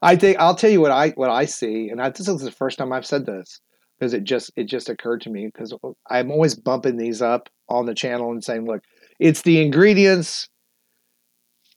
I 0.00 0.16
think 0.16 0.38
I'll 0.38 0.54
tell 0.54 0.70
you 0.70 0.80
what 0.80 0.92
I 0.92 1.10
what 1.10 1.30
I 1.30 1.44
see, 1.46 1.88
and 1.88 2.00
I, 2.00 2.10
this 2.10 2.28
is 2.28 2.40
the 2.40 2.52
first 2.52 2.78
time 2.78 2.92
I've 2.92 3.06
said 3.06 3.26
this 3.26 3.60
because 3.98 4.14
it 4.14 4.22
just 4.24 4.52
it 4.54 4.64
just 4.64 4.88
occurred 4.88 5.22
to 5.22 5.30
me 5.30 5.46
because 5.46 5.74
I'm 6.08 6.30
always 6.30 6.54
bumping 6.54 6.96
these 6.96 7.20
up 7.20 7.48
on 7.68 7.86
the 7.86 7.94
channel 7.94 8.30
and 8.30 8.42
saying, 8.44 8.66
look, 8.66 8.82
it's 9.18 9.42
the 9.42 9.60
ingredients, 9.60 10.48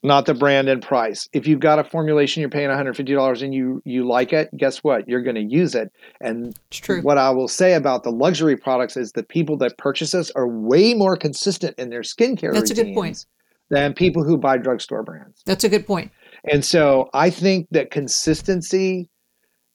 not 0.02 0.26
the 0.26 0.34
brand 0.34 0.68
and 0.68 0.82
price. 0.82 1.28
If 1.32 1.46
you've 1.46 1.60
got 1.60 1.78
a 1.78 1.84
formulation 1.84 2.40
you're 2.40 2.50
paying 2.50 2.68
$150 2.70 3.42
and 3.42 3.54
you 3.54 3.80
you 3.84 4.06
like 4.06 4.32
it, 4.32 4.48
guess 4.56 4.78
what? 4.78 5.08
You're 5.08 5.22
going 5.22 5.36
to 5.36 5.42
use 5.44 5.74
it. 5.74 5.92
And 6.20 6.54
It's 6.68 6.78
true. 6.80 7.02
what 7.02 7.18
I 7.18 7.30
will 7.30 7.48
say 7.48 7.74
about 7.74 8.02
the 8.02 8.10
luxury 8.10 8.56
products 8.56 8.96
is 8.96 9.12
the 9.12 9.22
people 9.22 9.56
that 9.58 9.78
purchase 9.78 10.10
this 10.12 10.30
are 10.32 10.48
way 10.48 10.94
more 10.94 11.16
consistent 11.16 11.78
in 11.78 11.90
their 11.90 12.02
skincare 12.02 12.52
That's 12.52 12.70
a 12.70 12.74
good 12.74 12.94
point. 12.94 13.24
than 13.70 13.94
people 13.94 14.24
who 14.24 14.36
buy 14.36 14.58
drugstore 14.58 15.02
brands. 15.02 15.40
That's 15.46 15.64
a 15.64 15.68
good 15.68 15.86
point. 15.86 16.10
And 16.50 16.64
so 16.64 17.08
I 17.14 17.30
think 17.30 17.68
that 17.70 17.90
consistency 17.92 19.08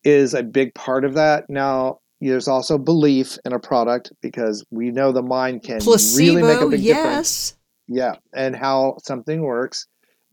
is 0.03 0.33
a 0.33 0.43
big 0.43 0.73
part 0.75 1.05
of 1.05 1.13
that. 1.13 1.49
Now, 1.49 1.99
there's 2.19 2.47
also 2.47 2.77
belief 2.77 3.37
in 3.45 3.53
a 3.53 3.59
product 3.59 4.11
because 4.21 4.65
we 4.71 4.91
know 4.91 5.11
the 5.11 5.21
mind 5.21 5.63
can 5.63 5.79
Placebo, 5.79 6.17
really 6.17 6.41
make 6.41 6.61
a 6.61 6.67
big 6.67 6.83
difference. 6.83 7.55
Yeah, 7.87 8.15
and 8.33 8.55
how 8.55 8.97
something 9.03 9.41
works. 9.41 9.87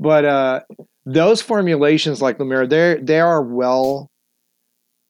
But 0.05 0.25
uh, 0.25 0.61
those 1.07 1.41
formulations 1.43 2.23
like 2.23 2.39
La 2.39 2.45
Mer, 2.47 2.67
they 2.67 2.99
they 3.03 3.19
are 3.21 3.43
well 3.43 4.11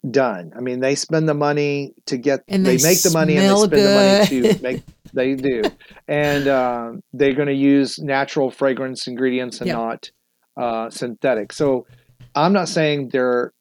done. 0.08 0.52
I 0.56 0.60
mean, 0.60 0.80
they 0.80 0.94
spend 0.94 1.28
the 1.28 1.34
money 1.34 1.94
to 2.06 2.16
get. 2.16 2.40
And 2.48 2.64
they, 2.64 2.76
they 2.76 2.82
make 2.82 3.02
the 3.02 3.10
money 3.10 3.36
and 3.36 3.44
they 3.44 3.56
spend 3.56 3.72
the 3.72 4.28
money 4.40 4.56
to 4.56 4.62
make. 4.62 4.82
They 5.14 5.36
do, 5.36 5.62
and 6.08 6.48
um, 6.48 7.00
they're 7.12 7.34
going 7.34 7.46
to 7.46 7.54
use 7.54 8.00
natural 8.00 8.50
fragrance 8.50 9.06
ingredients 9.06 9.60
and 9.60 9.68
Yeah. 9.68 9.74
not 9.76 10.10
uh, 10.56 10.90
synthetic. 10.90 11.52
So, 11.52 11.86
I'm 12.34 12.52
not 12.52 12.68
saying 12.68 13.10
they're 13.12 13.52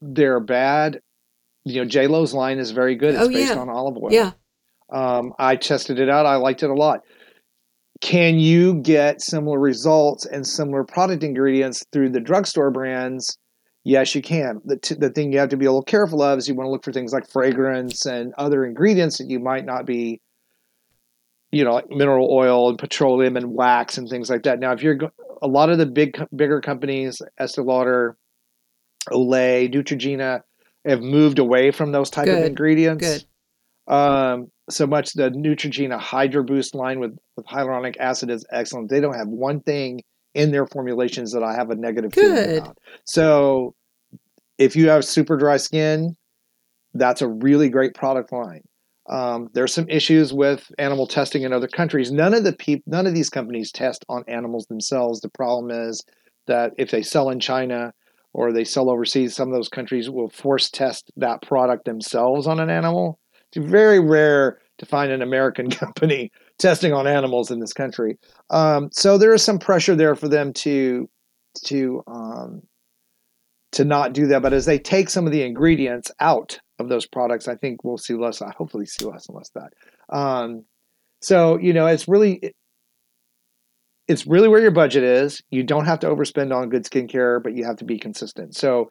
they're 0.00 0.40
bad. 0.40 1.00
You 1.64 1.82
know, 1.82 1.88
J 1.88 2.08
Lo's 2.08 2.34
line 2.34 2.58
is 2.58 2.72
very 2.72 2.96
good. 2.96 3.14
It's 3.14 3.22
Oh, 3.22 3.28
based 3.28 3.52
yeah. 3.54 3.60
on 3.60 3.68
olive 3.68 3.96
oil. 3.96 4.08
Yeah. 4.12 4.32
Um, 4.92 5.34
I 5.38 5.54
tested 5.54 6.00
it 6.00 6.08
out. 6.08 6.26
I 6.26 6.34
liked 6.36 6.64
it 6.64 6.70
a 6.70 6.74
lot. 6.74 7.02
Can 8.00 8.38
you 8.38 8.74
get 8.74 9.20
similar 9.20 9.58
results 9.58 10.24
and 10.24 10.46
similar 10.46 10.84
product 10.84 11.22
ingredients 11.22 11.84
through 11.92 12.10
the 12.10 12.20
drugstore 12.20 12.70
brands? 12.70 13.36
Yes, 13.84 14.14
you 14.14 14.22
can. 14.22 14.60
The, 14.64 14.76
t- 14.76 14.94
the 14.94 15.10
thing 15.10 15.32
you 15.32 15.38
have 15.38 15.50
to 15.50 15.56
be 15.56 15.66
a 15.66 15.70
little 15.70 15.82
careful 15.82 16.22
of 16.22 16.38
is 16.38 16.48
you 16.48 16.54
want 16.54 16.66
to 16.66 16.70
look 16.70 16.84
for 16.84 16.92
things 16.92 17.12
like 17.12 17.28
fragrance 17.30 18.06
and 18.06 18.32
other 18.38 18.64
ingredients 18.64 19.18
that 19.18 19.28
you 19.28 19.38
might 19.38 19.64
not 19.64 19.84
be, 19.86 20.20
you 21.50 21.64
know, 21.64 21.74
like 21.74 21.90
mineral 21.90 22.28
oil 22.30 22.70
and 22.70 22.78
petroleum 22.78 23.36
and 23.36 23.54
wax 23.54 23.98
and 23.98 24.08
things 24.08 24.30
like 24.30 24.42
that. 24.44 24.58
Now, 24.60 24.72
if 24.72 24.82
you're 24.82 24.94
go- 24.94 25.12
a 25.42 25.48
lot 25.48 25.70
of 25.70 25.78
the 25.78 25.86
big, 25.86 26.22
bigger 26.34 26.60
companies, 26.60 27.20
Estee 27.38 27.62
Lauder, 27.62 28.16
Olay, 29.08 29.72
Neutrogena, 29.72 30.42
have 30.84 31.00
moved 31.00 31.38
away 31.38 31.70
from 31.70 31.92
those 31.92 32.10
type 32.10 32.26
of 32.28 32.44
ingredients. 32.44 33.06
good. 33.06 33.24
Um, 33.90 34.46
so 34.70 34.86
much 34.86 35.14
the 35.14 35.30
Neutrogena 35.30 35.98
Hydro 35.98 36.44
Boost 36.44 36.74
line 36.76 37.00
with, 37.00 37.16
with 37.36 37.44
hyaluronic 37.46 37.96
acid 37.98 38.30
is 38.30 38.46
excellent. 38.52 38.88
They 38.88 39.00
don't 39.00 39.16
have 39.16 39.26
one 39.26 39.60
thing 39.60 40.00
in 40.32 40.52
their 40.52 40.66
formulations 40.66 41.32
that 41.32 41.42
I 41.42 41.54
have 41.54 41.70
a 41.70 41.74
negative 41.74 42.12
feeling 42.14 42.34
Good. 42.34 42.58
about. 42.58 42.78
So 43.04 43.74
if 44.58 44.76
you 44.76 44.88
have 44.90 45.04
super 45.04 45.36
dry 45.36 45.56
skin, 45.56 46.16
that's 46.94 47.20
a 47.20 47.28
really 47.28 47.68
great 47.68 47.94
product 47.94 48.32
line. 48.32 48.62
Um, 49.08 49.48
there's 49.54 49.74
some 49.74 49.88
issues 49.88 50.32
with 50.32 50.70
animal 50.78 51.08
testing 51.08 51.42
in 51.42 51.52
other 51.52 51.66
countries. 51.66 52.12
None 52.12 52.32
of 52.32 52.44
the 52.44 52.52
peop- 52.52 52.84
none 52.86 53.08
of 53.08 53.14
these 53.14 53.28
companies 53.28 53.72
test 53.72 54.04
on 54.08 54.22
animals 54.28 54.66
themselves. 54.66 55.20
The 55.20 55.30
problem 55.30 55.72
is 55.72 56.04
that 56.46 56.72
if 56.78 56.92
they 56.92 57.02
sell 57.02 57.28
in 57.30 57.40
China 57.40 57.92
or 58.32 58.52
they 58.52 58.62
sell 58.62 58.88
overseas, 58.88 59.34
some 59.34 59.48
of 59.48 59.54
those 59.54 59.68
countries 59.68 60.08
will 60.08 60.28
force 60.28 60.70
test 60.70 61.10
that 61.16 61.42
product 61.42 61.86
themselves 61.86 62.46
on 62.46 62.60
an 62.60 62.70
animal. 62.70 63.18
It's 63.52 63.66
very 63.66 64.00
rare 64.00 64.58
to 64.78 64.86
find 64.86 65.10
an 65.12 65.22
American 65.22 65.70
company 65.70 66.30
testing 66.58 66.92
on 66.92 67.06
animals 67.06 67.50
in 67.50 67.60
this 67.60 67.72
country. 67.72 68.18
Um, 68.50 68.90
so 68.92 69.18
there 69.18 69.34
is 69.34 69.42
some 69.42 69.58
pressure 69.58 69.94
there 69.94 70.14
for 70.14 70.28
them 70.28 70.52
to 70.54 71.08
to 71.64 72.02
um, 72.06 72.62
to 73.72 73.84
not 73.84 74.12
do 74.12 74.26
that. 74.28 74.42
But 74.42 74.52
as 74.52 74.66
they 74.66 74.78
take 74.78 75.10
some 75.10 75.26
of 75.26 75.32
the 75.32 75.42
ingredients 75.42 76.10
out 76.20 76.60
of 76.78 76.88
those 76.88 77.06
products, 77.06 77.48
I 77.48 77.56
think 77.56 77.84
we'll 77.84 77.98
see 77.98 78.14
less. 78.14 78.40
I 78.42 78.52
hopefully 78.56 78.86
see 78.86 79.04
less 79.04 79.28
and 79.28 79.36
less 79.36 79.50
of 79.54 79.62
that. 79.62 80.16
Um, 80.16 80.64
so 81.20 81.58
you 81.58 81.72
know, 81.72 81.86
it's 81.86 82.08
really 82.08 82.34
it- 82.34 82.56
it's 84.08 84.26
really 84.26 84.48
where 84.48 84.60
your 84.60 84.72
budget 84.72 85.04
is. 85.04 85.40
You 85.50 85.62
don't 85.62 85.84
have 85.84 86.00
to 86.00 86.08
overspend 86.08 86.52
on 86.52 86.68
good 86.68 86.82
skincare, 86.84 87.40
but 87.40 87.54
you 87.54 87.64
have 87.64 87.76
to 87.76 87.84
be 87.84 87.96
consistent. 87.96 88.56
So 88.56 88.90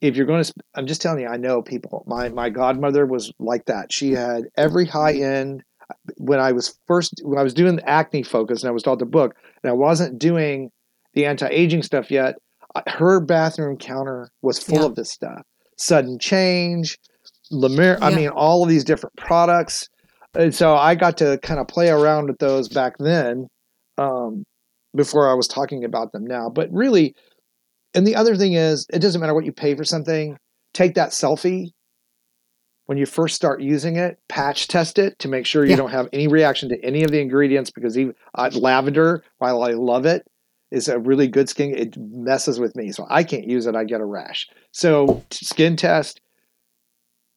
if 0.00 0.16
you're 0.16 0.26
going 0.26 0.40
to, 0.40 0.44
sp- 0.46 0.62
I'm 0.74 0.86
just 0.86 1.02
telling 1.02 1.20
you, 1.20 1.28
I 1.28 1.36
know 1.36 1.62
people. 1.62 2.04
My 2.06 2.28
my 2.28 2.50
godmother 2.50 3.06
was 3.06 3.32
like 3.38 3.64
that. 3.66 3.92
She 3.92 4.12
had 4.12 4.44
every 4.56 4.86
high 4.86 5.14
end. 5.14 5.62
When 6.18 6.38
I 6.38 6.52
was 6.52 6.78
first, 6.86 7.14
when 7.24 7.38
I 7.38 7.42
was 7.42 7.54
doing 7.54 7.76
the 7.76 7.88
acne 7.88 8.22
focus, 8.22 8.62
and 8.62 8.68
I 8.68 8.72
was 8.72 8.82
taught 8.82 8.98
the 8.98 9.06
book, 9.06 9.34
and 9.62 9.70
I 9.70 9.74
wasn't 9.74 10.18
doing 10.18 10.70
the 11.14 11.24
anti 11.26 11.48
aging 11.48 11.82
stuff 11.82 12.10
yet. 12.10 12.34
I- 12.74 12.82
Her 12.86 13.20
bathroom 13.20 13.76
counter 13.78 14.28
was 14.42 14.58
full 14.58 14.80
Yeah. 14.80 14.84
of 14.86 14.94
this 14.96 15.10
stuff. 15.10 15.42
Sudden 15.78 16.18
change, 16.18 16.98
La 17.50 17.68
Mer. 17.68 17.98
I 18.02 18.14
mean, 18.14 18.28
all 18.28 18.62
of 18.62 18.68
these 18.68 18.84
different 18.84 19.16
products. 19.16 19.88
And 20.34 20.54
so 20.54 20.74
I 20.74 20.94
got 20.94 21.16
to 21.18 21.38
kind 21.42 21.58
of 21.58 21.66
play 21.68 21.88
around 21.88 22.26
with 22.26 22.38
those 22.38 22.68
back 22.68 22.94
then, 22.98 23.46
um, 23.96 24.44
before 24.94 25.30
I 25.30 25.34
was 25.34 25.48
talking 25.48 25.84
about 25.84 26.12
them 26.12 26.26
now. 26.26 26.50
But 26.50 26.68
really, 26.70 27.14
and 27.94 28.06
the 28.06 28.16
other 28.16 28.36
thing 28.36 28.52
is, 28.54 28.86
it 28.92 29.00
doesn't 29.00 29.20
matter 29.20 29.34
what 29.34 29.44
you 29.44 29.52
pay 29.52 29.74
for 29.74 29.84
something. 29.84 30.36
Take 30.74 30.94
that 30.94 31.10
selfie 31.10 31.72
when 32.86 32.98
you 32.98 33.06
first 33.06 33.34
start 33.34 33.60
using 33.60 33.96
it. 33.96 34.18
Patch 34.28 34.68
test 34.68 34.98
it 34.98 35.18
to 35.20 35.28
make 35.28 35.46
sure 35.46 35.64
you 35.64 35.70
Yeah. 35.70 35.76
don't 35.76 35.90
have 35.90 36.08
any 36.12 36.28
reaction 36.28 36.68
to 36.70 36.84
any 36.84 37.02
of 37.02 37.10
the 37.10 37.20
ingredients. 37.20 37.70
Because 37.70 37.98
even 37.98 38.14
uh, 38.34 38.50
lavender, 38.54 39.22
while 39.38 39.62
I 39.62 39.72
love 39.72 40.06
it, 40.06 40.26
is 40.70 40.88
a 40.88 40.98
really 40.98 41.26
good 41.28 41.48
skin. 41.48 41.74
It 41.74 41.96
messes 41.96 42.60
with 42.60 42.76
me, 42.76 42.92
so 42.92 43.06
I 43.08 43.24
can't 43.24 43.46
use 43.46 43.66
it. 43.66 43.74
I 43.74 43.84
get 43.84 44.00
a 44.00 44.04
rash. 44.04 44.46
So 44.72 45.24
skin 45.30 45.76
test. 45.76 46.20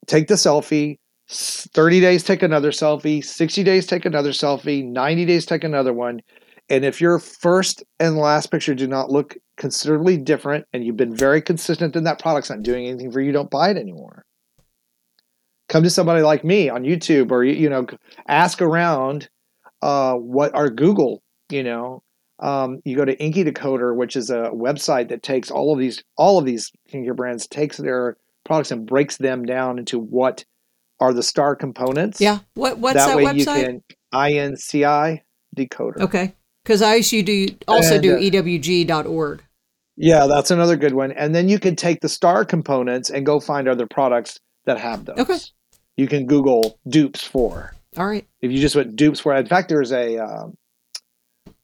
Take 0.07 0.27
the 0.27 0.33
selfie. 0.35 0.97
30 1.29 2.01
days, 2.01 2.23
take 2.23 2.43
another 2.43 2.71
selfie. 2.71 3.23
60 3.23 3.63
days, 3.63 3.87
take 3.87 4.03
another 4.05 4.31
selfie. 4.31 4.83
90 4.85 5.25
days, 5.25 5.45
take 5.45 5.63
another 5.63 5.93
one. 5.93 6.21
And 6.69 6.83
if 6.83 6.99
your 6.99 7.19
first 7.19 7.83
and 7.99 8.17
last 8.17 8.51
picture 8.51 8.75
do 8.75 8.87
not 8.87 9.09
look 9.09 9.37
considerably 9.61 10.17
different 10.17 10.65
and 10.73 10.83
you've 10.83 10.97
been 10.97 11.15
very 11.15 11.39
consistent 11.39 11.95
in 11.95 12.03
that 12.05 12.17
product's 12.17 12.49
not 12.49 12.63
doing 12.63 12.87
anything 12.87 13.11
for 13.11 13.21
you, 13.21 13.31
don't 13.31 13.51
buy 13.51 13.69
it 13.69 13.77
anymore. 13.77 14.25
Come 15.69 15.83
to 15.83 15.89
somebody 15.91 16.23
like 16.23 16.43
me 16.43 16.67
on 16.67 16.81
YouTube 16.81 17.29
or, 17.31 17.43
you 17.43 17.69
know, 17.69 17.85
ask 18.27 18.59
around 18.59 19.29
uh, 19.83 20.15
what 20.15 20.55
are 20.55 20.71
Google, 20.71 21.21
you 21.51 21.61
know. 21.61 22.01
Um, 22.39 22.79
you 22.85 22.95
go 22.95 23.05
to 23.05 23.15
INCI 23.15 23.53
Decoder, 23.53 23.95
which 23.95 24.15
is 24.15 24.31
a 24.31 24.49
website 24.51 25.09
that 25.09 25.21
takes 25.21 25.51
all 25.51 25.71
of 25.71 25.77
these 25.77 26.03
all 26.17 26.39
of 26.39 26.45
these 26.45 26.71
skincare 26.91 27.15
brands, 27.15 27.45
takes 27.45 27.77
their 27.77 28.17
products 28.43 28.71
and 28.71 28.87
breaks 28.87 29.17
them 29.17 29.45
down 29.45 29.77
into 29.77 29.99
what 29.99 30.43
are 30.99 31.13
the 31.13 31.21
star 31.21 31.55
components. 31.55 32.19
Yeah. 32.19 32.39
What 32.55 32.79
what's 32.79 32.95
that, 32.95 33.09
that 33.09 33.17
way 33.17 33.25
website? 33.25 33.37
you 33.37 33.45
can 33.45 33.83
INCI 34.11 35.21
decoder. 35.55 35.99
Okay. 35.99 36.33
Because 36.63 36.81
I 36.81 36.95
used 36.95 37.11
to 37.11 37.21
do 37.21 37.47
also 37.67 37.95
And, 37.95 38.03
do 38.03 38.15
uh, 38.15 38.19
EWG.org. 38.19 39.43
Yeah, 40.01 40.25
that's 40.25 40.49
another 40.49 40.75
good 40.75 40.93
one. 40.93 41.11
And 41.11 41.33
then 41.35 41.47
you 41.47 41.59
can 41.59 41.75
take 41.75 42.01
the 42.01 42.09
star 42.09 42.43
components 42.43 43.09
and 43.11 43.25
go 43.25 43.39
find 43.39 43.67
other 43.67 43.85
products 43.85 44.39
that 44.65 44.79
have 44.79 45.05
those. 45.05 45.19
Okay. 45.19 45.37
You 45.95 46.07
can 46.07 46.25
Google 46.25 46.79
dupes 46.87 47.23
for. 47.23 47.75
All 47.97 48.07
right. 48.07 48.25
If 48.41 48.51
you 48.51 48.59
just 48.59 48.75
went 48.75 48.95
dupes 48.95 49.19
for, 49.19 49.35
in 49.35 49.45
fact, 49.45 49.69
there's 49.69 49.91
a, 49.91 50.17
um, 50.17 50.55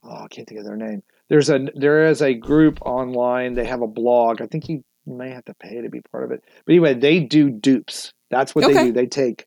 oh, 0.03 0.23
I 0.23 0.27
can't 0.29 0.47
think 0.47 0.59
of 0.59 0.65
their 0.65 0.77
name. 0.77 1.01
There's 1.29 1.49
a 1.49 1.67
there 1.75 2.07
is 2.07 2.21
a 2.21 2.33
group 2.33 2.79
online. 2.83 3.55
They 3.55 3.65
have 3.65 3.81
a 3.81 3.87
blog. 3.87 4.41
I 4.41 4.45
think 4.45 4.69
you 4.69 4.83
may 5.05 5.31
have 5.31 5.45
to 5.45 5.53
pay 5.55 5.81
to 5.81 5.89
be 5.89 6.01
part 6.11 6.23
of 6.23 6.31
it. 6.31 6.43
But 6.65 6.71
anyway, 6.71 6.93
they 6.93 7.19
do 7.19 7.49
dupes. 7.49 8.13
That's 8.29 8.53
what 8.53 8.65
they 8.65 8.73
do. 8.73 8.91
They 8.93 9.07
take 9.07 9.45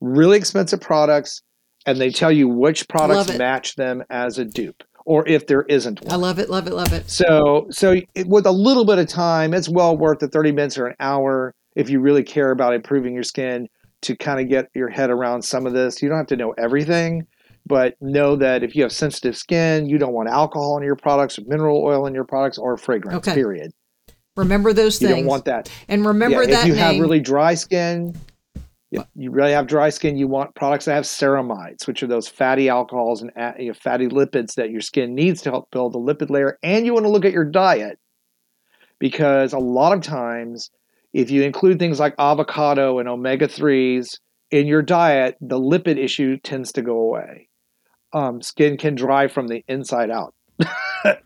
really 0.00 0.38
expensive 0.38 0.80
products 0.80 1.42
and 1.86 1.98
they 2.00 2.10
tell 2.10 2.30
you 2.30 2.48
which 2.48 2.88
products 2.88 3.36
match 3.36 3.74
them 3.74 4.04
as 4.10 4.38
a 4.38 4.44
dupe, 4.44 4.82
or 5.08 5.26
if 5.26 5.46
there 5.46 5.62
isn't 5.62 6.02
one. 6.02 6.12
I 6.12 6.16
love 6.16 6.38
it. 6.38 6.50
Love 6.50 6.66
it. 6.66 6.74
Love 6.74 6.92
it. 6.92 7.08
So, 7.10 7.66
so 7.70 7.92
it, 8.14 8.28
with 8.28 8.44
a 8.46 8.52
little 8.52 8.84
bit 8.84 8.98
of 8.98 9.08
time, 9.08 9.54
it's 9.54 9.68
well 9.68 9.96
worth 9.96 10.18
the 10.18 10.28
30 10.28 10.52
minutes 10.52 10.76
or 10.76 10.86
an 10.88 10.94
hour 11.00 11.54
if 11.74 11.88
you 11.88 11.98
really 11.98 12.22
care 12.22 12.50
about 12.50 12.74
improving 12.74 13.14
your 13.14 13.22
skin 13.22 13.68
to 14.02 14.14
kind 14.16 14.38
of 14.38 14.48
get 14.50 14.66
your 14.74 14.90
head 14.90 15.08
around 15.08 15.42
some 15.42 15.64
of 15.66 15.72
this. 15.72 16.02
You 16.02 16.10
don't 16.10 16.18
have 16.18 16.26
to 16.26 16.36
know 16.36 16.52
everything, 16.58 17.26
but 17.64 17.94
know 18.02 18.36
that 18.36 18.62
if 18.62 18.76
you 18.76 18.82
have 18.82 18.92
sensitive 18.92 19.34
skin, 19.36 19.88
you 19.88 19.96
don't 19.96 20.12
want 20.12 20.28
alcohol 20.28 20.76
in 20.76 20.84
your 20.84 20.96
products, 20.96 21.38
mineral 21.46 21.82
oil 21.82 22.06
in 22.06 22.12
your 22.14 22.24
products, 22.24 22.58
or 22.58 22.76
fragrance, 22.76 23.16
Okay. 23.16 23.34
period. 23.34 23.72
Remember 24.36 24.72
those 24.74 25.00
You 25.00 25.08
things. 25.08 25.16
You 25.18 25.22
don't 25.22 25.26
want 25.30 25.44
that. 25.46 25.70
and 25.88 26.04
remember 26.04 26.42
Yeah, 26.42 26.48
that 26.50 26.60
if 26.62 26.66
you 26.66 26.74
name. 26.74 26.82
have 26.84 26.98
really 26.98 27.20
dry 27.20 27.54
skin, 27.54 28.14
if 28.90 29.06
you 29.14 29.30
really 29.30 29.52
have 29.52 29.66
dry 29.66 29.90
skin, 29.90 30.16
you 30.16 30.26
want 30.26 30.54
products 30.54 30.86
that 30.86 30.94
have 30.94 31.04
ceramides, 31.04 31.86
which 31.86 32.02
are 32.02 32.06
those 32.06 32.28
fatty 32.28 32.68
alcohols 32.68 33.22
and 33.22 33.30
know, 33.36 33.74
fatty 33.74 34.08
lipids 34.08 34.54
that 34.54 34.70
your 34.70 34.80
skin 34.80 35.14
needs 35.14 35.42
to 35.42 35.50
help 35.50 35.70
build 35.70 35.92
the 35.92 35.98
lipid 35.98 36.30
layer. 36.30 36.58
And 36.62 36.86
you 36.86 36.94
want 36.94 37.04
to 37.04 37.10
look 37.10 37.24
at 37.24 37.32
your 37.32 37.44
diet 37.44 37.98
because 38.98 39.52
a 39.52 39.58
lot 39.58 39.92
of 39.92 40.02
times, 40.02 40.70
if 41.12 41.30
you 41.30 41.42
include 41.42 41.78
things 41.78 42.00
like 42.00 42.14
avocado 42.18 42.98
and 42.98 43.08
omega 43.08 43.46
3s 43.46 44.18
in 44.50 44.66
your 44.66 44.82
diet, 44.82 45.36
the 45.40 45.60
lipid 45.60 45.98
issue 45.98 46.38
tends 46.38 46.72
to 46.72 46.82
go 46.82 46.98
away. 46.98 47.48
Um, 48.12 48.40
skin 48.40 48.78
can 48.78 48.94
dry 48.94 49.28
from 49.28 49.48
the 49.48 49.62
inside 49.68 50.10
out, 50.10 50.34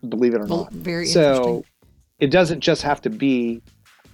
believe 0.07 0.33
it 0.33 0.41
or 0.41 0.47
not. 0.47 0.71
very 0.73 1.07
interesting. 1.07 1.13
So 1.13 1.65
it 2.19 2.29
doesn't 2.29 2.59
just 2.59 2.81
have 2.81 3.01
to 3.03 3.09
be 3.09 3.61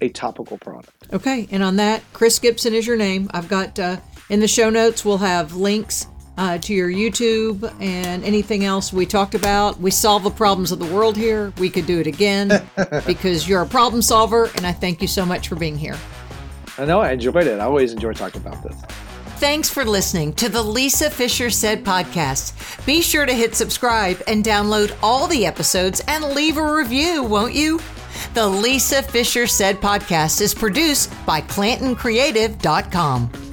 a 0.02 0.10
topical 0.10 0.58
product. 0.58 1.08
Okay, 1.14 1.48
and 1.52 1.64
on 1.64 1.78
that, 1.78 2.04
Chris 2.14 2.40
Gibson 2.40 2.74
is 2.74 2.88
your 2.88 2.98
name. 2.98 3.30
I've 3.34 3.50
got 3.50 3.80
uh, 3.80 3.98
in 4.30 4.40
the 4.40 4.48
show 4.48 4.70
notes, 4.70 5.04
we'll 5.04 5.18
have 5.18 5.56
links 5.56 6.08
uh, 6.38 6.58
to 6.60 6.74
your 6.74 6.90
YouTube 6.90 7.70
and 7.82 8.24
anything 8.24 8.64
else 8.64 8.94
we 8.94 9.06
talked 9.06 9.36
about. 9.36 9.80
We 9.80 9.92
solve 9.92 10.24
the 10.24 10.30
problems 10.30 10.72
of 10.72 10.80
the 10.80 10.86
world 10.86 11.18
here. 11.18 11.52
We 11.58 11.70
could 11.70 11.86
do 11.86 12.00
it 12.00 12.08
again 12.08 12.50
because 13.06 13.48
you're 13.48 13.62
a 13.62 13.68
problem 13.68 14.02
solver, 14.02 14.50
and 14.56 14.66
I 14.66 14.72
thank 14.72 15.02
you 15.02 15.08
so 15.08 15.26
much 15.26 15.50
for 15.50 15.56
being 15.56 15.78
here. 15.78 15.98
I 16.78 16.86
know 16.86 17.02
I 17.02 17.12
enjoyed 17.12 17.46
it. 17.46 17.60
I 17.60 17.66
always 17.66 17.92
enjoy 17.92 18.14
talking 18.14 18.42
about 18.42 18.64
this. 18.64 18.80
Thanks 19.40 19.70
for 19.70 19.84
listening 19.84 20.34
to 20.34 20.50
the 20.50 20.62
Lisa 20.62 21.10
Fischer 21.10 21.50
Said 21.50 21.84
podcast. 21.84 22.86
Be 22.86 23.02
sure 23.02 23.26
to 23.26 23.34
hit 23.34 23.56
subscribe 23.56 24.22
and 24.28 24.44
download 24.44 24.98
all 25.02 25.28
the 25.28 25.46
episodes 25.46 26.02
and 26.08 26.24
leave 26.24 26.58
a 26.58 26.74
review, 26.74 27.24
won't 27.24 27.54
you? 27.54 27.80
The 28.34 28.48
Lisa 28.48 29.02
Fischer 29.02 29.48
Said 29.48 29.82
podcast 29.82 30.42
is 30.42 30.54
produced 30.54 31.12
by 31.26 31.42
ClantonCreative.com. 31.42 33.49